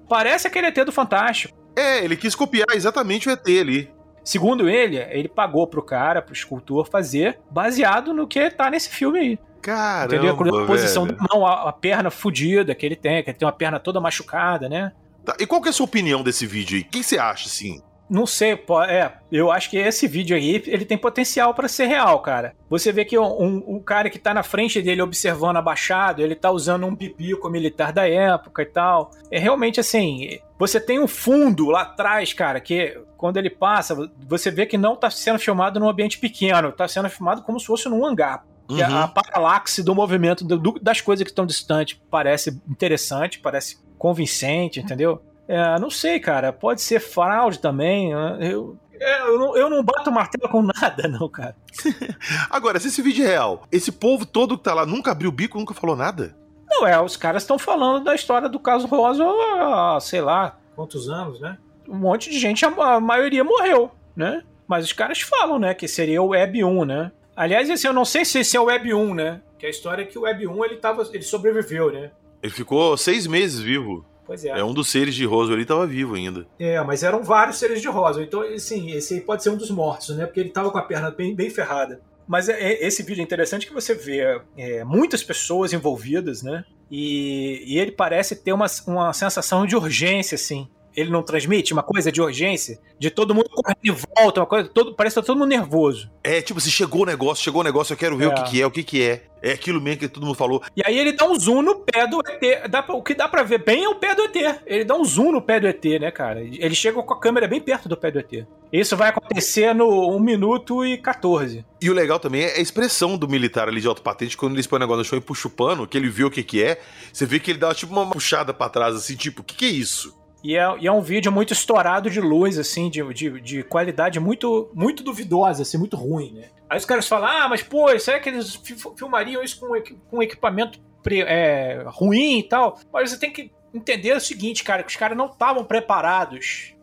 Parece 0.08 0.46
aquele 0.46 0.68
ET 0.68 0.84
do 0.84 0.92
Fantástico. 0.92 1.54
É, 1.76 2.02
ele 2.02 2.16
quis 2.16 2.34
copiar 2.34 2.68
exatamente 2.72 3.28
o 3.28 3.32
ET 3.32 3.46
ali. 3.46 3.94
Segundo 4.24 4.68
ele, 4.68 4.96
ele 4.96 5.28
pagou 5.28 5.66
pro 5.66 5.82
cara, 5.82 6.22
pro 6.22 6.32
escultor, 6.32 6.88
fazer 6.90 7.38
baseado 7.50 8.12
no 8.12 8.26
que 8.26 8.50
tá 8.50 8.70
nesse 8.70 8.88
filme 8.88 9.18
aí. 9.18 9.38
Caramba, 9.60 10.16
Entendeu? 10.16 10.62
A 10.62 10.66
posição 10.66 11.06
da 11.06 11.14
mão, 11.30 11.46
a, 11.46 11.68
a 11.68 11.72
perna 11.72 12.10
fodida 12.10 12.74
que 12.74 12.86
ele 12.86 12.96
tem, 12.96 13.22
que 13.22 13.30
ele 13.30 13.38
tem 13.38 13.46
uma 13.46 13.52
perna 13.52 13.78
toda 13.78 14.00
machucada, 14.00 14.68
né? 14.68 14.92
Tá, 15.24 15.36
e 15.38 15.46
qual 15.46 15.60
que 15.60 15.68
é 15.68 15.70
a 15.70 15.72
sua 15.72 15.84
opinião 15.84 16.22
desse 16.22 16.46
vídeo 16.46 16.76
aí? 16.76 16.82
O 16.82 16.88
que 16.88 17.02
você 17.02 17.18
acha, 17.18 17.48
assim? 17.48 17.82
Não 18.08 18.26
sei, 18.26 18.52
é, 18.88 19.12
eu 19.32 19.50
acho 19.50 19.68
que 19.68 19.76
esse 19.76 20.06
vídeo 20.06 20.36
aí, 20.36 20.62
ele 20.66 20.84
tem 20.84 20.96
potencial 20.96 21.52
para 21.54 21.66
ser 21.66 21.86
real, 21.86 22.20
cara. 22.20 22.54
Você 22.70 22.92
vê 22.92 23.04
que 23.04 23.18
um, 23.18 23.64
um, 23.66 23.80
cara 23.80 24.08
que 24.08 24.18
tá 24.18 24.32
na 24.32 24.42
frente 24.42 24.80
dele 24.80 25.02
observando 25.02 25.56
abaixado, 25.56 26.22
ele 26.22 26.34
tá 26.34 26.50
usando 26.50 26.86
um 26.86 26.94
pipico 26.94 27.50
militar 27.50 27.92
da 27.92 28.08
época 28.08 28.62
e 28.62 28.66
tal. 28.66 29.10
É 29.30 29.38
realmente 29.38 29.80
assim, 29.80 30.38
você 30.58 30.80
tem 30.80 31.00
um 31.00 31.08
fundo 31.08 31.66
lá 31.66 31.82
atrás, 31.82 32.32
cara, 32.32 32.60
que 32.60 33.00
quando 33.16 33.38
ele 33.38 33.50
passa, 33.50 33.96
você 34.28 34.50
vê 34.50 34.66
que 34.66 34.78
não 34.78 34.94
tá 34.94 35.10
sendo 35.10 35.38
filmado 35.38 35.80
num 35.80 35.88
ambiente 35.88 36.18
pequeno, 36.18 36.70
tá 36.70 36.86
sendo 36.86 37.10
filmado 37.10 37.42
como 37.42 37.58
se 37.58 37.66
fosse 37.66 37.88
num 37.88 38.06
hangar 38.06 38.44
Uhum. 38.68 38.82
A 38.82 39.08
paralaxe 39.08 39.82
do 39.82 39.94
movimento 39.94 40.44
do, 40.44 40.72
das 40.80 41.00
coisas 41.00 41.22
que 41.22 41.30
estão 41.30 41.46
distantes 41.46 42.00
parece 42.10 42.60
interessante, 42.68 43.38
parece 43.38 43.78
convincente, 43.96 44.80
entendeu? 44.80 45.22
É, 45.48 45.78
não 45.78 45.90
sei, 45.90 46.18
cara. 46.18 46.52
Pode 46.52 46.80
ser 46.82 47.00
fraude 47.00 47.58
também. 47.58 48.14
Né? 48.14 48.38
Eu, 48.40 48.76
é, 49.00 49.22
eu, 49.22 49.38
não, 49.38 49.56
eu 49.56 49.70
não 49.70 49.82
bato 49.82 50.10
martelo 50.10 50.50
com 50.50 50.62
nada, 50.80 51.08
não, 51.08 51.28
cara. 51.28 51.56
Agora, 52.50 52.80
se 52.80 52.88
esse 52.88 53.02
vídeo 53.02 53.24
é 53.24 53.28
real, 53.28 53.62
esse 53.70 53.92
povo 53.92 54.26
todo 54.26 54.56
que 54.56 54.64
tá 54.64 54.74
lá 54.74 54.86
nunca 54.86 55.12
abriu 55.12 55.30
o 55.30 55.32
bico, 55.32 55.58
nunca 55.58 55.74
falou 55.74 55.96
nada? 55.96 56.36
Não, 56.68 56.86
é, 56.86 57.00
os 57.00 57.16
caras 57.16 57.42
estão 57.42 57.58
falando 57.58 58.04
da 58.04 58.14
história 58.14 58.48
do 58.48 58.58
caso 58.58 58.86
Rosa 58.86 59.24
há, 59.24 59.98
sei 60.00 60.20
lá, 60.20 60.58
quantos 60.74 61.08
anos, 61.08 61.40
né? 61.40 61.56
Um 61.88 61.96
monte 61.96 62.30
de 62.30 62.38
gente, 62.38 62.64
a, 62.64 62.68
a 62.68 63.00
maioria 63.00 63.44
morreu, 63.44 63.90
né? 64.16 64.42
Mas 64.66 64.84
os 64.84 64.92
caras 64.92 65.20
falam, 65.20 65.60
né, 65.60 65.74
que 65.74 65.86
seria 65.86 66.20
o 66.20 66.28
Web 66.28 66.64
1, 66.64 66.84
né? 66.84 67.12
Aliás, 67.36 67.70
esse, 67.70 67.86
eu 67.86 67.92
não 67.92 68.04
sei 68.04 68.24
se 68.24 68.40
esse 68.40 68.56
é 68.56 68.60
o 68.60 68.64
Web 68.64 68.92
1, 68.92 69.14
né? 69.14 69.40
Que 69.58 69.66
a 69.66 69.70
história 69.70 70.02
é 70.02 70.06
que 70.06 70.18
o 70.18 70.22
Web 70.22 70.46
1 70.46 70.64
ele, 70.64 70.76
tava, 70.76 71.08
ele 71.12 71.22
sobreviveu, 71.22 71.92
né? 71.92 72.10
Ele 72.42 72.52
ficou 72.52 72.96
seis 72.96 73.26
meses 73.26 73.60
vivo. 73.60 74.04
Pois 74.26 74.44
é. 74.44 74.48
É 74.48 74.64
um 74.64 74.74
dos 74.74 74.88
seres 74.88 75.14
de 75.14 75.24
Roswell 75.24 75.54
ali 75.54 75.62
estava 75.62 75.86
vivo 75.86 76.14
ainda. 76.14 76.46
É, 76.58 76.82
mas 76.82 77.02
eram 77.02 77.22
vários 77.22 77.58
seres 77.58 77.80
de 77.80 77.88
Roswell. 77.88 78.26
Então, 78.26 78.42
assim, 78.42 78.90
esse 78.90 79.14
aí 79.14 79.20
pode 79.20 79.42
ser 79.42 79.50
um 79.50 79.56
dos 79.56 79.70
mortos, 79.70 80.16
né? 80.16 80.26
Porque 80.26 80.40
ele 80.40 80.48
estava 80.48 80.70
com 80.70 80.78
a 80.78 80.82
perna 80.82 81.10
bem, 81.10 81.34
bem 81.34 81.48
ferrada. 81.48 82.00
Mas 82.26 82.48
é, 82.48 82.60
é, 82.60 82.86
esse 82.86 83.04
vídeo 83.04 83.20
é 83.20 83.24
interessante 83.24 83.66
que 83.66 83.72
você 83.72 83.94
vê 83.94 84.40
é, 84.56 84.82
muitas 84.82 85.22
pessoas 85.22 85.72
envolvidas, 85.72 86.42
né? 86.42 86.64
E, 86.90 87.62
e, 87.66 87.78
ele 87.78 87.92
parece 87.92 88.36
ter 88.36 88.52
uma, 88.52 88.66
uma 88.86 89.12
sensação 89.12 89.66
de 89.66 89.74
urgência, 89.74 90.34
assim 90.36 90.68
ele 90.96 91.10
não 91.10 91.22
transmite 91.22 91.72
uma 91.72 91.82
coisa 91.82 92.10
de 92.10 92.20
urgência? 92.20 92.80
De 92.98 93.10
todo 93.10 93.34
mundo 93.34 93.50
correndo 93.50 93.78
de 93.82 93.90
volta, 93.90 94.40
uma 94.40 94.46
coisa, 94.46 94.68
todo, 94.68 94.94
parece 94.94 95.14
que 95.14 95.20
tá 95.20 95.26
todo 95.26 95.38
mundo 95.38 95.50
nervoso. 95.50 96.10
É, 96.24 96.40
tipo, 96.40 96.60
se 96.60 96.70
chegou 96.70 97.02
o 97.02 97.06
negócio, 97.06 97.44
chegou 97.44 97.60
o 97.60 97.64
negócio, 97.64 97.92
eu 97.92 97.96
quero 97.96 98.16
ver 98.16 98.24
é. 98.24 98.28
o 98.28 98.34
que, 98.34 98.50
que 98.50 98.62
é, 98.62 98.66
o 98.66 98.70
que, 98.70 98.82
que 98.82 99.02
é. 99.02 99.22
É 99.42 99.52
aquilo 99.52 99.80
mesmo 99.80 100.00
que 100.00 100.08
todo 100.08 100.26
mundo 100.26 100.34
falou. 100.34 100.62
E 100.74 100.82
aí 100.84 100.98
ele 100.98 101.12
dá 101.12 101.24
um 101.24 101.38
zoom 101.38 101.62
no 101.62 101.76
pé 101.76 102.06
do 102.06 102.20
ET. 102.26 102.68
Dá 102.68 102.82
pra, 102.82 102.96
o 102.96 103.02
que 103.02 103.14
dá 103.14 103.28
pra 103.28 103.42
ver 103.42 103.62
bem 103.62 103.84
é 103.84 103.88
o 103.88 103.94
pé 103.94 104.14
do 104.14 104.22
ET. 104.22 104.62
Ele 104.66 104.84
dá 104.84 104.96
um 104.96 105.04
zoom 105.04 105.30
no 105.30 105.42
pé 105.42 105.60
do 105.60 105.68
ET, 105.68 105.84
né, 106.00 106.10
cara? 106.10 106.40
Ele 106.40 106.74
chega 106.74 107.00
com 107.00 107.14
a 107.14 107.20
câmera 107.20 107.46
bem 107.46 107.60
perto 107.60 107.88
do 107.88 107.96
pé 107.96 108.10
do 108.10 108.18
ET. 108.18 108.46
Isso 108.72 108.96
vai 108.96 109.10
acontecer 109.10 109.74
no 109.74 110.10
1 110.16 110.18
minuto 110.18 110.84
e 110.84 110.98
14. 110.98 111.64
E 111.80 111.90
o 111.90 111.94
legal 111.94 112.18
também 112.18 112.42
é 112.42 112.56
a 112.56 112.60
expressão 112.60 113.16
do 113.16 113.28
militar 113.28 113.68
ali 113.68 113.80
de 113.80 113.86
alto 113.86 114.02
patente, 114.02 114.36
quando 114.36 114.52
ele 114.52 114.60
expõe 114.60 114.78
o 114.78 114.80
negócio 114.80 114.98
no 114.98 115.04
chão 115.04 115.18
e 115.18 115.22
puxa 115.22 115.46
o 115.46 115.50
pano, 115.50 115.86
que 115.86 115.96
ele 115.96 116.08
vê 116.08 116.24
o 116.24 116.30
que 116.30 116.42
que 116.42 116.62
é, 116.62 116.80
você 117.12 117.24
vê 117.24 117.38
que 117.38 117.50
ele 117.50 117.58
dá 117.58 117.72
tipo 117.74 117.92
uma 117.92 118.10
puxada 118.10 118.52
para 118.52 118.68
trás, 118.68 118.96
assim, 118.96 119.14
tipo, 119.14 119.42
o 119.42 119.44
que 119.44 119.54
que 119.54 119.64
é 119.66 119.68
isso? 119.68 120.16
E 120.46 120.56
é, 120.56 120.76
e 120.78 120.86
é, 120.86 120.92
um 120.92 121.00
vídeo 121.00 121.32
muito 121.32 121.52
estourado 121.52 122.08
de 122.08 122.20
luz, 122.20 122.56
assim, 122.56 122.88
de, 122.88 123.02
de, 123.12 123.40
de, 123.40 123.62
qualidade 123.64 124.20
muito, 124.20 124.70
muito 124.72 125.02
duvidosa, 125.02 125.62
assim, 125.62 125.76
muito 125.76 125.96
ruim, 125.96 126.34
né? 126.34 126.50
Aí 126.70 126.78
os 126.78 126.84
caras 126.84 127.08
falam, 127.08 127.28
ah, 127.28 127.48
mas 127.48 127.64
pô, 127.64 127.86
será 127.98 128.20
que 128.20 128.28
eles 128.28 128.54
filmariam 128.96 129.42
isso 129.42 129.58
com, 129.58 129.72
com 130.08 130.22
equipamento 130.22 130.78
é, 131.10 131.82
ruim 131.86 132.38
e 132.38 132.42
tal? 132.44 132.78
Mas 132.92 133.10
você 133.10 133.18
tem 133.18 133.32
que 133.32 133.50
entender 133.74 134.12
o 134.12 134.20
seguinte, 134.20 134.62
cara, 134.62 134.84
que 134.84 134.88
os 134.90 134.94
caras 134.94 135.18
não 135.18 135.26
estavam 135.26 135.64
preparados 135.64 136.76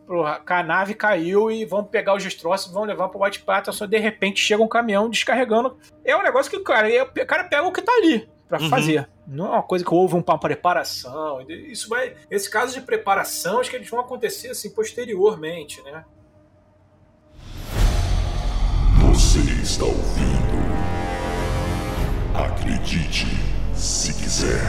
a 0.46 0.62
nave 0.62 0.92
caiu 0.92 1.50
e 1.50 1.64
vão 1.64 1.82
pegar 1.82 2.14
os 2.14 2.22
destroços 2.22 2.70
e 2.70 2.74
vão 2.74 2.84
levar 2.84 3.08
pro 3.08 3.22
White 3.24 3.42
só 3.72 3.86
de 3.86 3.98
repente 3.98 4.38
chega 4.38 4.62
um 4.62 4.68
caminhão 4.68 5.08
descarregando. 5.08 5.78
É 6.04 6.14
um 6.14 6.22
negócio 6.22 6.50
que, 6.50 6.60
cara, 6.60 6.86
o 7.02 7.26
cara 7.26 7.44
pega 7.44 7.62
o 7.62 7.72
que 7.72 7.80
tá 7.80 7.92
ali 7.92 8.28
para 8.46 8.60
uhum. 8.60 8.68
fazer. 8.68 9.08
Não 9.26 9.46
é 9.46 9.50
uma 9.50 9.62
coisa 9.62 9.82
que 9.82 9.94
houve 9.94 10.14
uma 10.14 10.38
preparação. 10.38 11.40
Isso 11.48 11.88
vai. 11.88 12.14
Esse 12.30 12.50
caso 12.50 12.74
de 12.74 12.82
preparação, 12.82 13.58
acho 13.58 13.70
que 13.70 13.76
eles 13.76 13.88
vão 13.88 14.00
acontecer 14.00 14.48
assim 14.48 14.68
posteriormente, 14.70 15.80
né? 15.82 16.04
Você 19.00 19.38
está 19.62 19.84
ouvindo? 19.84 20.44
Acredite, 22.34 23.26
se 23.74 24.12
quiser. 24.12 24.60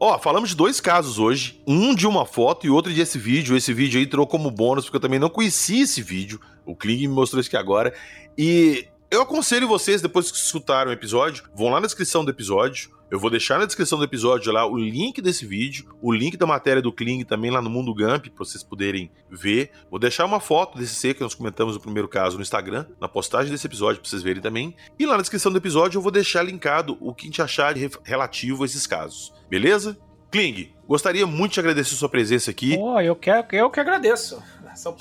Ó, 0.00 0.16
falamos 0.18 0.50
de 0.50 0.56
dois 0.56 0.80
casos 0.80 1.18
hoje. 1.18 1.60
Um 1.66 1.94
de 1.94 2.06
uma 2.06 2.24
foto 2.24 2.66
e 2.66 2.70
outro 2.70 2.94
de 2.94 3.00
esse 3.00 3.18
vídeo. 3.18 3.56
Esse 3.56 3.74
vídeo 3.74 3.98
aí 3.98 4.06
entrou 4.06 4.26
como 4.26 4.50
bônus, 4.50 4.84
porque 4.84 4.96
eu 4.96 5.00
também 5.00 5.18
não 5.18 5.28
conhecia 5.28 5.82
esse 5.82 6.00
vídeo. 6.00 6.40
O 6.68 6.76
Kling 6.76 6.98
me 6.98 7.08
mostrou 7.08 7.40
isso 7.40 7.48
aqui 7.48 7.56
agora. 7.56 7.94
E 8.36 8.86
eu 9.10 9.22
aconselho 9.22 9.66
vocês, 9.66 10.02
depois 10.02 10.30
que 10.30 10.36
escutaram 10.36 10.90
o 10.90 10.94
episódio, 10.94 11.44
vão 11.54 11.70
lá 11.70 11.80
na 11.80 11.86
descrição 11.86 12.22
do 12.24 12.30
episódio. 12.30 12.90
Eu 13.10 13.18
vou 13.18 13.30
deixar 13.30 13.58
na 13.58 13.64
descrição 13.64 13.96
do 13.96 14.04
episódio 14.04 14.52
lá 14.52 14.66
o 14.66 14.76
link 14.76 15.22
desse 15.22 15.46
vídeo, 15.46 15.86
o 16.02 16.12
link 16.12 16.36
da 16.36 16.46
matéria 16.46 16.82
do 16.82 16.92
Kling 16.92 17.24
também 17.24 17.50
lá 17.50 17.62
no 17.62 17.70
Mundo 17.70 17.94
Gump, 17.94 18.26
para 18.26 18.44
vocês 18.44 18.62
poderem 18.62 19.10
ver. 19.30 19.70
Vou 19.90 19.98
deixar 19.98 20.26
uma 20.26 20.40
foto 20.40 20.76
desse 20.76 20.94
C 20.94 21.14
que 21.14 21.22
nós 21.22 21.34
comentamos 21.34 21.74
no 21.74 21.80
primeiro 21.80 22.06
caso 22.06 22.36
no 22.36 22.42
Instagram, 22.42 22.84
na 23.00 23.08
postagem 23.08 23.50
desse 23.50 23.66
episódio 23.66 24.02
para 24.02 24.10
vocês 24.10 24.22
verem 24.22 24.42
também. 24.42 24.76
E 24.98 25.06
lá 25.06 25.16
na 25.16 25.22
descrição 25.22 25.50
do 25.50 25.56
episódio 25.56 25.96
eu 25.96 26.02
vou 26.02 26.12
deixar 26.12 26.42
linkado 26.42 26.98
o 27.00 27.14
que 27.14 27.24
a 27.24 27.28
gente 27.28 27.40
achar 27.40 27.74
relativo 28.04 28.62
a 28.62 28.66
esses 28.66 28.86
casos. 28.86 29.32
Beleza? 29.48 29.96
Kling, 30.30 30.74
gostaria 30.86 31.26
muito 31.26 31.54
de 31.54 31.60
agradecer 31.60 31.94
sua 31.94 32.10
presença 32.10 32.50
aqui. 32.50 32.76
Oh, 32.78 33.00
eu, 33.00 33.16
quero, 33.16 33.46
eu 33.52 33.70
que 33.70 33.80
agradeço. 33.80 34.42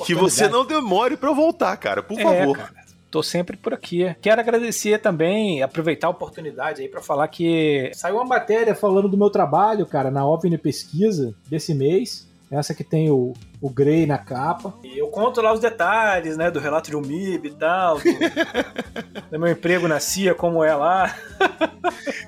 Que 0.06 0.16
você 0.16 0.48
não 0.48 0.66
demore 0.66 1.18
para 1.18 1.30
eu 1.30 1.36
voltar, 1.36 1.76
cara, 1.78 2.02
por 2.02 2.20
é, 2.20 2.24
favor. 2.24 2.58
Cara, 2.58 2.74
tô 3.10 3.24
sempre 3.24 3.58
por 3.58 3.74
aqui. 3.74 4.16
Quero 4.22 4.42
agradecer 4.42 5.00
também, 5.00 5.62
aproveitar 5.62 6.08
a 6.08 6.12
oportunidade 6.12 6.82
aí 6.82 6.88
para 6.88 7.02
falar 7.02 7.28
que 7.28 7.92
saiu 7.94 8.16
uma 8.16 8.26
matéria 8.26 8.76
falando 8.76 9.10
do 9.10 9.18
meu 9.18 9.30
trabalho, 9.30 9.86
cara, 9.86 10.12
na 10.12 10.26
OVNI 10.26 10.58
Pesquisa 10.58 11.34
desse 11.50 11.74
mês. 11.74 12.28
Essa 12.50 12.74
que 12.74 12.84
tem 12.84 13.10
o, 13.12 13.34
o 13.60 13.70
Grey 13.70 14.06
na 14.06 14.18
capa. 14.18 14.74
E 14.84 14.98
eu 14.98 15.08
conto 15.08 15.42
lá 15.42 15.52
os 15.52 15.60
detalhes, 15.60 16.38
né? 16.38 16.52
Do 16.52 16.60
relato 16.60 16.90
de 16.90 16.96
um 16.96 17.02
MIB 17.02 17.48
e 17.48 17.52
tal. 17.52 17.98
Do, 17.98 18.04
do 19.32 19.40
meu 19.40 19.52
emprego 19.52 19.88
na 19.88 20.00
CIA, 20.00 20.36
como 20.36 20.64
é 20.64 20.76
lá. 20.76 21.16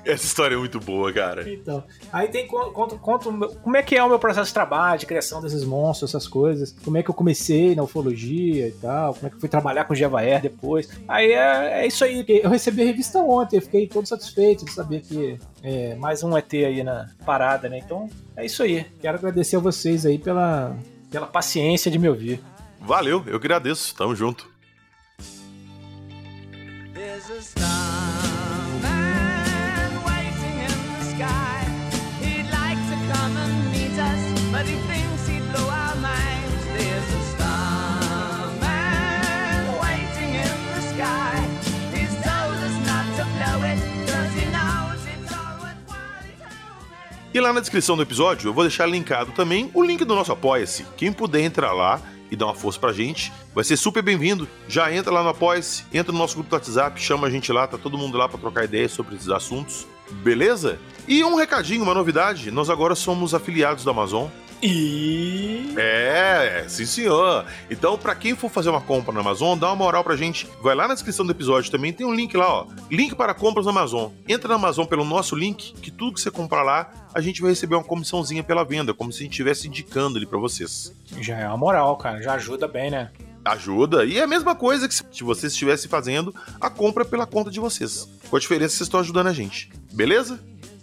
Essa 0.04 0.24
história 0.24 0.54
é 0.54 0.58
muito 0.58 0.80
boa, 0.80 1.12
cara. 1.12 1.48
Então. 1.48 1.84
Aí 2.12 2.28
tem 2.28 2.46
conto, 2.46 2.98
conto 2.98 3.32
como 3.62 3.76
é 3.76 3.82
que 3.82 3.96
é 3.96 4.02
o 4.02 4.08
meu 4.08 4.18
processo 4.18 4.48
de 4.48 4.54
trabalho, 4.54 4.98
de 4.98 5.06
criação 5.06 5.40
desses 5.40 5.64
monstros, 5.64 6.10
essas 6.10 6.26
coisas. 6.26 6.74
Como 6.84 6.96
é 6.96 7.02
que 7.02 7.10
eu 7.10 7.14
comecei 7.14 7.74
na 7.74 7.82
ufologia 7.82 8.68
e 8.68 8.72
tal. 8.72 9.14
Como 9.14 9.26
é 9.26 9.30
que 9.30 9.36
eu 9.36 9.40
fui 9.40 9.48
trabalhar 9.48 9.84
com 9.84 9.94
Javaer 9.94 10.42
depois. 10.42 10.88
Aí 11.06 11.32
é, 11.32 11.82
é 11.82 11.86
isso 11.86 12.04
aí. 12.04 12.24
Eu 12.26 12.50
recebi 12.50 12.82
a 12.82 12.86
revista 12.86 13.18
ontem, 13.18 13.56
eu 13.56 13.62
fiquei 13.62 13.86
todo 13.86 14.06
satisfeito 14.06 14.64
de 14.64 14.72
saber 14.72 15.00
que 15.00 15.38
é 15.62 15.94
mais 15.94 16.22
um 16.22 16.36
ET 16.36 16.52
aí 16.54 16.82
na 16.82 17.08
parada, 17.24 17.68
né? 17.68 17.78
Então 17.78 18.08
é 18.36 18.44
isso 18.44 18.62
aí. 18.62 18.84
Quero 19.00 19.18
agradecer 19.18 19.56
a 19.56 19.60
vocês 19.60 20.06
aí 20.06 20.18
pela, 20.18 20.76
pela 21.10 21.26
paciência 21.26 21.90
de 21.90 21.98
me 21.98 22.08
ouvir. 22.08 22.40
Valeu, 22.80 23.22
eu 23.26 23.36
agradeço. 23.36 23.94
Tamo 23.94 24.14
junto. 24.14 24.48
E 47.32 47.38
lá 47.38 47.52
na 47.52 47.60
descrição 47.60 47.96
do 47.96 48.02
episódio 48.02 48.48
eu 48.48 48.52
vou 48.52 48.64
deixar 48.64 48.86
linkado 48.86 49.30
também 49.30 49.70
o 49.72 49.84
link 49.84 50.04
do 50.04 50.16
nosso 50.16 50.32
Apoia-se. 50.32 50.84
Quem 50.96 51.12
puder 51.12 51.40
entrar 51.40 51.72
lá 51.72 52.02
e 52.28 52.34
dar 52.34 52.46
uma 52.46 52.54
força 52.56 52.78
pra 52.80 52.92
gente, 52.92 53.32
vai 53.54 53.62
ser 53.62 53.76
super 53.76 54.02
bem-vindo. 54.02 54.48
Já 54.66 54.92
entra 54.92 55.12
lá 55.12 55.22
no 55.22 55.28
Apoia-se, 55.28 55.84
entra 55.92 56.12
no 56.12 56.18
nosso 56.18 56.34
grupo 56.34 56.50
do 56.50 56.54
WhatsApp, 56.54 57.00
chama 57.00 57.28
a 57.28 57.30
gente 57.30 57.52
lá, 57.52 57.68
tá 57.68 57.78
todo 57.78 57.96
mundo 57.96 58.18
lá 58.18 58.28
para 58.28 58.40
trocar 58.40 58.64
ideias 58.64 58.90
sobre 58.90 59.14
esses 59.14 59.28
assuntos. 59.28 59.86
Beleza? 60.24 60.80
E 61.06 61.22
um 61.22 61.36
recadinho, 61.36 61.84
uma 61.84 61.94
novidade: 61.94 62.50
nós 62.50 62.68
agora 62.68 62.96
somos 62.96 63.32
afiliados 63.32 63.84
da 63.84 63.92
Amazon. 63.92 64.26
E. 64.62 65.72
É, 65.76 66.64
sim 66.68 66.84
senhor. 66.84 67.46
Então, 67.70 67.96
para 67.96 68.14
quem 68.14 68.34
for 68.34 68.50
fazer 68.50 68.68
uma 68.68 68.80
compra 68.80 69.12
na 69.12 69.20
Amazon, 69.20 69.58
dá 69.58 69.68
uma 69.68 69.76
moral 69.76 70.04
pra 70.04 70.16
gente. 70.16 70.46
Vai 70.62 70.74
lá 70.74 70.86
na 70.86 70.94
descrição 70.94 71.24
do 71.24 71.32
episódio 71.32 71.70
também, 71.70 71.92
tem 71.92 72.06
um 72.06 72.12
link 72.12 72.36
lá, 72.36 72.48
ó. 72.48 72.66
Link 72.90 73.14
para 73.14 73.32
compras 73.32 73.64
na 73.64 73.72
Amazon. 73.72 74.10
Entra 74.28 74.48
na 74.48 74.54
Amazon 74.56 74.86
pelo 74.86 75.04
nosso 75.04 75.34
link, 75.34 75.72
que 75.74 75.90
tudo 75.90 76.14
que 76.14 76.20
você 76.20 76.30
comprar 76.30 76.62
lá, 76.62 76.90
a 77.14 77.20
gente 77.20 77.40
vai 77.40 77.50
receber 77.50 77.76
uma 77.76 77.84
comissãozinha 77.84 78.42
pela 78.42 78.64
venda, 78.64 78.92
como 78.92 79.12
se 79.12 79.20
a 79.20 79.22
gente 79.22 79.32
estivesse 79.32 79.68
indicando 79.68 80.18
ali 80.18 80.26
para 80.26 80.38
vocês. 80.38 80.92
Já 81.18 81.38
é 81.38 81.48
uma 81.48 81.56
moral, 81.56 81.96
cara. 81.96 82.20
Já 82.20 82.34
ajuda 82.34 82.68
bem, 82.68 82.90
né? 82.90 83.10
Ajuda. 83.44 84.04
E 84.04 84.18
é 84.18 84.22
a 84.22 84.26
mesma 84.26 84.54
coisa 84.54 84.86
que 84.86 84.94
se 84.94 85.24
vocês 85.24 85.52
estivessem 85.52 85.88
fazendo 85.88 86.34
a 86.60 86.68
compra 86.68 87.04
pela 87.04 87.26
conta 87.26 87.50
de 87.50 87.58
vocês. 87.58 88.08
Com 88.28 88.36
a 88.36 88.40
diferença, 88.40 88.76
vocês 88.76 88.86
estão 88.86 89.00
ajudando 89.00 89.28
a 89.28 89.32
gente. 89.32 89.70
Beleza? 89.92 90.38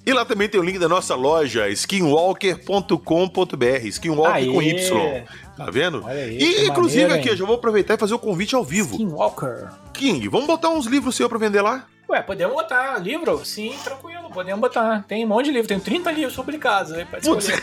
E 0.08 0.14
lá 0.14 0.24
também 0.24 0.48
tem 0.48 0.58
o 0.58 0.64
link 0.64 0.80
da 0.80 0.88
nossa 0.88 1.16
loja, 1.16 1.68
skinwalker.com.br, 1.68 3.88
skinwalker 3.88 4.36
Aê. 4.36 4.54
com 4.54 4.62
Y. 4.62 5.26
Tá 5.58 5.70
vendo? 5.70 6.02
Aí, 6.08 6.38
e 6.38 6.66
inclusive 6.66 7.02
maneiro, 7.02 7.20
aqui, 7.20 7.30
eu 7.30 7.36
já 7.36 7.46
vou 7.46 7.56
aproveitar 7.56 7.96
e 7.96 7.98
fazer 7.98 8.14
o 8.14 8.20
convite 8.20 8.56
ao 8.56 8.64
vivo. 8.64 8.92
Skinwalker. 8.92 9.68
King, 9.92 10.26
vamos 10.30 10.48
botar 10.48 10.70
uns 10.70 10.86
livros 10.86 11.14
seus 11.14 11.28
pra 11.28 11.38
vender 11.38 11.62
lá? 11.62 11.86
Ué, 12.10 12.22
podemos 12.22 12.56
botar 12.56 12.98
livro? 13.00 13.44
Sim, 13.44 13.76
tranquilo, 13.84 14.30
podemos 14.34 14.62
botar. 14.62 15.04
Tem 15.06 15.26
um 15.26 15.28
monte 15.28 15.48
de 15.48 15.52
livro, 15.52 15.68
tem 15.68 15.78
30 15.78 16.10
livros 16.12 16.38
publicados 16.38 16.94
aí 16.94 17.04
pra 17.04 17.20
escolher. 17.20 17.62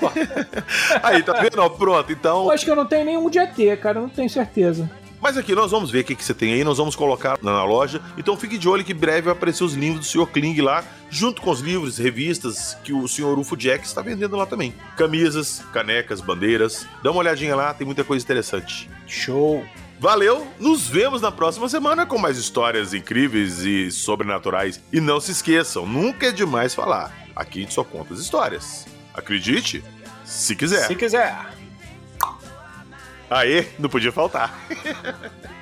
Aí, 1.03 1.23
tá 1.23 1.41
vendo? 1.41 1.71
Pronto, 1.71 2.13
então. 2.13 2.45
Eu 2.45 2.51
acho 2.51 2.63
que 2.63 2.71
eu 2.71 2.77
não 2.77 2.85
tenho 2.85 3.07
nenhum 3.07 3.31
de 3.31 3.39
ET, 3.39 3.57
cara, 3.81 4.01
eu 4.01 4.03
não 4.03 4.11
tenho 4.11 4.29
certeza. 4.29 4.87
Mas 5.25 5.39
aqui 5.39 5.55
nós 5.55 5.71
vamos 5.71 5.91
ver 5.91 6.01
o 6.01 6.05
que, 6.05 6.15
que 6.15 6.23
você 6.23 6.35
tem 6.35 6.53
aí, 6.53 6.63
nós 6.63 6.77
vamos 6.77 6.95
colocar 6.95 7.39
na 7.41 7.65
loja. 7.65 7.99
Então 8.19 8.37
fique 8.37 8.59
de 8.59 8.69
olho 8.69 8.85
que 8.85 8.93
breve 8.93 9.23
vai 9.23 9.33
aparecer 9.33 9.65
os 9.65 9.73
livros 9.73 10.01
do 10.01 10.05
Sr. 10.05 10.27
Kling 10.27 10.61
lá, 10.61 10.85
junto 11.15 11.41
com 11.41 11.51
os 11.51 11.61
livros, 11.61 11.97
revistas 11.97 12.77
que 12.83 12.93
o 12.93 13.07
senhor 13.07 13.39
Ufo 13.39 13.57
Jack 13.57 13.87
está 13.87 14.03
vendendo 14.03 14.37
lá 14.37 14.47
também. 14.47 14.75
Camisas, 14.97 15.63
canecas, 15.73 16.21
bandeiras. 16.21 16.87
Dá 17.05 17.13
uma 17.13 17.21
olhadinha 17.21 17.55
lá, 17.55 17.73
tem 17.73 17.87
muita 17.87 18.03
coisa 18.03 18.25
interessante. 18.25 18.91
Show! 19.07 19.65
Valeu, 20.01 20.47
nos 20.59 20.89
vemos 20.89 21.23
na 21.23 21.31
próxima 21.31 21.69
semana 21.69 22.05
com 22.05 22.19
mais 22.19 22.37
histórias 22.37 22.93
incríveis 22.93 23.61
e 23.61 23.93
sobrenaturais. 23.93 24.83
E 24.93 25.01
não 25.01 25.21
se 25.21 25.31
esqueçam, 25.31 25.87
nunca 25.87 26.27
é 26.27 26.33
demais 26.33 26.75
falar. 26.75 27.15
Aqui 27.35 27.61
a 27.61 27.63
gente 27.63 27.75
só 27.75 27.85
conta 27.85 28.13
as 28.13 28.19
histórias. 28.19 28.85
Acredite, 29.15 29.85
se 30.25 30.57
quiser. 30.57 30.89
Se 30.89 30.97
quiser. 30.97 31.47
Aê, 33.31 33.69
não 33.79 33.89
podia 33.89 34.11
faltar. 34.11 34.53